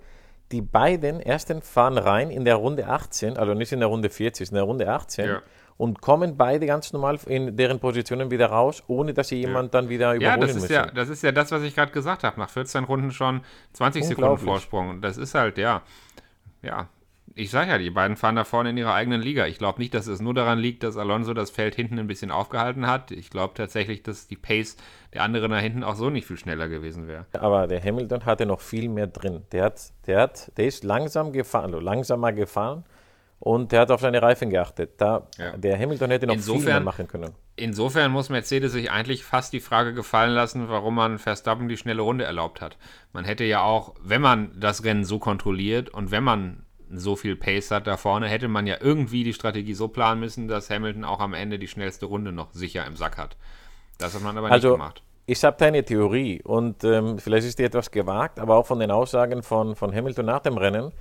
Die 0.53 0.63
beiden 0.63 1.21
ersten 1.21 1.61
fahren 1.61 1.99
rein 1.99 2.31
in 2.31 2.45
der 2.45 2.57
Runde 2.57 2.87
18, 2.87 3.37
also 3.37 3.55
nicht 3.55 3.73
in 3.73 3.81
der 3.81 3.89
Runde 3.89 4.11
40, 4.11 4.51
in 4.51 4.55
der 4.55 4.63
Runde 4.63 4.89
18. 4.89 5.27
Ja. 5.27 5.43
und 5.77 6.01
kommen 6.01 6.37
beide 6.37 6.67
ganz 6.67 6.93
normal 6.93 7.19
in 7.27 7.57
deren 7.57 7.81
Positionen 7.81 8.31
wieder 8.31 8.47
raus, 8.47 8.83
ohne 8.87 9.13
dass 9.13 9.29
sie 9.29 9.37
jemand 9.37 9.75
ja. 9.75 9.81
dann 9.81 9.89
wieder 9.89 10.15
überholen 10.15 10.41
ja, 10.41 10.47
das 10.47 10.51
ist 10.51 10.63
müssen. 10.63 10.73
Ja, 10.73 10.87
das 10.87 11.09
ist 11.09 11.23
ja 11.23 11.33
das, 11.33 11.51
was 11.51 11.63
ich 11.63 11.75
gerade 11.75 11.93
gesagt 11.93 12.23
habe. 12.23 12.39
Nach 12.39 12.49
14 12.49 12.85
Runden 12.85 13.11
schon 13.11 13.41
20 13.73 14.05
Sekunden 14.05 14.39
Vorsprung. 14.39 15.01
Das 15.03 15.19
ist 15.19 15.35
halt, 15.35 15.59
ja, 15.59 15.83
ja, 16.63 16.89
ich 17.39 17.51
sage 17.51 17.71
ja, 17.71 17.79
die 17.79 17.91
beiden 17.91 18.17
fahren 18.17 18.35
da 18.35 18.45
vorne 18.45 18.71
in 18.71 18.79
ihrer 18.79 18.95
eigenen 18.95 19.21
Liga. 19.21 19.47
Ich 19.47 19.59
glaube 19.59 19.79
nicht, 19.79 19.93
dass 19.93 20.07
es 20.07 20.21
nur 20.21 20.33
daran 20.33 20.59
liegt, 20.59 20.83
dass 20.83 20.97
Alonso 20.97 21.35
das 21.35 21.51
Feld 21.51 21.75
hinten 21.75 21.99
ein 21.99 22.07
bisschen 22.07 22.31
aufgehalten 22.31 22.87
hat. 22.87 23.11
Ich 23.11 23.29
glaube 23.29 23.53
tatsächlich, 23.55 24.03
dass 24.03 24.27
die 24.27 24.37
Pace 24.37 24.79
der 25.13 25.23
anderen 25.23 25.51
da 25.51 25.59
hinten 25.59 25.85
auch 25.85 25.97
so 25.97 26.09
nicht 26.09 26.27
viel 26.27 26.39
schneller 26.39 26.69
gewesen 26.69 27.09
wäre. 27.09 27.27
Aber 27.35 27.67
der 27.67 27.85
Hamilton 27.85 28.25
hatte 28.25 28.47
noch 28.47 28.63
viel 28.63 28.89
mehr 28.89 29.07
drin. 29.07 29.43
Der, 29.53 29.65
hat, 29.65 29.93
der, 30.07 30.23
hat, 30.23 30.51
der 30.57 30.67
ist 30.67 30.83
langsam 30.83 31.31
gefahren, 31.31 31.67
also 31.67 31.79
langsamer 31.79 32.33
gefahren 32.33 32.85
und 33.39 33.71
der 33.71 33.81
hat 33.81 33.91
auf 33.91 34.01
seine 34.01 34.23
Reifen 34.23 34.49
geachtet. 34.49 34.95
Da, 34.97 35.29
ja. 35.37 35.57
Der 35.59 35.79
Hamilton 35.79 36.11
hätte 36.11 36.27
noch 36.27 36.35
insofern, 36.35 36.63
viel 36.63 36.73
mehr 36.73 36.81
machen 36.81 37.07
können. 37.07 37.35
Insofern 37.55 38.13
muss 38.13 38.31
Mercedes 38.31 38.73
sich 38.73 38.91
eigentlich 38.91 39.25
fast 39.25 39.53
die 39.53 39.61
Frage 39.61 39.93
gefallen 39.93 40.33
lassen, 40.33 40.71
warum 40.71 40.95
man 40.95 41.19
Verstappen 41.19 41.69
die 41.69 41.77
schnelle 41.77 42.01
Runde 42.01 42.25
erlaubt 42.25 42.63
hat. 42.63 42.79
Man 43.13 43.27
hätte 43.27 43.45
ja 43.45 43.61
auch, 43.61 43.95
wenn 44.03 44.23
man 44.23 44.59
das 44.59 44.85
Rennen 44.85 45.05
so 45.05 45.19
kontrolliert 45.19 45.91
und 45.91 46.11
wenn 46.11 46.25
man 46.25 46.66
so 46.91 47.17
viel 47.17 47.37
Pace 47.37 47.71
hat 47.71 47.87
da 47.87 47.97
vorne, 47.97 48.29
hätte 48.29 48.49
man 48.49 48.67
ja 48.67 48.77
irgendwie 48.81 49.25
die 49.25 49.33
Strategie 49.33 49.75
so 49.75 49.89
planen 49.89 50.21
müssen, 50.21 50.49
dass 50.49 50.71
Hamilton 50.71 51.05
auch 51.05 51.21
am 51.21 51.35
Ende 51.35 51.59
die 51.59 51.69
schnellste 51.69 52.07
Runde 52.07 52.33
noch 52.33 52.53
sicher 52.53 52.87
im 52.87 52.97
Sack 52.97 53.19
hat. 53.19 53.37
Das 53.99 54.15
hat 54.15 54.23
man 54.23 54.37
aber 54.37 54.51
also, 54.51 54.69
nicht 54.69 54.79
gemacht. 54.79 55.03
Ich 55.27 55.43
habe 55.43 55.57
da 55.59 55.67
eine 55.67 55.85
Theorie 55.85 56.41
und 56.43 56.85
ähm, 56.85 57.19
vielleicht 57.19 57.47
ist 57.47 57.59
die 57.59 57.65
etwas 57.65 57.91
gewagt, 57.91 58.39
aber 58.39 58.57
auch 58.57 58.67
von 58.67 58.79
den 58.79 58.91
Aussagen 58.91 59.43
von, 59.43 59.75
von 59.75 59.93
Hamilton 59.93 60.27
nach 60.27 60.41
dem 60.41 60.57
Rennen. 60.57 60.93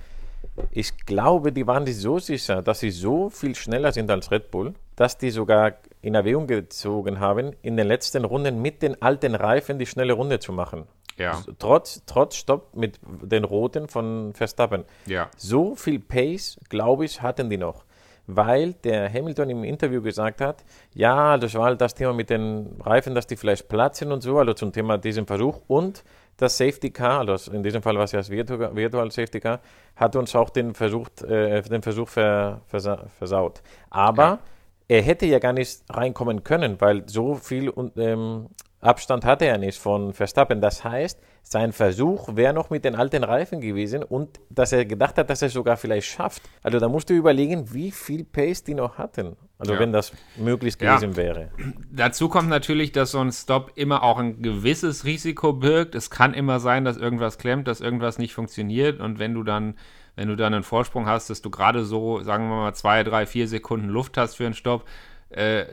Ich 0.71 1.05
glaube, 1.05 1.51
die 1.51 1.67
waren 1.67 1.85
sich 1.85 1.97
so 1.97 2.17
sicher, 2.17 2.61
dass 2.61 2.79
sie 2.79 2.91
so 2.91 3.29
viel 3.29 3.55
schneller 3.55 3.91
sind 3.91 4.09
als 4.09 4.31
Red 4.31 4.49
Bull, 4.51 4.73
dass 4.95 5.17
die 5.17 5.29
sogar 5.29 5.73
in 6.05 6.13
Erwägung 6.13 6.45
gezogen 6.45 7.19
haben, 7.19 7.53
in 7.63 7.77
den 7.77 7.87
letzten 7.87 8.25
Runden 8.25 8.61
mit 8.61 8.83
den 8.83 9.01
alten 9.01 9.33
Reifen 9.33 9.79
die 9.79 9.87
schnelle 9.87 10.13
Runde 10.13 10.37
zu 10.37 10.53
machen. 10.53 10.87
Ja. 11.17 11.41
Trotz, 11.57 12.03
trotz 12.05 12.35
Stopp 12.35 12.75
mit 12.75 12.99
den 13.23 13.43
Roten 13.43 13.87
von 13.87 14.31
Verstappen. 14.33 14.85
Ja. 15.07 15.29
So 15.35 15.73
viel 15.73 15.99
Pace, 15.99 16.59
glaube 16.69 17.05
ich, 17.05 17.23
hatten 17.23 17.49
die 17.49 17.57
noch. 17.57 17.85
Weil 18.27 18.73
der 18.73 19.11
Hamilton 19.11 19.49
im 19.49 19.63
Interview 19.63 20.01
gesagt 20.01 20.41
hat, 20.41 20.63
ja, 20.93 21.37
das 21.39 21.55
war 21.55 21.65
halt 21.65 21.81
das 21.81 21.95
Thema 21.95 22.13
mit 22.13 22.29
den 22.29 22.79
Reifen, 22.81 23.15
dass 23.15 23.25
die 23.25 23.35
vielleicht 23.35 23.67
platzen 23.67 24.11
und 24.11 24.21
so, 24.21 24.37
also 24.37 24.53
zum 24.53 24.71
Thema 24.71 24.99
diesem 24.99 25.25
Versuch. 25.25 25.61
Und 25.67 26.03
das 26.37 26.57
Safety 26.57 26.91
Car, 26.91 27.27
also 27.27 27.51
in 27.51 27.63
diesem 27.63 27.81
Fall 27.81 27.95
war 27.95 28.03
es 28.03 28.11
ja 28.11 28.19
das 28.19 28.29
Virtual, 28.29 28.75
Virtual 28.75 29.09
Safety 29.09 29.39
Car, 29.39 29.59
hat 29.95 30.15
uns 30.15 30.35
auch 30.35 30.51
den, 30.51 30.75
versucht, 30.75 31.23
äh, 31.23 31.61
den 31.63 31.81
Versuch 31.81 32.09
ver, 32.09 32.61
versa 32.67 33.07
versaut. 33.17 33.63
Aber 33.89 34.23
ja. 34.23 34.39
Er 34.87 35.01
hätte 35.01 35.25
ja 35.25 35.39
gar 35.39 35.53
nicht 35.53 35.81
reinkommen 35.89 36.43
können, 36.43 36.79
weil 36.79 37.07
so 37.07 37.35
viel 37.35 37.73
ähm, 37.97 38.49
Abstand 38.85 39.25
hatte 39.25 39.45
er 39.45 39.57
nicht 39.57 39.79
von 39.79 40.13
Verstappen. 40.13 40.61
Das 40.61 40.83
heißt, 40.83 41.19
sein 41.41 41.73
Versuch 41.73 42.35
wäre 42.35 42.53
noch 42.53 42.69
mit 42.69 42.85
den 42.85 42.95
alten 42.95 43.23
Reifen 43.23 43.61
gewesen 43.61 44.03
und 44.03 44.39
dass 44.49 44.71
er 44.71 44.85
gedacht 44.85 45.17
hat, 45.17 45.29
dass 45.29 45.41
er 45.41 45.47
es 45.47 45.53
sogar 45.53 45.77
vielleicht 45.77 46.07
schafft. 46.07 46.43
Also 46.61 46.79
da 46.79 46.87
musst 46.87 47.09
du 47.09 47.13
überlegen, 47.13 47.73
wie 47.73 47.91
viel 47.91 48.23
Pace 48.23 48.63
die 48.63 48.75
noch 48.75 48.97
hatten. 48.97 49.35
Also 49.57 49.73
ja. 49.73 49.79
wenn 49.79 49.91
das 49.91 50.11
möglich 50.37 50.77
gewesen 50.77 51.11
ja. 51.11 51.17
wäre. 51.17 51.49
Dazu 51.91 52.29
kommt 52.29 52.49
natürlich, 52.49 52.91
dass 52.91 53.11
so 53.11 53.19
ein 53.19 53.31
Stop 53.31 53.71
immer 53.75 54.03
auch 54.03 54.17
ein 54.17 54.41
gewisses 54.41 55.05
Risiko 55.05 55.53
birgt. 55.53 55.95
Es 55.95 56.09
kann 56.09 56.33
immer 56.33 56.59
sein, 56.59 56.85
dass 56.85 56.97
irgendwas 56.97 57.37
klemmt, 57.37 57.67
dass 57.67 57.81
irgendwas 57.81 58.17
nicht 58.17 58.33
funktioniert 58.33 58.99
und 58.99 59.17
wenn 59.17 59.33
du 59.33 59.43
dann 59.43 59.75
wenn 60.15 60.27
du 60.27 60.35
dann 60.35 60.53
einen 60.53 60.63
Vorsprung 60.63 61.07
hast, 61.07 61.29
dass 61.29 61.41
du 61.41 61.49
gerade 61.49 61.85
so, 61.85 62.21
sagen 62.21 62.49
wir 62.49 62.55
mal, 62.55 62.73
zwei, 62.73 63.03
drei, 63.03 63.25
vier 63.25 63.47
Sekunden 63.47 63.89
Luft 63.89 64.17
hast 64.17 64.35
für 64.35 64.45
einen 64.45 64.53
Stopp, 64.53 64.85
äh, 65.29 65.65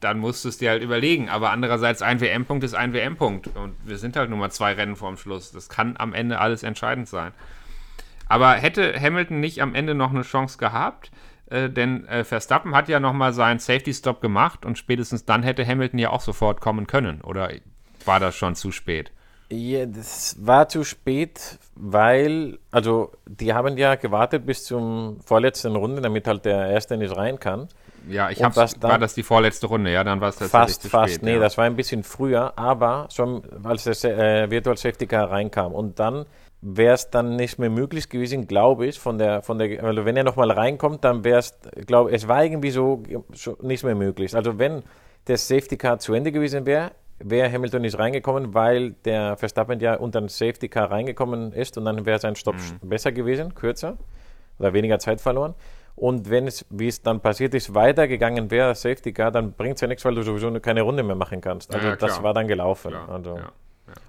dann 0.00 0.18
musst 0.18 0.44
du 0.44 0.48
es 0.48 0.58
dir 0.58 0.70
halt 0.70 0.82
überlegen. 0.82 1.28
Aber 1.28 1.50
andererseits, 1.50 2.02
ein 2.02 2.20
WM-Punkt 2.20 2.64
ist 2.64 2.74
ein 2.74 2.92
WM-Punkt. 2.92 3.48
Und 3.56 3.74
wir 3.84 3.98
sind 3.98 4.16
halt 4.16 4.30
nur 4.30 4.38
mal 4.38 4.50
zwei 4.50 4.72
Rennen 4.72 4.96
vorm 4.96 5.16
Schluss. 5.16 5.52
Das 5.52 5.68
kann 5.68 5.94
am 5.98 6.12
Ende 6.14 6.40
alles 6.40 6.62
entscheidend 6.62 7.08
sein. 7.08 7.32
Aber 8.28 8.52
hätte 8.52 8.98
Hamilton 8.98 9.40
nicht 9.40 9.60
am 9.60 9.74
Ende 9.74 9.94
noch 9.94 10.10
eine 10.10 10.22
Chance 10.22 10.58
gehabt, 10.58 11.10
äh, 11.46 11.68
denn 11.68 12.06
äh, 12.06 12.24
Verstappen 12.24 12.74
hat 12.74 12.88
ja 12.88 12.98
nochmal 12.98 13.32
seinen 13.32 13.58
Safety-Stop 13.58 14.20
gemacht 14.20 14.64
und 14.64 14.78
spätestens 14.78 15.24
dann 15.24 15.42
hätte 15.42 15.66
Hamilton 15.66 15.98
ja 15.98 16.10
auch 16.10 16.22
sofort 16.22 16.60
kommen 16.60 16.86
können. 16.86 17.20
Oder 17.20 17.50
war 18.04 18.20
das 18.20 18.34
schon 18.34 18.54
zu 18.54 18.72
spät? 18.72 19.12
Ja, 19.52 19.84
das 19.84 20.36
war 20.40 20.66
zu 20.66 20.82
spät, 20.82 21.58
weil, 21.74 22.58
also 22.70 23.12
die 23.26 23.52
haben 23.52 23.76
ja 23.76 23.96
gewartet 23.96 24.46
bis 24.46 24.64
zum 24.64 25.20
vorletzten 25.20 25.76
Runde, 25.76 26.00
damit 26.00 26.26
halt 26.26 26.46
der 26.46 26.68
Erste 26.68 26.96
nicht 26.96 27.14
rein 27.14 27.38
kann. 27.38 27.68
Ja, 28.08 28.30
ich 28.30 28.42
habe 28.42 28.56
war 28.56 28.98
das 28.98 29.12
die 29.12 29.22
vorletzte 29.22 29.66
Runde, 29.66 29.92
ja, 29.92 30.02
dann 30.04 30.22
war 30.22 30.30
es 30.30 30.36
tatsächlich 30.36 30.76
fast, 30.76 30.88
fast, 30.88 31.14
spät. 31.14 31.24
Nee, 31.24 31.34
ja. 31.34 31.38
das 31.38 31.58
war 31.58 31.66
ein 31.66 31.76
bisschen 31.76 32.02
früher, 32.02 32.58
aber 32.58 33.08
schon 33.12 33.42
als 33.62 33.84
das 33.84 34.04
äh, 34.04 34.50
Virtual 34.50 34.76
Safety 34.76 35.06
Car 35.06 35.30
reinkam 35.30 35.72
und 35.72 36.00
dann 36.00 36.24
wäre 36.62 36.94
es 36.94 37.10
dann 37.10 37.36
nicht 37.36 37.58
mehr 37.58 37.70
möglich 37.70 38.08
gewesen, 38.08 38.46
glaube 38.46 38.86
ich, 38.86 38.98
von 38.98 39.18
der, 39.18 39.42
von 39.42 39.58
der, 39.58 39.84
also 39.84 40.06
wenn 40.06 40.16
er 40.16 40.24
nochmal 40.24 40.50
reinkommt, 40.50 41.04
dann 41.04 41.24
wäre 41.24 41.40
es, 41.40 41.58
glaube 41.86 42.10
es 42.12 42.26
war 42.26 42.42
irgendwie 42.42 42.70
so, 42.70 43.02
so 43.34 43.58
nicht 43.60 43.84
mehr 43.84 43.96
möglich. 43.96 44.34
Also 44.34 44.58
wenn 44.58 44.82
das 45.26 45.46
Safety 45.46 45.76
Car 45.76 45.98
zu 45.98 46.14
Ende 46.14 46.32
gewesen 46.32 46.64
wäre, 46.64 46.92
wäre 47.24 47.50
Hamilton 47.50 47.82
nicht 47.82 47.98
reingekommen, 47.98 48.54
weil 48.54 48.92
der 49.04 49.36
Verstappen 49.36 49.80
ja 49.80 49.94
unter 49.94 50.20
ein 50.20 50.28
Safety 50.28 50.68
Car 50.68 50.90
reingekommen 50.90 51.52
ist 51.52 51.76
und 51.78 51.84
dann 51.84 52.04
wäre 52.06 52.18
sein 52.18 52.36
Stopp 52.36 52.56
mhm. 52.56 52.88
besser 52.88 53.12
gewesen, 53.12 53.54
kürzer 53.54 53.96
oder 54.58 54.72
weniger 54.72 54.98
Zeit 54.98 55.20
verloren. 55.20 55.54
Und 55.94 56.30
wenn 56.30 56.46
es, 56.46 56.64
wie 56.70 56.88
es 56.88 57.02
dann 57.02 57.20
passiert 57.20 57.54
ist, 57.54 57.74
weitergegangen 57.74 58.50
wäre, 58.50 58.74
Safety 58.74 59.12
Car, 59.12 59.30
dann 59.30 59.52
bringt 59.52 59.74
es 59.74 59.82
ja 59.82 59.88
nichts, 59.88 60.04
weil 60.04 60.14
du 60.14 60.22
sowieso 60.22 60.50
keine 60.60 60.82
Runde 60.82 61.02
mehr 61.02 61.16
machen 61.16 61.40
kannst. 61.40 61.74
Also 61.74 61.88
ja, 61.88 61.96
das 61.96 62.22
war 62.22 62.32
dann 62.32 62.48
gelaufen. 62.48 62.94
Also. 62.94 63.36
Ja, 63.36 63.52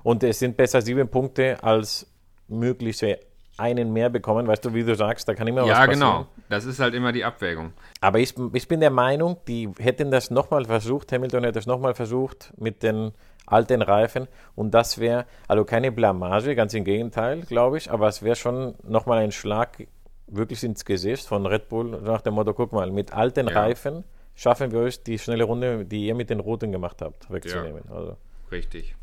und 0.04 0.24
es 0.24 0.40
sind 0.40 0.56
besser 0.56 0.82
sieben 0.82 1.08
Punkte 1.10 1.62
als 1.62 2.08
mögliche 2.48 3.20
einen 3.58 3.94
mehr 3.94 4.10
bekommen, 4.10 4.48
weißt 4.48 4.66
du, 4.66 4.74
wie 4.74 4.84
du 4.84 4.96
sagst, 4.96 5.28
da 5.28 5.36
kann 5.36 5.48
immer 5.48 5.62
ja, 5.62 5.68
was 5.68 5.78
passieren. 5.80 6.00
Ja, 6.02 6.18
genau. 6.18 6.28
Das 6.50 6.66
ist 6.66 6.80
halt 6.80 6.94
immer 6.94 7.12
die 7.12 7.24
Abwägung. 7.24 7.74
Aber 8.02 8.20
ich, 8.20 8.34
ich 8.54 8.68
bin 8.68 8.80
der 8.80 8.90
Meinung, 8.90 9.38
die 9.48 9.70
hätten 9.80 10.12
das 10.12 10.32
nochmal 10.32 10.66
versucht, 10.66 11.12
Hamilton 11.12 11.44
hätte 11.44 11.60
es 11.60 11.68
nochmal 11.68 11.94
versucht 11.94 12.54
mit 12.58 12.84
den 12.84 13.12
alten 13.46 13.82
Reifen 13.82 14.28
und 14.56 14.74
das 14.74 14.98
wäre, 14.98 15.26
also 15.48 15.66
keine 15.66 15.92
Blamage, 15.92 16.56
ganz 16.56 16.74
im 16.74 16.84
Gegenteil, 16.84 17.42
glaube 17.42 17.78
ich, 17.78 17.92
aber 17.92 18.08
es 18.08 18.24
wäre 18.24 18.36
schon 18.36 18.76
nochmal 18.84 19.20
ein 19.20 19.32
Schlag 19.32 19.88
wirklich 20.28 20.64
ins 20.64 20.86
Gesicht 20.86 21.28
von 21.28 21.46
Red 21.46 21.70
Bull 21.70 22.02
nach 22.02 22.22
dem 22.22 22.36
Motto, 22.36 22.54
guck 22.54 22.72
mal, 22.72 22.90
mit 22.90 23.14
alten 23.14 23.48
ja. 23.48 23.54
Reifen 23.54 24.04
schaffen 24.36 24.72
wir 24.72 24.80
euch 24.80 25.04
die 25.04 25.20
schnelle 25.20 25.44
Runde, 25.44 25.86
die 25.86 26.08
ihr 26.08 26.16
mit 26.16 26.30
den 26.30 26.40
roten 26.40 26.72
gemacht 26.72 27.02
habt, 27.02 27.32
wegzunehmen. 27.32 27.84
Ja. 27.90 27.96
Also. 27.96 28.18
Richtig. 28.52 28.96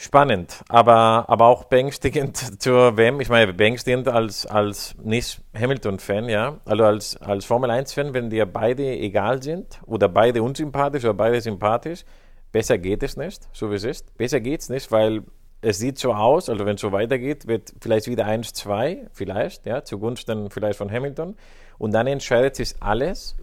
Spannend, 0.00 0.62
aber, 0.68 1.24
aber 1.28 1.46
auch 1.46 1.64
beängstigend 1.64 2.36
zur 2.62 2.96
WM. 2.96 3.20
Ich 3.20 3.28
meine, 3.28 3.52
beängstigend 3.52 4.06
als, 4.06 4.46
als 4.46 4.94
nicht 5.02 5.40
Hamilton-Fan, 5.58 6.28
ja. 6.28 6.58
Also 6.64 6.84
als, 6.84 7.16
als 7.20 7.44
Formel-1-Fan, 7.46 8.14
wenn 8.14 8.30
dir 8.30 8.46
beide 8.46 8.84
egal 8.96 9.42
sind 9.42 9.80
oder 9.86 10.08
beide 10.08 10.40
unsympathisch 10.44 11.02
oder 11.02 11.14
beide 11.14 11.40
sympathisch, 11.40 12.04
besser 12.52 12.78
geht 12.78 13.02
es 13.02 13.16
nicht, 13.16 13.48
so 13.52 13.72
wie 13.72 13.74
es 13.74 13.82
ist. 13.82 14.16
Besser 14.16 14.38
geht 14.38 14.60
es 14.60 14.68
nicht, 14.68 14.92
weil 14.92 15.24
es 15.62 15.78
sieht 15.78 15.98
so 15.98 16.14
aus, 16.14 16.48
also 16.48 16.64
wenn 16.64 16.76
es 16.76 16.80
so 16.80 16.92
weitergeht, 16.92 17.48
wird 17.48 17.74
vielleicht 17.80 18.06
wieder 18.06 18.24
1-2, 18.24 19.08
vielleicht, 19.12 19.66
ja, 19.66 19.82
zugunsten 19.82 20.48
vielleicht 20.50 20.78
von 20.78 20.92
Hamilton. 20.92 21.34
Und 21.76 21.90
dann 21.90 22.06
entscheidet 22.06 22.54
sich 22.54 22.76
alles 22.78 23.36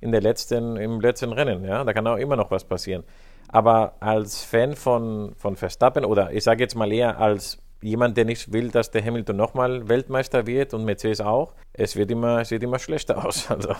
in 0.00 0.12
der 0.12 0.22
letzten, 0.22 0.78
im 0.78 1.02
letzten 1.02 1.30
Rennen, 1.34 1.62
ja. 1.62 1.84
Da 1.84 1.92
kann 1.92 2.06
auch 2.06 2.16
immer 2.16 2.36
noch 2.36 2.50
was 2.50 2.64
passieren. 2.64 3.04
Aber 3.52 3.94
als 4.00 4.44
Fan 4.44 4.76
von, 4.76 5.34
von 5.36 5.56
Verstappen 5.56 6.04
oder 6.04 6.32
ich 6.32 6.44
sage 6.44 6.62
jetzt 6.62 6.76
mal 6.76 6.92
eher 6.92 7.18
als 7.18 7.58
jemand, 7.82 8.16
der 8.16 8.24
nicht 8.24 8.52
will, 8.52 8.68
dass 8.70 8.90
der 8.90 9.04
Hamilton 9.04 9.36
nochmal 9.36 9.88
Weltmeister 9.88 10.46
wird 10.46 10.74
und 10.74 10.84
Mercedes 10.84 11.20
auch, 11.20 11.54
es 11.72 11.96
wird 11.96 12.10
immer, 12.10 12.44
sieht 12.44 12.62
immer 12.62 12.78
schlechter 12.78 13.24
aus. 13.24 13.48
Also, 13.50 13.70
ja. 13.70 13.78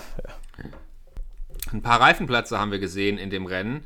Ein 1.73 1.83
paar 1.83 2.01
Reifenplätze 2.01 2.59
haben 2.59 2.73
wir 2.73 2.81
gesehen 2.81 3.17
in 3.19 3.31
dem 3.31 3.47
Rennen. 3.47 3.85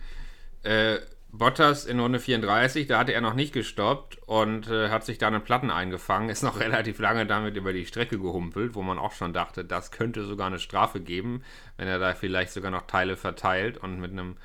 Äh, 0.63 0.99
Bottas 1.33 1.85
in 1.85 1.99
Runde 1.99 2.21
34, 2.21 2.87
da 2.87 2.99
hatte 2.99 3.13
er 3.13 3.21
noch 3.21 3.35
nicht 3.35 3.53
gestoppt 3.53 4.19
und 4.27 4.71
äh, 4.71 4.89
hat 4.89 5.05
sich 5.05 5.19
da 5.19 5.27
einen 5.27 5.43
Platten 5.43 5.71
eingefangen, 5.71 6.31
ist 6.31 6.43
noch 6.43 6.61
relativ 6.61 6.99
lange 7.01 7.27
damit 7.27 7.57
über 7.57 7.73
die 7.73 7.85
Strecke 7.85 8.19
gehumpelt, 8.19 8.75
wo 8.75 8.83
man 8.83 8.99
auch 8.99 9.13
schon 9.13 9.33
dachte, 9.33 9.65
das 9.65 9.91
könnte 9.91 10.25
sogar 10.25 10.47
eine 10.47 10.61
Strafe 10.61 11.01
geben, 11.01 11.43
wenn 11.77 11.89
er 11.89 11.99
da 11.99 12.15
vielleicht 12.15 12.53
sogar 12.53 12.71
noch 12.71 12.87
Teile 12.87 13.17
verteilt 13.17 13.77
und 13.77 14.01
mit 14.01 14.13
einem 14.13 14.37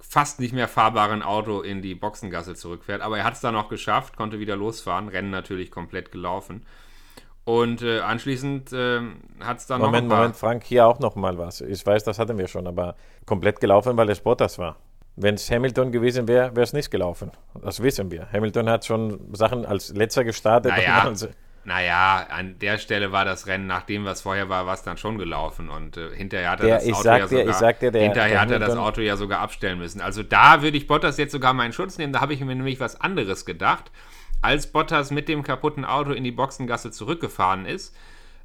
fast 0.00 0.40
nicht 0.40 0.52
mehr 0.52 0.68
fahrbaren 0.68 1.22
Auto 1.22 1.60
in 1.60 1.82
die 1.82 1.94
Boxengasse 1.94 2.54
zurückfährt. 2.54 3.02
Aber 3.02 3.18
er 3.18 3.24
hat 3.24 3.34
es 3.34 3.40
dann 3.40 3.54
noch 3.54 3.68
geschafft, 3.68 4.16
konnte 4.16 4.38
wieder 4.38 4.56
losfahren, 4.56 5.08
Rennen 5.08 5.30
natürlich 5.30 5.70
komplett 5.70 6.12
gelaufen. 6.12 6.64
Und 7.44 7.82
äh, 7.82 8.00
anschließend 8.00 8.72
äh, 8.72 9.00
hat 9.40 9.58
es 9.58 9.66
dann 9.66 9.80
Moment, 9.80 10.08
noch. 10.08 10.16
Moment, 10.16 10.36
Frank, 10.36 10.64
hier 10.64 10.86
auch 10.86 10.98
noch 10.98 11.14
mal 11.14 11.38
was. 11.38 11.60
Ich 11.60 11.86
weiß, 11.86 12.02
das 12.02 12.18
hatten 12.18 12.38
wir 12.38 12.48
schon, 12.48 12.66
aber 12.66 12.96
komplett 13.24 13.60
gelaufen, 13.60 13.96
weil 13.96 14.10
es 14.10 14.20
Bottas 14.20 14.58
war. 14.58 14.76
Wenn 15.14 15.36
es 15.36 15.50
Hamilton 15.50 15.92
gewesen 15.92 16.28
wäre, 16.28 16.54
wäre 16.56 16.64
es 16.64 16.72
nicht 16.72 16.90
gelaufen. 16.90 17.30
Das 17.62 17.82
wissen 17.82 18.10
wir. 18.10 18.28
Hamilton 18.32 18.68
hat 18.68 18.84
schon 18.84 19.32
Sachen 19.32 19.64
als 19.64 19.94
letzter 19.94 20.24
gestartet. 20.24 20.72
Naja, 20.72 21.02
also 21.04 21.28
Naja, 21.66 22.24
an 22.30 22.60
der 22.60 22.78
Stelle 22.78 23.10
war 23.10 23.24
das 23.24 23.48
Rennen, 23.48 23.66
nachdem 23.66 24.04
was 24.04 24.20
vorher 24.22 24.48
war, 24.48 24.66
war 24.66 24.74
es 24.74 24.82
dann 24.82 24.96
schon 24.98 25.18
gelaufen. 25.18 25.68
Und 25.68 25.96
äh, 25.96 26.14
hinterher 26.14 26.50
hat 26.50 26.60
er 26.60 26.66
der, 26.66 26.78
das 26.78 26.92
Auto 26.92 27.08
ja 27.08 27.26
sogar, 27.26 27.48
ich 27.48 27.56
sag 27.56 27.80
dir, 27.80 27.90
der, 27.90 28.02
hinterher 28.02 28.30
der 28.30 28.40
hat 28.40 28.50
er 28.52 28.58
das 28.60 28.76
Auto 28.76 29.00
ja 29.00 29.16
sogar 29.16 29.40
abstellen 29.40 29.78
müssen. 29.78 30.00
Also 30.00 30.22
da 30.22 30.62
würde 30.62 30.76
ich 30.76 30.86
Bottas 30.86 31.18
jetzt 31.18 31.32
sogar 31.32 31.54
meinen 31.54 31.72
Schutz 31.72 31.98
nehmen. 31.98 32.12
Da 32.12 32.20
habe 32.20 32.34
ich 32.34 32.40
mir 32.40 32.54
nämlich 32.54 32.78
was 32.78 33.00
anderes 33.00 33.44
gedacht. 33.44 33.90
Als 34.42 34.68
Bottas 34.68 35.10
mit 35.10 35.28
dem 35.28 35.42
kaputten 35.42 35.84
Auto 35.84 36.12
in 36.12 36.22
die 36.22 36.30
Boxengasse 36.30 36.92
zurückgefahren 36.92 37.66
ist, 37.66 37.96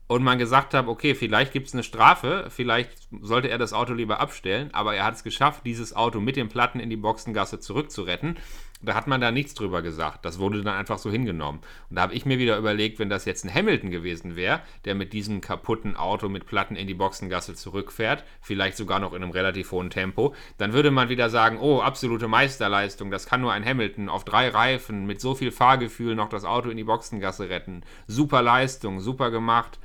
und 0.07 0.23
man 0.23 0.37
gesagt 0.37 0.73
hat, 0.73 0.87
okay, 0.87 1.15
vielleicht 1.15 1.53
gibt 1.53 1.67
es 1.67 1.73
eine 1.73 1.83
Strafe, 1.83 2.47
vielleicht 2.49 2.91
sollte 3.21 3.49
er 3.49 3.57
das 3.57 3.71
Auto 3.71 3.93
lieber 3.93 4.19
abstellen, 4.19 4.69
aber 4.73 4.93
er 4.93 5.05
hat 5.05 5.13
es 5.13 5.23
geschafft, 5.23 5.61
dieses 5.65 5.95
Auto 5.95 6.19
mit 6.19 6.35
den 6.35 6.49
Platten 6.49 6.81
in 6.81 6.89
die 6.89 6.97
Boxengasse 6.97 7.61
zurückzuretten. 7.61 8.37
Da 8.83 8.95
hat 8.95 9.07
man 9.07 9.21
da 9.21 9.31
nichts 9.31 9.53
drüber 9.53 9.81
gesagt. 9.81 10.25
Das 10.25 10.39
wurde 10.39 10.63
dann 10.63 10.75
einfach 10.75 10.97
so 10.97 11.11
hingenommen. 11.11 11.61
Und 11.89 11.95
da 11.95 12.01
habe 12.01 12.13
ich 12.13 12.25
mir 12.25 12.39
wieder 12.39 12.57
überlegt, 12.57 12.99
wenn 12.99 13.09
das 13.09 13.25
jetzt 13.25 13.45
ein 13.45 13.53
Hamilton 13.53 13.91
gewesen 13.91 14.35
wäre, 14.35 14.61
der 14.85 14.95
mit 14.95 15.13
diesem 15.13 15.41
kaputten 15.41 15.95
Auto 15.95 16.29
mit 16.29 16.45
Platten 16.45 16.75
in 16.75 16.87
die 16.87 16.93
Boxengasse 16.93 17.53
zurückfährt, 17.53 18.23
vielleicht 18.41 18.77
sogar 18.77 18.99
noch 18.99 19.13
in 19.13 19.23
einem 19.23 19.31
relativ 19.31 19.71
hohen 19.71 19.89
Tempo, 19.89 20.33
dann 20.57 20.73
würde 20.73 20.91
man 20.91 21.09
wieder 21.09 21.29
sagen, 21.29 21.59
oh, 21.59 21.81
absolute 21.81 22.27
Meisterleistung, 22.27 23.11
das 23.11 23.25
kann 23.25 23.41
nur 23.41 23.53
ein 23.53 23.65
Hamilton 23.65 24.09
auf 24.09 24.25
drei 24.25 24.49
Reifen 24.49 25.05
mit 25.05 25.21
so 25.21 25.35
viel 25.35 25.51
Fahrgefühl 25.51 26.15
noch 26.15 26.29
das 26.29 26.45
Auto 26.45 26.69
in 26.69 26.77
die 26.77 26.83
Boxengasse 26.83 27.49
retten. 27.49 27.83
Super 28.07 28.41
Leistung, 28.41 28.99
super 28.99 29.31
gemacht. 29.31 29.79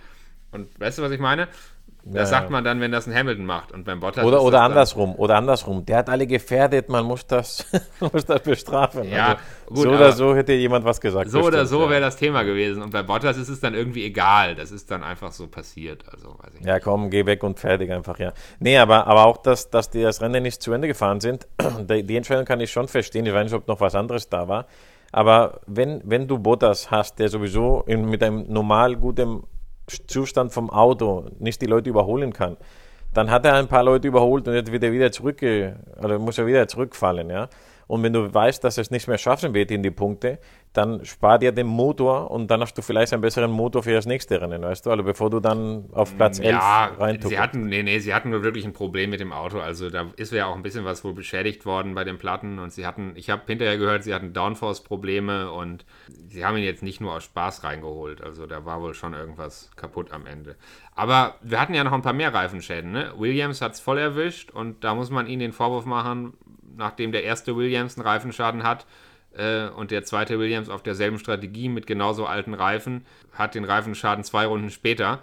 Und 0.53 0.81
weißt 0.81 0.99
du, 0.99 1.03
was 1.03 1.13
ich 1.13 1.21
meine? 1.21 1.49
Das 2.09 2.31
ja, 2.31 2.39
sagt 2.39 2.51
man 2.51 2.63
dann, 2.63 2.81
wenn 2.81 2.93
das 2.93 3.09
ein 3.09 3.15
Hamilton 3.15 3.47
macht. 3.47 3.73
Und 3.73 3.85
beim 3.85 3.99
Bottas 3.99 4.25
oder 4.25 4.41
oder 4.41 4.63
andersrum, 4.63 5.17
oder 5.17 5.35
andersrum. 5.35 5.85
Der 5.85 5.99
hat 5.99 6.09
alle 6.09 6.29
gefährdet, 6.29 6.89
man 6.89 7.05
muss 7.05 7.27
das, 7.27 7.67
muss 8.01 8.25
das 8.25 8.43
bestrafen. 8.43 9.11
Ja, 9.11 9.39
also, 9.69 9.75
gut, 9.75 9.83
so 9.83 9.91
oder 9.91 10.13
so 10.13 10.37
hätte 10.37 10.53
jemand 10.53 10.85
was 10.85 11.01
gesagt. 11.01 11.31
So 11.31 11.39
bestimmt, 11.39 11.55
oder 11.55 11.67
so 11.67 11.83
ja. 11.83 11.91
wäre 11.91 12.01
das 12.03 12.17
Thema 12.17 12.45
gewesen. 12.45 12.81
Und 12.83 12.93
bei 12.93 13.03
Bottas 13.03 13.37
ist 13.37 13.49
es 13.49 13.59
dann 13.59 13.75
irgendwie 13.75 14.05
egal. 14.05 14.55
Das 14.55 14.71
ist 14.71 14.89
dann 14.93 15.03
einfach 15.03 15.33
so 15.33 15.49
passiert. 15.49 16.05
Also, 16.13 16.29
weiß 16.39 16.55
ich 16.61 16.65
ja, 16.65 16.79
komm, 16.79 17.11
geh 17.11 17.27
weg 17.27 17.43
und 17.43 17.59
fertig 17.59 17.91
einfach, 17.91 18.21
ja. 18.21 18.33
Nee, 18.61 18.79
aber, 18.79 19.09
aber 19.09 19.27
auch, 19.27 19.39
dass, 19.39 19.71
dass 19.71 19.91
die 19.91 20.03
das 20.03 20.21
Rennen 20.21 20.45
nicht 20.45 20.63
zu 20.63 20.73
Ende 20.73 20.87
gefahren 20.87 21.21
sind, 21.21 21.49
die, 21.91 22.05
die 22.05 22.17
Entscheidung 22.17 22.45
kann 22.45 22.61
ich 22.61 22.71
schon 22.71 22.87
verstehen. 22.87 23.27
Ich 23.27 23.35
weiß 23.35 23.45
nicht, 23.45 23.55
ob 23.55 23.67
noch 23.67 23.81
was 23.81 23.97
anderes 23.97 24.29
da 24.29 24.47
war. 24.47 24.67
Aber 25.11 25.61
wenn, 25.67 26.03
wenn 26.05 26.29
du 26.29 26.39
Bottas 26.39 26.93
hast, 26.93 27.19
der 27.19 27.31
sowieso 27.31 27.83
in, 27.87 28.09
mit 28.09 28.23
einem 28.23 28.45
normal 28.47 28.95
gutem 28.95 29.43
Zustand 30.07 30.53
vom 30.53 30.71
Auto 30.71 31.27
nicht 31.39 31.61
die 31.63 31.67
Leute 31.67 31.91
überholen 31.91 32.33
kann, 32.33 32.57
dann 33.15 33.31
hat 33.31 33.47
er 33.47 33.55
ein 33.55 33.69
paar 33.69 33.83
Leute 33.83 34.09
überholt 34.09 34.47
und 34.47 34.55
jetzt 34.55 34.71
wird 34.71 34.83
er 34.83 34.93
wieder 34.93 35.11
zurück, 35.11 35.43
oder 35.43 36.19
muss 36.19 36.39
er 36.39 36.47
wieder 36.47 36.69
zurückfallen, 36.69 37.31
ja. 37.31 37.49
Und 37.87 38.03
wenn 38.03 38.13
du 38.13 38.33
weißt, 38.33 38.65
dass 38.65 38.79
er 38.79 38.83
es 38.83 38.91
nicht 38.91 39.07
mehr 39.07 39.17
schaffen 39.17 39.55
wird 39.55 39.71
in 39.71 39.83
die 39.83 39.93
Punkte, 39.93 40.39
dann 40.77 41.05
spart 41.05 41.43
er 41.43 41.53
den 41.53 41.67
Motor 41.67 42.31
und 42.31 42.51
dann 42.51 42.61
hast 42.61 42.75
du 42.75 42.83
vielleicht 42.83 43.13
einen 43.13 43.23
besseren 43.23 43.51
Motor 43.51 43.83
für 43.83 43.93
das 43.93 44.07
nächste 44.07 44.41
Rennen, 44.41 44.63
weißt 44.63 44.87
du? 44.87 44.91
Also 44.91 45.03
bevor 45.03 45.31
du 45.31 45.41
dann 45.41 45.87
auf 45.93 46.17
Platz 46.17 46.39
ja, 46.39 46.89
11 46.89 47.01
reintuckst. 47.01 47.29
Sie 47.29 47.39
hatten, 47.39 47.67
nee, 47.67 47.83
nee, 47.83 47.99
sie 47.99 48.15
hatten 48.15 48.31
nur 48.31 48.43
wirklich 48.43 48.65
ein 48.65 48.73
Problem 48.73 49.11
mit 49.11 49.21
dem 49.21 49.33
Auto. 49.33 49.59
Also 49.59 49.91
da 49.91 50.07
ist 50.17 50.33
ja 50.33 50.47
auch 50.47 50.55
ein 50.55 50.63
bisschen 50.63 50.85
was 50.85 51.05
wohl 51.05 51.15
beschädigt 51.15 51.65
worden 51.65 51.95
bei 51.95 52.05
den 52.05 52.19
Platten 52.19 52.59
und 52.59 52.73
sie 52.73 52.87
hatten, 52.87 53.13
ich 53.15 53.31
habe 53.31 53.43
hinterher 53.47 53.79
gehört, 53.79 54.05
sie 54.05 54.15
hatten 54.15 54.33
Downforce-Probleme 54.33 55.51
und 55.51 55.85
sie 56.29 56.45
haben 56.45 56.57
ihn 56.57 56.65
jetzt 56.65 56.83
nicht 56.83 57.01
nur 57.01 57.15
aus 57.15 57.25
Spaß 57.25 57.65
reingeholt. 57.65 58.23
Also 58.23 58.47
da 58.47 58.65
war 58.65 58.83
wohl 58.83 58.95
schon 58.95 59.15
irgendwas 59.15 59.71
kaputt 59.77 60.13
am 60.13 60.27
Ende. 60.27 60.57
Aber 60.95 61.37
wir 61.43 61.61
hatten 61.61 61.75
ja 61.75 61.85
noch 61.85 61.93
ein 61.93 62.03
paar 62.03 62.13
mehr 62.13 62.35
Reifenschäden, 62.35 62.93
ne? 62.93 63.13
Williams 63.17 63.61
hat 63.61 63.73
es 63.73 63.81
voll 63.81 63.99
erwischt 63.99 64.51
und 64.51 64.85
da 64.85 64.95
muss 64.95 65.11
man 65.11 65.27
ihnen 65.27 65.41
den 65.41 65.53
Vorwurf 65.53 65.87
machen, 65.87 66.35
nachdem 66.77 67.13
der 67.13 67.25
erste 67.25 67.57
Williams 67.57 67.97
einen 67.97 68.07
Reifenschaden 68.07 68.63
hat 68.63 68.87
äh, 69.37 69.69
und 69.69 69.91
der 69.91 70.05
zweite 70.05 70.39
Williams 70.39 70.69
auf 70.69 70.83
derselben 70.83 71.19
Strategie 71.19 71.69
mit 71.69 71.87
genauso 71.87 72.27
alten 72.27 72.55
Reifen 72.55 73.05
hat 73.33 73.55
den 73.55 73.65
Reifenschaden 73.65 74.25
zwei 74.25 74.47
Runden 74.47 74.71
später. 74.71 75.21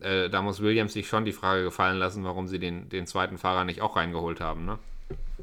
Äh, 0.00 0.28
da 0.28 0.42
muss 0.42 0.60
Williams 0.60 0.92
sich 0.92 1.08
schon 1.08 1.24
die 1.24 1.32
Frage 1.32 1.64
gefallen 1.64 1.98
lassen, 1.98 2.24
warum 2.24 2.46
sie 2.46 2.58
den, 2.58 2.88
den 2.88 3.06
zweiten 3.06 3.38
Fahrer 3.38 3.64
nicht 3.64 3.80
auch 3.80 3.96
reingeholt 3.96 4.40
haben. 4.40 4.66
Ne? 4.66 4.78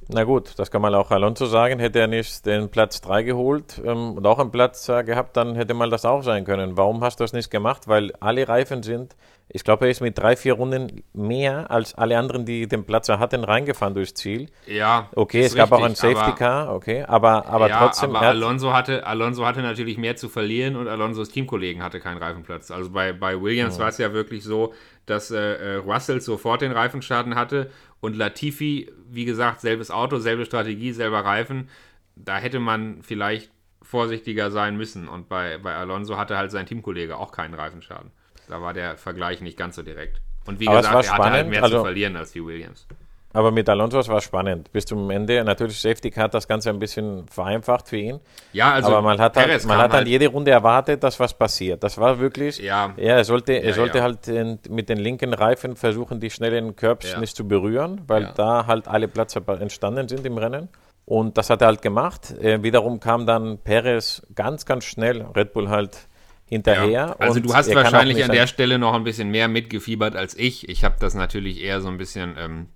Na 0.10 0.24
gut, 0.24 0.58
das 0.58 0.70
kann 0.70 0.82
man 0.82 0.94
auch 0.96 1.12
Alonso 1.12 1.46
sagen. 1.46 1.80
Hätte 1.80 2.00
er 2.00 2.08
nicht 2.08 2.46
den 2.46 2.70
Platz 2.70 3.02
3 3.02 3.24
geholt 3.24 3.82
ähm, 3.84 4.14
und 4.18 4.26
auch 4.26 4.40
einen 4.40 4.52
Platz 4.52 4.88
äh, 4.90 5.04
gehabt, 5.04 5.38
dann 5.38 5.56
hätte 5.56 5.74
mal 5.74 5.90
das 5.90 6.06
auch 6.06 6.24
sein 6.24 6.46
können. 6.46 6.78
Warum 6.78 7.04
hast 7.04 7.20
du 7.20 7.24
das 7.24 7.34
nicht 7.34 7.52
gemacht? 7.52 7.88
Weil 7.88 8.12
alle 8.20 8.48
Reifen 8.48 8.84
sind, 8.84 9.16
ich 9.50 9.64
glaube, 9.64 9.86
er 9.86 9.92
ist 9.92 10.02
mit 10.02 10.18
drei, 10.18 10.36
vier 10.36 10.54
Runden 10.54 11.04
mehr 11.14 11.70
als 11.70 11.94
alle 11.94 12.18
anderen, 12.18 12.46
die 12.46 12.68
den 12.68 12.86
Platz 12.86 13.10
hatten, 13.10 13.44
reingefahren 13.44 13.94
durchs 13.94 14.14
Ziel. 14.14 14.50
Ja. 14.66 15.10
Okay, 15.14 15.42
es 15.42 15.54
gab 15.54 15.72
auch 15.72 15.84
ein 15.84 15.96
Safety 15.96 16.32
Car, 16.32 16.74
okay, 16.74 17.04
aber, 17.04 17.46
aber 17.46 17.70
ja, 17.70 17.80
trotzdem. 17.80 18.16
Aber 18.16 18.28
Alonso 18.28 18.74
hatte, 18.74 19.06
Alonso 19.06 19.46
hatte 19.46 19.62
natürlich 19.62 19.98
mehr 19.98 20.16
zu 20.16 20.30
verlieren 20.30 20.76
und 20.76 20.88
Alonsos 20.88 21.30
Teamkollegen 21.30 21.84
hatte 21.84 22.00
keinen 22.00 22.18
Reifenplatz. 22.18 22.72
Also 22.72 22.90
bei, 22.90 23.14
bei 23.14 23.40
Williams 23.40 23.76
ja. 23.76 23.84
war 23.84 23.90
es 23.90 23.98
ja 23.98 24.14
wirklich 24.14 24.44
so, 24.44 24.74
dass 25.06 25.30
äh, 25.30 25.38
äh, 25.38 25.76
Russell 25.76 26.22
sofort 26.22 26.62
den 26.62 26.72
Reifenschaden 26.72 27.36
hatte 27.36 27.70
und 28.00 28.16
Latifi, 28.16 28.92
wie 29.10 29.26
gesagt, 29.26 29.62
selbes 29.62 29.92
Auto, 29.92 30.18
selbe 30.18 30.46
Strategie, 30.46 30.94
selber 30.94 31.20
Reifen. 31.20 31.70
Da 32.16 32.38
hätte 32.38 32.60
man 32.60 33.02
vielleicht 33.04 33.52
vorsichtiger 33.82 34.50
sein 34.50 34.78
müssen. 34.78 35.08
Und 35.08 35.30
bei, 35.30 35.58
bei 35.58 35.76
Alonso 35.76 36.18
hatte 36.18 36.38
halt 36.38 36.52
sein 36.52 36.66
Teamkollege 36.66 37.18
auch 37.18 37.32
keinen 37.32 37.54
Reifenschaden. 37.54 38.12
Da 38.48 38.62
war 38.62 38.74
der 38.74 38.98
Vergleich 38.98 39.42
nicht 39.42 39.58
ganz 39.58 39.76
so 39.76 39.84
direkt. 39.84 40.22
Und 40.46 40.60
wie 40.60 40.68
Aber 40.68 40.78
gesagt, 40.78 40.96
er 40.96 41.04
spannend. 41.04 41.26
hatte 41.26 41.36
halt 41.36 41.50
mehr 41.50 41.64
also, 41.64 41.78
zu 41.78 41.84
verlieren 41.84 42.16
als 42.16 42.32
die 42.32 42.46
Williams. 42.46 42.88
Aber 43.36 43.50
mit 43.50 43.68
Alonso 43.68 44.08
war 44.08 44.18
es 44.18 44.24
spannend. 44.24 44.72
Bis 44.72 44.86
zum 44.86 45.10
Ende. 45.10 45.44
Natürlich, 45.44 45.82
Safety 45.82 46.12
Car 46.12 46.26
hat 46.26 46.36
das 46.36 46.48
Ganze 46.48 46.70
ein 46.70 46.78
bisschen 46.78 47.28
vereinfacht 47.28 47.90
für 47.90 47.98
ihn. 47.98 48.20
Ja, 48.54 48.74
also. 48.74 48.90
Aber 48.90 49.02
man 49.02 49.20
hat, 49.20 49.36
halt, 49.36 49.66
man 49.66 49.80
hat 49.80 49.92
halt 49.92 50.08
jede 50.08 50.28
Runde 50.28 50.52
erwartet, 50.52 51.04
dass 51.04 51.20
was 51.20 51.34
passiert. 51.34 51.84
Das 51.84 51.98
war 51.98 52.20
wirklich. 52.20 52.60
Ja. 52.60 52.94
ja 52.96 53.16
er 53.16 53.24
sollte, 53.24 53.54
er 53.54 53.70
ja, 53.70 53.74
sollte 53.74 53.98
ja. 53.98 54.04
halt 54.04 54.70
mit 54.70 54.88
den 54.88 55.00
linken 55.00 55.34
Reifen 55.34 55.76
versuchen, 55.76 56.20
die 56.20 56.30
schnellen 56.30 56.76
Curbs 56.76 57.18
nicht 57.18 57.36
zu 57.36 57.48
berühren, 57.48 58.02
weil 58.06 58.32
da 58.36 58.68
halt 58.68 58.88
alle 58.88 59.08
Plätze 59.08 59.42
entstanden 59.60 60.08
sind 60.08 60.26
im 60.28 60.38
Rennen. 60.38 60.70
Und 61.06 61.38
das 61.38 61.50
hat 61.50 61.62
er 61.62 61.68
halt 61.68 61.82
gemacht. 61.82 62.32
Äh, 62.40 62.62
wiederum 62.64 63.00
kam 63.00 63.26
dann 63.26 63.58
Perez 63.58 64.22
ganz, 64.36 64.66
ganz 64.66 64.86
schnell, 64.86 65.26
Red 65.36 65.54
Bull 65.54 65.70
halt 65.70 66.08
hinterher. 66.46 67.16
Also 67.20 67.40
du 67.40 67.54
hast 67.54 67.74
wahrscheinlich 67.74 68.24
an 68.24 68.32
der 68.32 68.48
Stelle 68.48 68.80
noch 68.80 68.94
ein 68.94 69.04
bisschen 69.04 69.30
mehr 69.30 69.48
mitgefiebert 69.48 70.16
als 70.16 70.38
ich. 70.38 70.70
Ich 70.70 70.84
habe 70.84 70.96
das 71.00 71.14
natürlich 71.14 71.62
eher 71.62 71.82
so 71.82 71.88
ein 71.88 71.98
bisschen 71.98 72.36
ähm, 72.38 72.68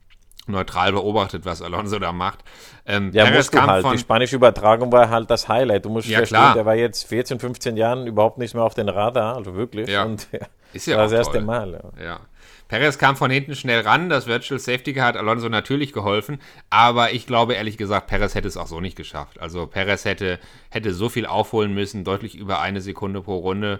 neutral 0.47 0.93
beobachtet, 0.93 1.45
was 1.45 1.61
Alonso 1.61 1.99
da 1.99 2.11
macht. 2.11 2.43
Ähm, 2.85 3.11
ja, 3.13 3.25
Perez 3.25 3.51
musst 3.51 3.53
du 3.53 3.61
halt. 3.61 3.85
Die 3.93 3.97
spanische 3.97 4.35
Übertragung 4.35 4.91
war 4.91 5.09
halt 5.09 5.29
das 5.29 5.47
Highlight. 5.47 5.85
Du 5.85 5.89
musst 5.89 6.07
ja, 6.07 6.19
verstehen, 6.19 6.37
klar. 6.37 6.53
der 6.53 6.65
war 6.65 6.75
jetzt 6.75 7.07
14, 7.07 7.39
15 7.39 7.77
Jahren 7.77 8.07
überhaupt 8.07 8.37
nicht 8.37 8.53
mehr 8.53 8.63
auf 8.63 8.73
den 8.73 8.89
Radar, 8.89 9.35
also 9.35 9.55
wirklich. 9.55 9.89
Ja. 9.89 10.03
Und 10.03 10.27
ja, 10.31 10.39
ist 10.73 10.87
ja 10.87 10.97
das 10.97 11.11
erste 11.11 11.41
Mal. 11.41 11.81
Ja. 11.97 12.03
ja. 12.03 12.19
Perez 12.67 12.97
kam 12.97 13.15
von 13.15 13.31
hinten 13.31 13.55
schnell 13.55 13.81
ran, 13.81 14.09
das 14.09 14.27
Virtual 14.27 14.59
Safety 14.59 14.93
Car 14.93 15.07
hat 15.07 15.17
Alonso 15.17 15.49
natürlich 15.49 15.93
geholfen, 15.93 16.39
aber 16.69 17.13
ich 17.13 17.27
glaube 17.27 17.53
ehrlich 17.53 17.77
gesagt, 17.77 18.07
Perez 18.07 18.35
hätte 18.35 18.47
es 18.47 18.57
auch 18.57 18.67
so 18.67 18.81
nicht 18.81 18.95
geschafft. 18.95 19.39
Also 19.39 19.67
Perez 19.67 20.05
hätte, 20.05 20.39
hätte 20.69 20.93
so 20.93 21.09
viel 21.09 21.25
aufholen 21.25 21.73
müssen, 21.73 22.03
deutlich 22.03 22.35
über 22.35 22.59
eine 22.59 22.81
Sekunde 22.81 23.21
pro 23.21 23.37
Runde. 23.37 23.79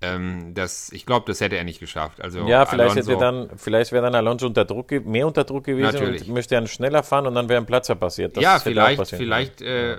Ähm, 0.00 0.54
das, 0.54 0.92
ich 0.92 1.06
glaube, 1.06 1.26
das 1.26 1.40
hätte 1.40 1.56
er 1.56 1.64
nicht 1.64 1.80
geschafft. 1.80 2.20
Also 2.20 2.46
ja, 2.46 2.66
vielleicht 2.66 2.92
Alonso, 2.92 3.10
hätte 3.10 3.20
dann, 3.20 3.50
vielleicht 3.56 3.90
wäre 3.90 4.04
dann 4.04 4.14
Alonso 4.14 4.46
unter 4.46 4.64
Druck, 4.64 4.92
mehr 5.04 5.26
unter 5.26 5.42
Druck 5.42 5.64
gewesen 5.64 5.92
natürlich. 5.92 6.28
und 6.28 6.34
müsste 6.34 6.54
dann 6.54 6.68
schneller 6.68 7.02
fahren 7.02 7.26
und 7.26 7.34
dann 7.34 7.48
wäre 7.48 7.60
ein 7.60 7.66
Platzer 7.66 7.96
passiert. 7.96 8.36
Das 8.36 8.44
ja, 8.44 8.58
vielleicht, 8.60 9.08
vielleicht 9.08 9.60
äh, 9.60 9.96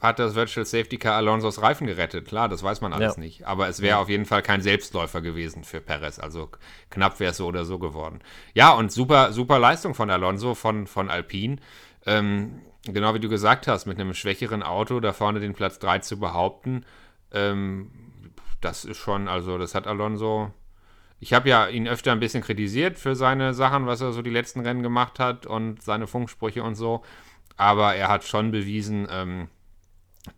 hat 0.00 0.18
das 0.18 0.34
Virtual 0.34 0.64
Safety 0.64 0.96
Car 0.96 1.16
Alonsos 1.16 1.60
Reifen 1.60 1.86
gerettet. 1.86 2.26
Klar, 2.28 2.48
das 2.48 2.62
weiß 2.62 2.80
man 2.80 2.92
alles 2.92 3.16
ja. 3.16 3.20
nicht. 3.20 3.46
Aber 3.46 3.68
es 3.68 3.82
wäre 3.82 3.98
auf 3.98 4.08
jeden 4.08 4.26
Fall 4.26 4.42
kein 4.42 4.60
Selbstläufer 4.60 5.20
gewesen 5.20 5.64
für 5.64 5.80
Perez. 5.80 6.18
Also 6.20 6.50
knapp 6.90 7.18
wäre 7.18 7.32
es 7.32 7.38
so 7.38 7.46
oder 7.46 7.64
so 7.64 7.78
geworden. 7.78 8.20
Ja, 8.54 8.72
und 8.72 8.92
super, 8.92 9.32
super 9.32 9.58
Leistung 9.58 9.94
von 9.94 10.10
Alonso, 10.10 10.54
von, 10.54 10.86
von 10.86 11.10
Alpine. 11.10 11.56
Ähm, 12.06 12.60
genau 12.84 13.14
wie 13.14 13.20
du 13.20 13.28
gesagt 13.28 13.66
hast, 13.66 13.86
mit 13.86 13.98
einem 13.98 14.14
schwächeren 14.14 14.62
Auto 14.62 15.00
da 15.00 15.12
vorne 15.12 15.40
den 15.40 15.54
Platz 15.54 15.80
3 15.80 15.98
zu 15.98 16.20
behaupten. 16.20 16.84
Ähm, 17.32 17.90
das 18.60 18.84
ist 18.84 18.98
schon, 18.98 19.26
also 19.26 19.58
das 19.58 19.74
hat 19.74 19.86
Alonso. 19.86 20.52
Ich 21.20 21.32
habe 21.32 21.48
ja 21.48 21.66
ihn 21.66 21.88
öfter 21.88 22.12
ein 22.12 22.20
bisschen 22.20 22.44
kritisiert 22.44 22.98
für 22.98 23.16
seine 23.16 23.52
Sachen, 23.52 23.86
was 23.86 24.00
er 24.00 24.12
so 24.12 24.22
die 24.22 24.30
letzten 24.30 24.60
Rennen 24.60 24.84
gemacht 24.84 25.18
hat 25.18 25.46
und 25.46 25.82
seine 25.82 26.06
Funksprüche 26.06 26.62
und 26.62 26.76
so. 26.76 27.02
Aber 27.56 27.96
er 27.96 28.08
hat 28.08 28.22
schon 28.22 28.52
bewiesen, 28.52 29.08
ähm, 29.10 29.48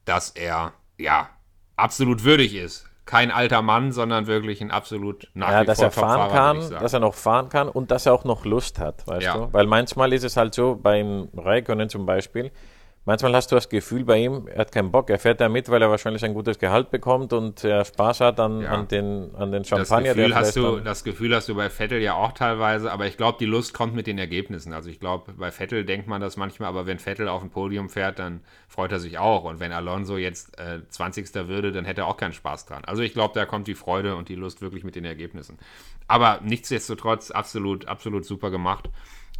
dass 0.04 0.30
er 0.30 0.72
ja 0.98 1.28
absolut 1.76 2.24
würdig 2.24 2.54
ist. 2.54 2.86
Kein 3.06 3.32
alter 3.32 3.62
Mann, 3.62 3.90
sondern 3.90 4.28
wirklich 4.28 4.60
ein 4.60 4.70
absolut 4.70 5.28
nach 5.34 5.50
ja, 5.50 5.64
dass 5.64 5.80
er 5.80 5.90
fahren 5.90 6.30
kann, 6.30 6.70
dass 6.70 6.92
er 6.92 7.00
noch 7.00 7.14
fahren 7.14 7.48
kann 7.48 7.68
und 7.68 7.90
dass 7.90 8.06
er 8.06 8.12
auch 8.12 8.24
noch 8.24 8.44
Lust 8.44 8.78
hat, 8.78 9.04
weißt 9.06 9.24
ja. 9.24 9.36
du? 9.36 9.52
Weil 9.52 9.66
manchmal 9.66 10.12
ist 10.12 10.22
es 10.22 10.36
halt 10.36 10.54
so, 10.54 10.76
beim 10.76 11.28
Raikkonen 11.36 11.88
zum 11.88 12.06
Beispiel, 12.06 12.52
manchmal 13.04 13.34
hast 13.34 13.50
du 13.50 13.56
das 13.56 13.68
Gefühl 13.68 14.04
bei 14.04 14.18
ihm, 14.18 14.46
er 14.46 14.60
hat 14.60 14.72
keinen 14.72 14.90
Bock, 14.90 15.10
er 15.10 15.18
fährt 15.18 15.40
da 15.40 15.48
mit, 15.48 15.68
weil 15.68 15.80
er 15.82 15.90
wahrscheinlich 15.90 16.24
ein 16.24 16.34
gutes 16.34 16.58
Gehalt 16.58 16.90
bekommt 16.90 17.32
und 17.32 17.64
er 17.64 17.84
Spaß 17.84 18.20
hat 18.20 18.40
an, 18.40 18.62
ja. 18.62 18.70
an, 18.70 18.88
den, 18.88 19.34
an 19.34 19.52
den 19.52 19.64
Champagner. 19.64 20.14
Das 20.14 20.16
Gefühl, 20.16 20.34
hast 20.34 20.56
du, 20.56 20.80
das 20.80 21.04
Gefühl 21.04 21.34
hast 21.34 21.48
du 21.48 21.54
bei 21.54 21.70
Vettel 21.70 22.00
ja 22.00 22.14
auch 22.14 22.32
teilweise, 22.32 22.92
aber 22.92 23.06
ich 23.06 23.16
glaube, 23.16 23.38
die 23.38 23.46
Lust 23.46 23.74
kommt 23.74 23.94
mit 23.94 24.06
den 24.06 24.18
Ergebnissen. 24.18 24.72
Also 24.72 24.90
ich 24.90 25.00
glaube, 25.00 25.32
bei 25.32 25.50
Vettel 25.50 25.84
denkt 25.84 26.08
man 26.08 26.20
das 26.20 26.36
manchmal, 26.36 26.68
aber 26.68 26.86
wenn 26.86 26.98
Vettel 26.98 27.28
auf 27.28 27.40
dem 27.40 27.50
Podium 27.50 27.88
fährt, 27.88 28.18
dann 28.18 28.40
freut 28.68 28.92
er 28.92 29.00
sich 29.00 29.18
auch. 29.18 29.44
Und 29.44 29.60
wenn 29.60 29.72
Alonso 29.72 30.16
jetzt 30.16 30.58
äh, 30.58 30.80
20. 30.88 31.34
würde, 31.48 31.72
dann 31.72 31.84
hätte 31.84 32.02
er 32.02 32.06
auch 32.06 32.16
keinen 32.16 32.32
Spaß 32.32 32.66
dran. 32.66 32.84
Also 32.84 33.02
ich 33.02 33.12
glaube, 33.12 33.34
da 33.34 33.46
kommt 33.46 33.66
die 33.66 33.74
Freude 33.74 34.16
und 34.16 34.28
die 34.28 34.34
Lust 34.34 34.62
wirklich 34.62 34.84
mit 34.84 34.94
den 34.94 35.04
Ergebnissen. 35.04 35.58
Aber 36.06 36.40
nichtsdestotrotz 36.42 37.30
absolut, 37.30 37.86
absolut 37.86 38.24
super 38.24 38.50
gemacht 38.50 38.88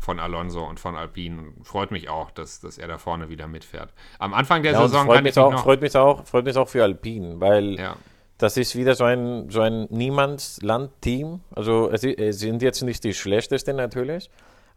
von 0.01 0.19
Alonso 0.19 0.65
und 0.65 0.81
von 0.81 0.97
Alpine. 0.97 1.53
Freut 1.63 1.91
mich 1.91 2.09
auch, 2.09 2.31
dass, 2.31 2.61
dass 2.61 2.79
er 2.79 2.89
da 2.89 2.99
vorne 2.99 3.29
wieder 3.29 3.47
mitfährt. 3.47 3.93
Am 4.19 4.35
Anfang 4.35 4.63
der 4.63 4.73
ja, 4.73 4.83
Saison 4.83 5.07
freut 5.07 5.23
mich, 5.23 5.39
auch, 5.39 5.63
freut 5.63 5.81
mich 5.81 5.97
auch, 5.97 6.27
freut 6.27 6.45
mich 6.45 6.57
auch 6.57 6.69
für 6.69 6.83
Alpine, 6.83 7.41
weil 7.41 7.79
ja. 7.79 7.97
das 8.39 8.57
ist 8.57 8.75
wieder 8.75 8.95
so 8.95 9.05
ein, 9.05 9.51
so 9.51 9.61
ein 9.61 9.87
Niemandsland-Team. 9.91 11.41
Also 11.55 11.91
es, 11.93 12.03
es 12.05 12.41
sind 12.41 12.63
jetzt 12.63 12.83
nicht 12.83 13.05
die 13.05 13.15
schlechtesten 13.15 13.77
natürlich, 13.77 14.31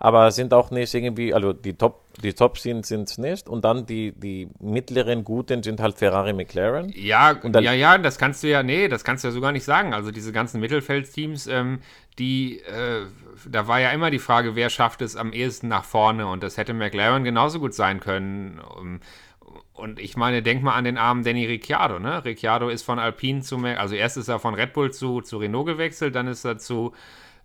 aber 0.03 0.31
sind 0.31 0.53
auch 0.53 0.69
nicht 0.69 0.93
irgendwie, 0.93 1.33
also 1.33 1.53
die 1.53 1.75
Top, 1.75 2.03
die 2.21 2.33
Top 2.33 2.57
sind 2.57 2.85
es 2.85 3.17
nicht 3.17 3.47
und 3.47 3.63
dann 3.63 3.85
die, 3.85 4.11
die 4.11 4.49
mittleren 4.59 5.23
Guten 5.23 5.63
sind 5.63 5.79
halt 5.79 5.97
Ferrari, 5.97 6.33
McLaren. 6.33 6.89
Ja, 6.93 7.39
ja, 7.41 7.71
ja, 7.71 7.97
das 7.97 8.17
kannst 8.17 8.43
du 8.43 8.49
ja, 8.49 8.63
nee, 8.63 8.89
das 8.89 9.05
kannst 9.05 9.23
du 9.23 9.29
ja 9.29 9.31
so 9.31 9.39
gar 9.39 9.53
nicht 9.53 9.63
sagen. 9.63 9.93
Also 9.93 10.11
diese 10.11 10.33
ganzen 10.33 10.59
Mittelfeldteams, 10.59 11.47
ähm, 11.47 11.79
die, 12.19 12.59
äh, 12.59 13.05
da 13.47 13.69
war 13.69 13.79
ja 13.79 13.91
immer 13.91 14.11
die 14.11 14.19
Frage, 14.19 14.57
wer 14.57 14.69
schafft 14.69 15.01
es 15.01 15.15
am 15.15 15.31
ehesten 15.31 15.69
nach 15.69 15.85
vorne 15.85 16.27
und 16.27 16.43
das 16.43 16.57
hätte 16.57 16.73
McLaren 16.73 17.23
genauso 17.23 17.61
gut 17.61 17.73
sein 17.73 18.01
können. 18.01 18.59
Und 19.71 19.99
ich 20.01 20.17
meine, 20.17 20.43
denk 20.43 20.63
mal 20.63 20.73
an 20.73 20.83
den 20.83 20.97
armen 20.97 21.23
Danny 21.23 21.45
Ricciardo, 21.45 21.99
ne? 21.99 22.25
Ricciardo 22.25 22.67
ist 22.67 22.83
von 22.83 22.99
Alpine 22.99 23.39
zu, 23.39 23.55
also 23.59 23.95
erst 23.95 24.17
ist 24.17 24.27
er 24.27 24.39
von 24.39 24.53
Red 24.53 24.73
Bull 24.73 24.91
zu, 24.91 25.21
zu 25.21 25.37
Renault 25.37 25.65
gewechselt, 25.65 26.13
dann 26.13 26.27
ist 26.27 26.43
er 26.43 26.57
zu, 26.57 26.91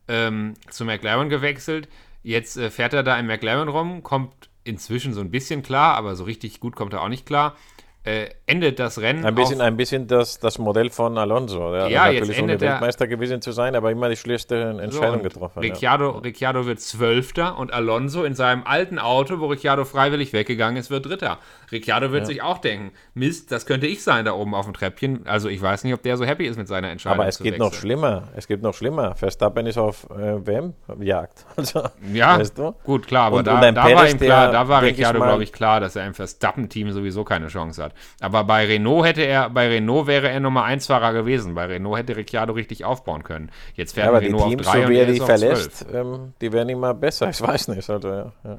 ähm, 0.08 0.54
zu 0.70 0.84
McLaren 0.84 1.28
gewechselt 1.28 1.88
Jetzt 2.28 2.58
äh, 2.58 2.68
fährt 2.68 2.92
er 2.92 3.02
da 3.02 3.18
in 3.18 3.26
McLaren 3.26 3.68
rum, 3.68 4.02
kommt 4.02 4.50
inzwischen 4.62 5.14
so 5.14 5.22
ein 5.22 5.30
bisschen 5.30 5.62
klar, 5.62 5.96
aber 5.96 6.14
so 6.14 6.24
richtig 6.24 6.60
gut 6.60 6.76
kommt 6.76 6.92
er 6.92 7.00
auch 7.00 7.08
nicht 7.08 7.24
klar. 7.24 7.56
Äh, 8.04 8.28
endet 8.46 8.78
das 8.78 9.00
Rennen. 9.00 9.24
Ein 9.26 9.34
bisschen, 9.34 9.60
ein 9.60 9.76
bisschen 9.76 10.06
das, 10.06 10.38
das 10.38 10.58
Modell 10.58 10.88
von 10.88 11.18
Alonso. 11.18 11.72
Der 11.72 11.88
ja, 11.88 12.06
natürlich 12.06 12.28
jetzt 12.28 12.38
endet 12.38 12.62
ohne 12.62 12.70
Weltmeister 12.70 13.06
gewesen 13.06 13.42
zu 13.42 13.52
sein, 13.52 13.74
aber 13.74 13.90
immer 13.90 14.08
die 14.08 14.16
schlechte 14.16 14.78
Entscheidung 14.80 15.18
so, 15.18 15.24
getroffen. 15.24 15.58
Ricciardo, 15.58 16.12
ja. 16.12 16.18
Ricciardo 16.20 16.64
wird 16.64 16.80
Zwölfter 16.80 17.58
und 17.58 17.72
Alonso 17.72 18.24
in 18.24 18.34
seinem 18.34 18.62
alten 18.64 18.98
Auto, 18.98 19.40
wo 19.40 19.46
Ricciardo 19.46 19.84
freiwillig 19.84 20.32
weggegangen 20.32 20.78
ist, 20.78 20.90
wird 20.90 21.04
Dritter. 21.06 21.38
Ricciardo 21.70 22.10
wird 22.12 22.22
ja. 22.22 22.26
sich 22.26 22.42
auch 22.42 22.58
denken, 22.58 22.92
Mist, 23.12 23.52
das 23.52 23.66
könnte 23.66 23.86
ich 23.86 24.02
sein 24.02 24.24
da 24.24 24.32
oben 24.32 24.54
auf 24.54 24.64
dem 24.64 24.74
Treppchen. 24.74 25.26
Also 25.26 25.48
ich 25.48 25.60
weiß 25.60 25.84
nicht, 25.84 25.92
ob 25.92 26.02
der 26.02 26.16
so 26.16 26.24
happy 26.24 26.46
ist 26.46 26.56
mit 26.56 26.68
seiner 26.68 26.88
Entscheidung. 26.88 27.18
Aber 27.18 27.28
es 27.28 27.38
geht 27.38 27.54
wechseln. 27.54 27.60
noch 27.60 27.74
schlimmer. 27.74 28.28
Es 28.36 28.46
geht 28.46 28.62
noch 28.62 28.74
schlimmer. 28.74 29.16
Verstappen 29.16 29.66
ist 29.66 29.76
auf 29.76 30.08
äh, 30.10 30.46
WM-Jagd. 30.46 31.44
Also, 31.58 31.82
ja, 32.12 32.38
weißt 32.38 32.56
du? 32.56 32.72
gut, 32.84 33.08
klar, 33.08 33.26
aber 33.26 33.38
und, 33.38 33.46
da, 33.46 33.58
und 33.58 33.74
da 33.74 33.84
war 33.84 34.08
ihm 34.08 34.18
klar, 34.18 34.52
da 34.52 34.68
war 34.68 34.80
Ricciardo, 34.82 35.18
glaube 35.18 35.42
ich, 35.42 35.52
klar, 35.52 35.80
dass 35.80 35.96
er 35.96 36.06
im 36.06 36.14
Verstappen-Team 36.14 36.92
sowieso 36.92 37.24
keine 37.24 37.48
Chance 37.48 37.82
hat. 37.82 37.87
Aber 38.20 38.44
bei 38.44 38.66
Renault 38.66 39.06
hätte 39.06 39.22
er, 39.22 39.50
bei 39.50 39.68
Renault 39.68 40.06
wäre 40.06 40.28
er 40.28 40.40
Nummer 40.40 40.64
1 40.64 40.86
Fahrer 40.86 41.12
gewesen. 41.12 41.54
Bei 41.54 41.66
Renault 41.66 41.98
hätte 41.98 42.16
Ricciardo 42.16 42.52
richtig 42.52 42.84
aufbauen 42.84 43.24
können. 43.24 43.50
Jetzt 43.74 43.94
fährt 43.94 44.06
ja, 44.06 44.10
aber 44.10 44.20
Renault 44.20 44.44
die 44.44 44.56
Teams, 44.56 44.66
auf 44.66 44.72
3 44.74 44.82
so 44.82 44.88
wie 44.88 44.96
er 44.96 45.06
die 45.06 45.20
verlässt, 45.20 45.86
ähm, 45.92 46.32
die 46.40 46.52
werden 46.52 46.68
immer 46.68 46.94
besser. 46.94 47.30
Ich 47.30 47.40
weiß 47.40 47.68
nicht. 47.68 47.88
Also, 47.88 48.08
ja, 48.08 48.32
ja. 48.44 48.58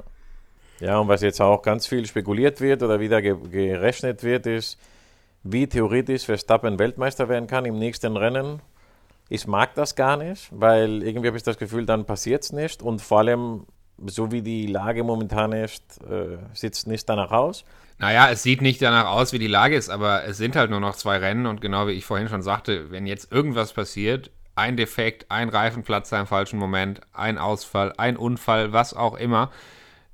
ja, 0.79 0.99
und 0.99 1.07
was 1.07 1.21
jetzt 1.21 1.41
auch 1.41 1.61
ganz 1.61 1.87
viel 1.87 2.05
spekuliert 2.05 2.61
wird 2.61 2.83
oder 2.83 2.99
wieder 2.99 3.21
ge 3.21 3.35
gerechnet 3.49 4.23
wird, 4.23 4.45
ist, 4.45 4.77
wie 5.43 5.67
theoretisch 5.67 6.25
Verstappen 6.25 6.79
Weltmeister 6.79 7.29
werden 7.29 7.47
kann 7.47 7.65
im 7.65 7.77
nächsten 7.79 8.17
Rennen. 8.17 8.61
Ich 9.29 9.45
mag 9.45 9.75
das 9.75 9.95
gar 9.95 10.17
nicht, 10.17 10.49
weil 10.51 11.03
irgendwie 11.03 11.27
habe 11.27 11.37
ich 11.37 11.43
das 11.43 11.57
Gefühl, 11.57 11.85
dann 11.85 12.05
passiert 12.05 12.43
es 12.43 12.51
nicht. 12.51 12.81
Und 12.81 13.01
vor 13.01 13.19
allem, 13.19 13.65
so 14.05 14.31
wie 14.31 14.41
die 14.41 14.67
Lage 14.67 15.03
momentan 15.03 15.51
ist, 15.51 16.01
äh, 16.03 16.37
sieht 16.53 16.73
es 16.73 16.87
nicht 16.87 17.07
danach 17.07 17.31
aus. 17.31 17.65
Naja, 17.97 18.29
es 18.29 18.43
sieht 18.43 18.61
nicht 18.61 18.81
danach 18.81 19.07
aus, 19.07 19.33
wie 19.33 19.39
die 19.39 19.47
Lage 19.47 19.75
ist, 19.75 19.89
aber 19.89 20.23
es 20.23 20.37
sind 20.37 20.55
halt 20.55 20.71
nur 20.71 20.79
noch 20.79 20.95
zwei 20.95 21.17
Rennen 21.17 21.45
und 21.45 21.59
genau 21.59 21.87
wie 21.87 21.91
ich 21.91 22.05
vorhin 22.05 22.29
schon 22.29 22.41
sagte, 22.41 22.91
wenn 22.91 23.05
jetzt 23.05 23.31
irgendwas 23.31 23.73
passiert, 23.73 24.31
ein 24.55 24.77
Defekt, 24.77 25.29
ein 25.29 25.49
Reifenplatzer 25.49 26.19
im 26.19 26.27
falschen 26.27 26.59
Moment, 26.59 27.01
ein 27.13 27.37
Ausfall, 27.37 27.93
ein 27.97 28.17
Unfall, 28.17 28.71
was 28.73 28.93
auch 28.93 29.15
immer, 29.15 29.51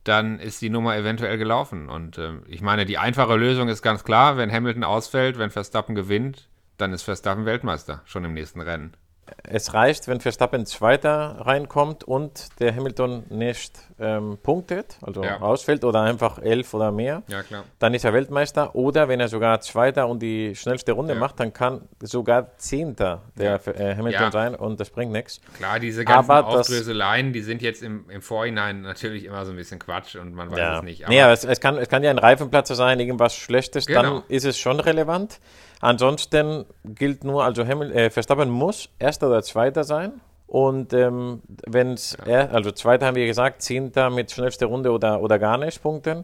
dann 0.03 0.39
ist 0.39 0.61
die 0.61 0.69
Nummer 0.69 0.95
eventuell 0.95 1.37
gelaufen. 1.37 1.89
Und 1.89 2.17
äh, 2.17 2.33
ich 2.47 2.61
meine, 2.61 2.85
die 2.85 2.97
einfache 2.97 3.35
Lösung 3.35 3.69
ist 3.69 3.81
ganz 3.81 4.03
klar, 4.03 4.37
wenn 4.37 4.51
Hamilton 4.51 4.83
ausfällt, 4.83 5.37
wenn 5.37 5.49
Verstappen 5.49 5.95
gewinnt, 5.95 6.47
dann 6.77 6.93
ist 6.93 7.03
Verstappen 7.03 7.45
Weltmeister 7.45 8.01
schon 8.05 8.25
im 8.25 8.33
nächsten 8.33 8.61
Rennen 8.61 8.95
es 9.43 9.73
reicht, 9.73 10.07
wenn 10.07 10.19
Verstappen 10.19 10.65
Zweiter 10.65 11.37
reinkommt 11.39 12.03
und 12.03 12.59
der 12.59 12.75
Hamilton 12.75 13.23
nicht 13.29 13.73
ähm, 13.99 14.37
punktet, 14.41 14.97
also 15.01 15.23
ja. 15.23 15.39
ausfällt 15.39 15.83
oder 15.83 16.01
einfach 16.01 16.39
elf 16.39 16.73
oder 16.73 16.91
mehr, 16.91 17.23
ja, 17.27 17.41
dann 17.79 17.93
ist 17.93 18.05
er 18.05 18.13
Weltmeister. 18.13 18.75
Oder 18.75 19.07
wenn 19.07 19.19
er 19.19 19.27
sogar 19.27 19.61
Zweiter 19.61 20.07
und 20.07 20.21
die 20.21 20.55
schnellste 20.55 20.91
Runde 20.91 21.13
ja. 21.13 21.19
macht, 21.19 21.39
dann 21.39 21.53
kann 21.53 21.87
sogar 22.01 22.57
Zehnter 22.57 23.23
der 23.37 23.55
äh, 23.67 23.95
Hamilton 23.95 24.31
sein 24.31 24.55
und 24.55 24.79
das 24.79 24.89
bringt 24.89 25.11
nichts. 25.11 25.41
Klar, 25.57 25.79
diese 25.79 26.05
ganzen 26.05 26.31
aber 26.31 26.47
Aufdröseleien, 26.47 27.33
die 27.33 27.41
sind 27.41 27.61
jetzt 27.61 27.81
im, 27.81 28.09
im 28.09 28.21
Vorhinein 28.21 28.81
natürlich 28.81 29.25
immer 29.25 29.45
so 29.45 29.51
ein 29.51 29.57
bisschen 29.57 29.79
Quatsch 29.79 30.15
und 30.15 30.33
man 30.33 30.51
weiß 30.51 30.77
es 30.77 30.83
nicht. 30.83 31.03
Aber 31.05 31.13
nee, 31.13 31.21
aber 31.21 31.33
es, 31.33 31.43
es, 31.43 31.59
kann, 31.59 31.77
es 31.77 31.89
kann 31.89 32.03
ja 32.03 32.11
ein 32.11 32.19
Reifenplatzer 32.19 32.75
sein, 32.75 32.99
irgendwas 32.99 33.35
Schlechtes, 33.35 33.87
genau. 33.87 34.01
dann 34.01 34.23
ist 34.27 34.45
es 34.45 34.57
schon 34.57 34.79
relevant. 34.79 35.39
Ansonsten 35.81 36.65
gilt 36.83 37.23
nur, 37.23 37.43
also 37.43 37.65
Hamil 37.65 37.91
äh, 37.91 38.09
Verstappen 38.09 38.49
muss 38.49 38.89
Erster 38.99 39.27
oder 39.27 39.43
Zweiter 39.43 39.83
sein. 39.83 40.21
Und 40.47 40.93
ähm, 40.93 41.41
wenn 41.65 41.93
es, 41.93 42.17
ja. 42.25 42.47
also 42.47 42.71
Zweiter 42.71 43.07
haben 43.07 43.15
wir 43.15 43.25
gesagt, 43.25 43.61
Zehnter 43.61 44.09
mit 44.09 44.31
schnellster 44.31 44.67
Runde 44.67 44.91
oder, 44.91 45.21
oder 45.21 45.39
gar 45.39 45.57
nicht 45.57 45.81
punkten. 45.81 46.23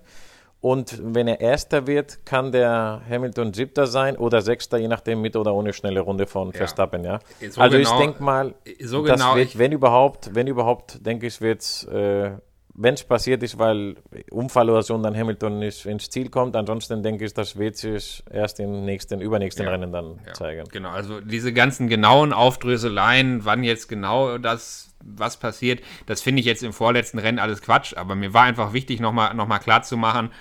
Und 0.62 1.02
wenn 1.16 1.28
er 1.28 1.42
Erster 1.42 1.88
wird, 1.88 2.24
kann 2.24 2.52
der 2.52 3.02
Hamilton 3.10 3.52
Siebter 3.52 3.88
sein 3.88 4.16
oder 4.16 4.44
Sechster, 4.44 4.78
je 4.78 4.88
nachdem 4.88 5.20
mit 5.20 5.36
oder 5.36 5.56
ohne 5.56 5.74
schnelle 5.74 6.02
Runde 6.02 6.28
von 6.28 6.54
Verstappen. 6.54 7.04
Ja. 7.04 7.20
So 7.50 7.60
also 7.62 7.78
genau, 7.78 7.92
ich 7.92 7.98
denke 7.98 8.24
mal, 8.24 8.54
so 8.80 9.02
genau 9.02 9.36
wird, 9.36 9.58
wenn 9.58 9.72
überhaupt, 9.72 10.36
wenn 10.36 10.46
überhaupt, 10.46 11.04
denke 11.04 11.26
ich, 11.26 11.42
wird 11.42 11.62
es 11.62 11.86
äh, 11.86 12.34
wenn 12.74 12.94
es 12.94 13.04
passiert 13.04 13.44
ist, 13.44 13.60
weil 13.60 13.96
Unfall 14.30 14.70
oder 14.70 14.82
so 14.82 14.96
und 14.96 15.04
dann 15.04 15.16
Hamilton 15.16 15.60
nicht 15.60 15.86
ins 15.86 16.10
Ziel 16.10 16.30
kommt. 16.30 16.56
Ansonsten 16.56 17.04
denke 17.04 17.26
ich, 17.26 17.34
das 17.34 17.58
wird 17.58 17.78
sich 17.78 18.24
erst 18.32 18.60
im 18.60 18.86
nächsten, 18.86 19.22
übernächsten 19.22 19.66
ja, 19.66 19.72
Rennen 19.72 19.92
dann 19.92 20.20
ja, 20.26 20.34
zeigen. 20.34 20.64
Genau, 20.72 20.90
also 20.90 21.20
diese 21.20 21.54
ganzen 21.54 21.88
genauen 21.88 22.34
Aufdröseleien, 22.34 23.44
wann 23.46 23.64
jetzt 23.64 23.90
genau 23.90 24.38
das, 24.38 24.96
was 25.04 25.38
passiert, 25.38 25.82
das 26.06 26.22
finde 26.22 26.40
ich 26.40 26.46
jetzt 26.46 26.64
im 26.64 26.74
vorletzten 26.74 27.20
Rennen 27.20 27.40
alles 27.40 27.62
Quatsch. 27.62 27.96
Aber 27.98 28.16
mir 28.16 28.34
war 28.34 28.44
einfach 28.44 28.74
wichtig, 28.74 29.00
nochmal 29.00 29.34
noch 29.34 29.48
mal 29.48 29.60
klar 29.60 29.84
zu 29.84 29.98
machen, 29.98 30.32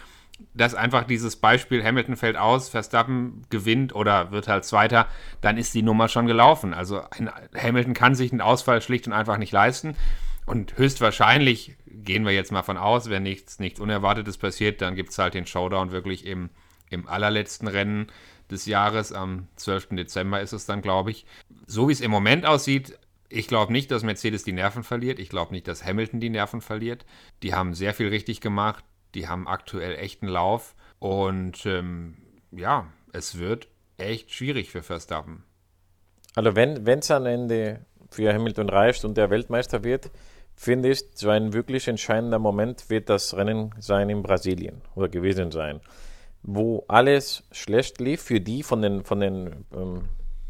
dass 0.55 0.75
einfach 0.75 1.05
dieses 1.05 1.37
Beispiel 1.37 1.85
Hamilton 1.85 2.17
fällt 2.17 2.37
aus, 2.37 2.69
Verstappen 2.69 3.43
gewinnt 3.51 3.95
oder 3.95 4.31
wird 4.31 4.49
halt 4.49 4.65
Zweiter, 4.65 5.07
dann 5.41 5.59
ist 5.59 5.75
die 5.75 5.83
Nummer 5.83 6.09
schon 6.09 6.27
gelaufen. 6.27 6.75
Also 6.75 7.03
Hamilton 7.57 7.95
kann 7.95 8.15
sich 8.15 8.33
einen 8.33 8.41
Ausfall 8.41 8.81
schlicht 8.81 9.07
und 9.07 9.13
einfach 9.13 9.37
nicht 9.37 9.53
leisten. 9.53 9.97
Und 10.51 10.77
höchstwahrscheinlich 10.77 11.77
gehen 11.87 12.25
wir 12.25 12.33
jetzt 12.33 12.51
mal 12.51 12.65
von 12.65 12.77
aus, 12.77 13.09
wenn 13.09 13.23
nichts, 13.23 13.61
nichts 13.61 13.79
Unerwartetes 13.79 14.37
passiert, 14.37 14.81
dann 14.81 14.97
gibt 14.97 15.11
es 15.11 15.19
halt 15.19 15.35
den 15.35 15.47
Showdown 15.47 15.93
wirklich 15.93 16.27
im, 16.27 16.51
im 16.91 17.07
allerletzten 17.07 17.69
Rennen 17.69 18.09
des 18.51 18.67
Jahres. 18.67 19.13
Am 19.13 19.47
12. 19.55 19.91
Dezember 19.91 20.41
ist 20.41 20.53
es 20.53 20.67
dann, 20.67 20.83
glaube 20.83 21.13
ich. 21.13 21.25
So 21.69 21.89
wie 21.89 21.93
es 21.93 22.01
im 22.01 22.11
Moment 22.11 22.47
aussieht, 22.47 22.99
ich 23.29 23.47
glaube 23.47 23.71
nicht, 23.71 23.93
dass 23.93 24.03
Mercedes 24.03 24.43
die 24.43 24.51
Nerven 24.51 24.83
verliert. 24.83 25.21
Ich 25.21 25.29
glaube 25.29 25.53
nicht, 25.53 25.69
dass 25.69 25.85
Hamilton 25.85 26.19
die 26.19 26.31
Nerven 26.31 26.63
verliert. 26.63 27.07
Die 27.45 27.55
haben 27.55 27.73
sehr 27.73 27.95
viel 27.95 28.09
richtig 28.09 28.41
gemacht. 28.41 28.85
Die 29.15 29.29
haben 29.29 29.47
aktuell 29.47 29.95
echten 29.95 30.27
Lauf. 30.27 30.75
Und 30.99 31.65
ähm, 31.65 32.17
ja, 32.51 32.89
es 33.13 33.39
wird 33.39 33.69
echt 33.99 34.33
schwierig 34.33 34.73
für 34.73 34.83
Verstappen. 34.83 35.45
Also 36.35 36.57
wenn 36.57 36.85
es 36.99 37.11
am 37.13 37.27
Ende 37.27 37.87
für 38.11 38.35
Hamilton 38.35 38.69
reicht 38.69 39.05
und 39.05 39.17
der 39.17 39.31
Weltmeister 39.31 39.85
wird, 39.85 40.11
finde 40.61 40.91
ich, 40.91 41.07
so 41.15 41.31
ein 41.31 41.55
wirklich 41.55 41.89
entscheidender 41.89 42.39
Moment 42.39 42.91
wird 42.91 43.09
das 43.09 43.35
Rennen 43.35 43.75
sein 43.79 44.11
in 44.11 44.23
Brasilien 44.23 44.83
oder 44.95 45.09
gewesen 45.09 45.51
sein, 45.51 45.81
wo 46.43 46.85
alles 46.87 47.45
schlecht 47.51 47.99
lief 47.99 48.21
für 48.21 48.43
die 48.43 48.63
von 48.63 48.83
den, 48.83 49.03
von 49.03 49.21
den 49.21 49.65
ähm, 49.75 50.03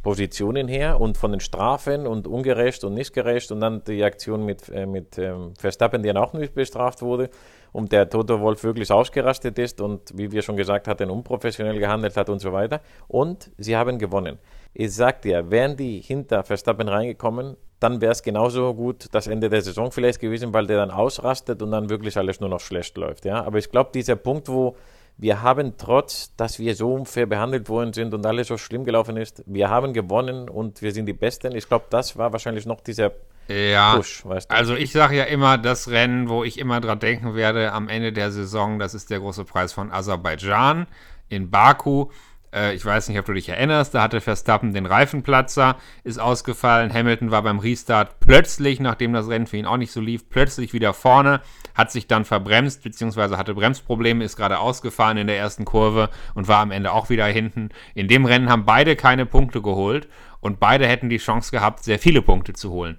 Positionen 0.03 0.67
her 0.67 1.01
und 1.01 1.17
von 1.17 1.31
den 1.31 1.39
Strafen 1.39 2.09
und 2.09 2.27
ungerecht 2.27 2.83
und 2.83 2.95
nicht 2.95 3.13
gerecht 3.13 3.53
und 3.53 3.61
dann 3.61 3.85
die 3.85 4.03
Aktion 4.03 4.45
mit, 4.45 4.69
äh, 4.71 4.85
mit 4.85 5.17
ähm, 5.17 5.55
Verstappen, 5.57 6.03
dann 6.03 6.17
auch 6.17 6.33
nicht 6.33 6.55
bestraft 6.55 7.03
wurde 7.03 7.31
und 7.71 7.93
der 7.93 8.11
Toto 8.11 8.41
Wolf 8.41 8.65
wirklich 8.65 8.91
ausgerastet 8.91 9.61
ist 9.61 9.81
und 9.81 10.11
wie 10.19 10.33
wir 10.33 10.43
schon 10.43 10.57
gesagt 10.57 10.89
hatten, 10.89 11.09
unprofessionell 11.09 11.79
gehandelt 11.79 12.17
hat 12.17 12.29
und 12.29 12.41
so 12.41 12.53
weiter. 12.53 12.81
Und 13.07 13.53
sie 13.59 13.77
haben 13.77 13.97
gewonnen. 13.97 14.41
Ich 14.75 14.93
sag 14.93 15.23
dir, 15.23 15.53
wären 15.53 15.77
die 15.77 16.01
hinter 16.01 16.43
Verstappen 16.43 16.89
reingekommen, 16.89 17.57
dann 17.81 18.01
wäre 18.01 18.13
es 18.13 18.23
genauso 18.23 18.75
gut 18.75 19.07
das 19.13 19.27
Ende 19.27 19.49
der 19.49 19.63
Saison 19.63 19.91
vielleicht 19.91 20.21
gewesen, 20.21 20.53
weil 20.53 20.67
der 20.67 20.77
dann 20.77 20.91
ausrastet 20.91 21.63
und 21.63 21.71
dann 21.71 21.89
wirklich 21.89 22.17
alles 22.17 22.39
nur 22.39 22.51
noch 22.51 22.61
schlecht 22.61 22.97
läuft. 22.97 23.25
Ja? 23.25 23.43
Aber 23.45 23.59
ich 23.59 23.71
glaube, 23.71 23.91
dieser 23.93 24.17
Punkt, 24.17 24.49
wo, 24.49 24.77
wir 25.17 25.43
haben 25.43 25.75
trotz, 25.77 26.35
dass 26.37 26.59
wir 26.59 26.75
so 26.75 26.95
unfair 26.95 27.27
behandelt 27.27 27.69
worden 27.69 27.93
sind 27.93 28.15
und 28.15 28.25
alles 28.25 28.49
so 28.49 28.59
schlimm 28.59 28.85
gelaufen 28.85 29.17
ist, 29.17 29.43
wir 29.47 29.69
haben 29.71 29.93
gewonnen 29.93 30.49
und 30.49 30.83
wir 30.83 30.93
sind 30.93 31.07
die 31.07 31.15
Besten. 31.15 31.55
Ich 31.55 31.69
glaube, 31.69 31.87
das 31.91 32.17
war 32.17 32.33
wahrscheinlich 32.33 32.67
noch 32.67 32.81
dieser 32.81 33.13
ja, 33.49 33.97
Push, 33.97 34.25
weißt 34.25 34.51
du? 34.51 34.55
Also 34.55 34.75
ich 34.75 34.93
sage 34.93 35.17
ja 35.17 35.25
immer, 35.25 35.59
das 35.59 35.89
Rennen, 35.89 36.29
wo 36.29 36.45
ich 36.45 36.59
immer 36.59 36.81
dran 36.81 37.01
denken 37.01 37.35
werde 37.35 37.73
am 37.73 37.89
Ende 37.89 38.13
der 38.13 38.31
Saison, 38.31 38.79
das 38.79 38.95
ist 38.95 39.11
der 39.11 39.21
große 39.21 39.45
Preis 39.45 39.73
von 39.73 39.91
Aserbaidschan 39.91 40.87
in 41.29 41.51
Baku. 41.51 42.09
Äh, 42.55 42.75
ich 42.75 42.85
weiß 42.85 43.09
nicht, 43.09 43.19
ob 43.19 43.27
du 43.27 43.33
dich 43.33 43.49
erinnerst, 43.49 43.95
da 43.95 44.03
hatte 44.03 44.21
Verstappen 44.21 44.73
den 44.73 44.87
Reifenplatzer, 44.87 45.77
ist 46.05 46.19
ausgefallen. 46.19 46.93
Hamilton 46.93 47.31
war 47.31 47.43
beim 47.43 47.59
Restart 47.59 48.21
plötzlich, 48.21 48.81
nachdem 48.81 49.13
das 49.13 49.29
Rennen 49.29 49.47
für 49.47 49.57
ihn 49.57 49.67
auch 49.67 49.77
nicht 49.77 49.93
so 49.93 50.01
lief, 50.01 50.29
plötzlich 50.29 50.73
wieder 50.73 50.95
vorne, 50.95 51.41
hat 51.75 51.93
sich 51.93 52.07
dann 52.07 52.25
verbremst, 52.25 52.83
beziehungsweise 52.83 53.39
hatte 53.39 53.55
Bremsprobleme, 53.55 54.25
ist 54.25 54.37
gerade 54.37 54.59
ausgefahren 54.59 55.17
in 55.17 55.27
der 55.27 55.39
ersten 55.39 55.65
Kurve 55.65 56.11
und 56.35 56.49
war 56.49 56.59
am 56.59 56.71
Ende 56.71 56.93
auch 56.93 57.11
wieder 57.11 57.27
hinten. 57.27 57.71
In 57.95 58.09
dem 58.09 58.25
Rennen 58.25 58.49
haben 58.49 58.65
beide 58.65 58.97
keine 58.97 59.27
Punkte 59.27 59.63
geholt 59.63 60.09
und 60.41 60.61
beide 60.61 60.87
hätten 60.87 61.09
die 61.09 61.19
Chance 61.19 61.51
gehabt, 61.51 61.85
sehr 61.85 61.99
viele 61.99 62.23
Punkte 62.23 62.53
zu 62.53 62.71
holen. 62.71 62.97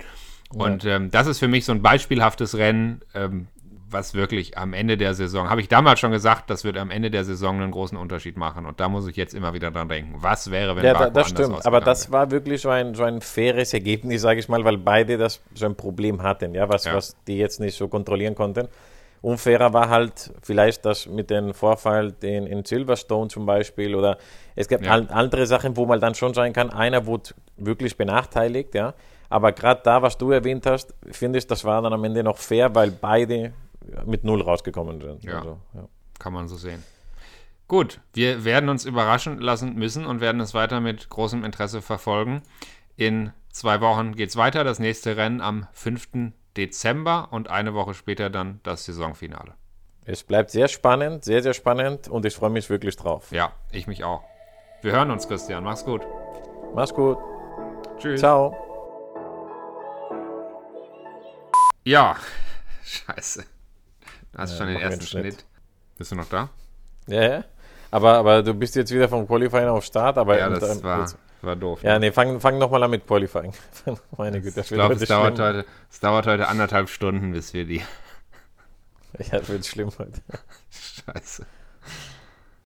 Und 0.54 0.84
ähm, 0.84 1.12
das 1.12 1.28
ist 1.28 1.40
für 1.40 1.48
mich 1.48 1.64
so 1.64 1.72
ein 1.72 1.82
beispielhaftes 1.82 2.58
Rennen, 2.58 3.02
ähm, 3.14 3.48
was 3.92 4.14
wirklich 4.14 4.58
am 4.58 4.74
Ende 4.74 4.98
der 4.98 5.14
Saison, 5.14 5.50
habe 5.50 5.62
ich 5.62 5.68
damals 5.68 6.00
schon 6.00 6.12
gesagt, 6.12 6.50
das 6.50 6.64
wird 6.64 6.78
am 6.78 6.92
Ende 6.92 7.12
der 7.12 7.24
Saison 7.24 7.62
einen 7.62 7.72
großen 7.72 7.98
Unterschied 7.98 8.38
machen. 8.38 8.66
Und 8.66 8.80
da 8.80 8.90
muss 8.90 9.08
ich 9.08 9.16
jetzt 9.16 9.34
immer 9.34 9.54
wieder 9.54 9.72
dran 9.72 9.90
denken. 9.90 10.16
Was 10.18 10.52
wäre, 10.52 10.76
wenn 10.76 10.86
ja, 10.86 10.94
Baku 10.94 11.12
das 11.14 11.30
stimmt. 11.30 11.66
Aber 11.66 11.82
das 11.82 12.12
war 12.12 12.32
wirklich 12.32 12.62
so 12.62 12.70
ein, 12.70 12.96
so 12.96 13.04
ein 13.04 13.22
faires 13.22 13.74
Ergebnis, 13.74 14.22
sage 14.22 14.40
ich 14.40 14.50
mal, 14.50 14.64
weil 14.64 14.78
beide 14.78 15.18
das 15.18 15.42
so 15.54 15.66
ein 15.66 15.76
Problem 15.76 16.24
hatten, 16.24 16.54
ja, 16.54 16.70
was, 16.70 16.86
ja. 16.86 16.96
was 16.96 17.16
die 17.28 17.38
jetzt 17.38 17.60
nicht 17.60 17.76
so 17.76 17.88
kontrollieren 17.88 18.36
konnten. 18.36 18.68
Unfairer 19.22 19.72
war 19.72 19.90
halt 19.90 20.34
vielleicht 20.42 20.84
das 20.84 21.06
mit 21.06 21.30
dem 21.30 21.54
Vorfall 21.54 22.14
in, 22.22 22.48
in 22.48 22.66
Silverstone 22.66 23.28
zum 23.28 23.46
Beispiel 23.46 23.94
oder 23.94 24.18
es 24.56 24.68
gibt 24.68 24.84
ja. 24.84 24.94
andere 24.94 25.46
Sachen, 25.46 25.78
wo 25.78 25.86
man 25.86 26.00
dann 26.00 26.16
schon 26.16 26.34
sein 26.34 26.54
kann, 26.54 26.72
einer 26.72 27.06
wurde 27.06 27.30
wirklich 27.58 27.96
benachteiligt, 27.98 28.74
ja. 28.74 28.96
Aber 29.30 29.54
gerade 29.54 29.82
da, 29.84 30.02
was 30.02 30.18
du 30.18 30.32
erwähnt 30.32 30.66
hast, 30.66 30.94
finde 31.10 31.40
ich, 31.40 31.48
das 31.48 31.64
war 31.64 31.82
dann 31.82 31.94
am 31.94 32.04
Ende 32.04 32.22
noch 32.24 32.38
fair, 32.38 32.76
weil 32.76 32.92
beide 32.92 33.54
mit 34.06 34.24
Null 34.24 34.42
rausgekommen 34.42 35.02
sind. 35.02 35.24
Ja, 35.24 35.40
also, 35.40 35.58
ja. 35.74 35.88
kann 36.20 36.34
man 36.34 36.48
so 36.48 36.56
sehen. 36.56 36.84
Gut, 37.68 38.02
wir 38.14 38.44
werden 38.44 38.70
uns 38.70 38.86
überraschen 38.86 39.40
lassen 39.40 39.76
müssen 39.76 40.06
und 40.06 40.20
werden 40.20 40.42
es 40.42 40.54
weiter 40.54 40.82
mit 40.82 41.10
großem 41.10 41.44
Interesse 41.44 41.82
verfolgen. 41.82 42.42
In 42.98 43.32
zwei 43.50 43.80
Wochen 43.80 44.14
geht 44.14 44.30
es 44.30 44.36
weiter. 44.36 44.64
Das 44.64 44.80
nächste 44.80 45.16
Rennen 45.16 45.42
am 45.42 45.68
5. 45.72 46.34
Dezember 46.58 47.30
und 47.32 47.50
eine 47.50 47.74
Woche 47.74 47.94
später 47.94 48.30
dann 48.30 48.60
das 48.64 48.86
Saisonfinale. 48.86 49.54
Es 50.04 50.24
bleibt 50.24 50.52
sehr 50.52 50.68
spannend, 50.68 51.24
sehr, 51.24 51.42
sehr 51.42 51.54
spannend 51.54 52.08
und 52.08 52.26
ich 52.26 52.36
freue 52.36 52.50
mich 52.50 52.70
wirklich 52.70 52.98
drauf. 52.98 53.32
Ja, 53.32 53.54
ich 53.72 53.88
mich 53.88 54.04
auch. 54.04 54.24
Wir 54.82 54.92
hören 54.92 55.12
uns, 55.12 55.28
Christian. 55.28 55.64
Mach's 55.64 55.86
gut. 55.86 56.02
Mach's 56.74 56.94
gut. 56.94 57.18
Tschüss. 58.00 58.20
Ciao. 58.20 58.58
Ja, 61.84 62.16
scheiße. 62.84 63.46
Du 64.32 64.40
hast 64.40 64.52
ja, 64.52 64.58
schon 64.58 64.68
den 64.68 64.78
ersten 64.78 65.06
Schnitt. 65.06 65.24
Schnitt. 65.24 65.46
Bist 65.98 66.12
du 66.12 66.16
noch 66.16 66.30
da? 66.30 66.50
Ja, 67.08 67.22
ja. 67.22 67.44
Aber, 67.92 68.14
aber 68.14 68.42
du 68.44 68.54
bist 68.54 68.76
jetzt 68.76 68.92
wieder 68.92 69.10
vom 69.10 69.28
Qualifying 69.28 69.68
auf 69.68 69.84
Start. 69.84 70.18
Aber 70.18 70.38
ja, 70.40 70.50
das 70.50 70.78
und, 70.78 70.84
war, 70.84 71.12
war 71.42 71.56
doof. 71.56 71.84
Ja, 71.84 72.00
nee, 72.00 72.12
fang, 72.12 72.40
fang 72.40 72.58
nochmal 72.58 72.82
an 72.84 72.92
mit 72.92 73.06
Qualifying. 73.06 73.54
Meine 74.18 74.42
Güte, 74.42 74.56
das 74.56 74.72
ich 74.72 74.76
glaube, 74.76 74.94
es, 74.96 75.06
dauert 75.06 75.40
heute, 75.40 75.66
es 75.90 76.00
dauert 76.00 76.28
heute 76.28 76.48
anderthalb 76.48 76.90
Stunden, 76.90 77.34
bis 77.34 77.54
wir 77.54 77.66
die. 77.66 77.82
Ja, 79.20 79.40
das 79.40 79.50
wird 79.50 79.66
schlimm 79.66 79.92
heute. 79.98 80.22
Scheiße. 80.72 81.46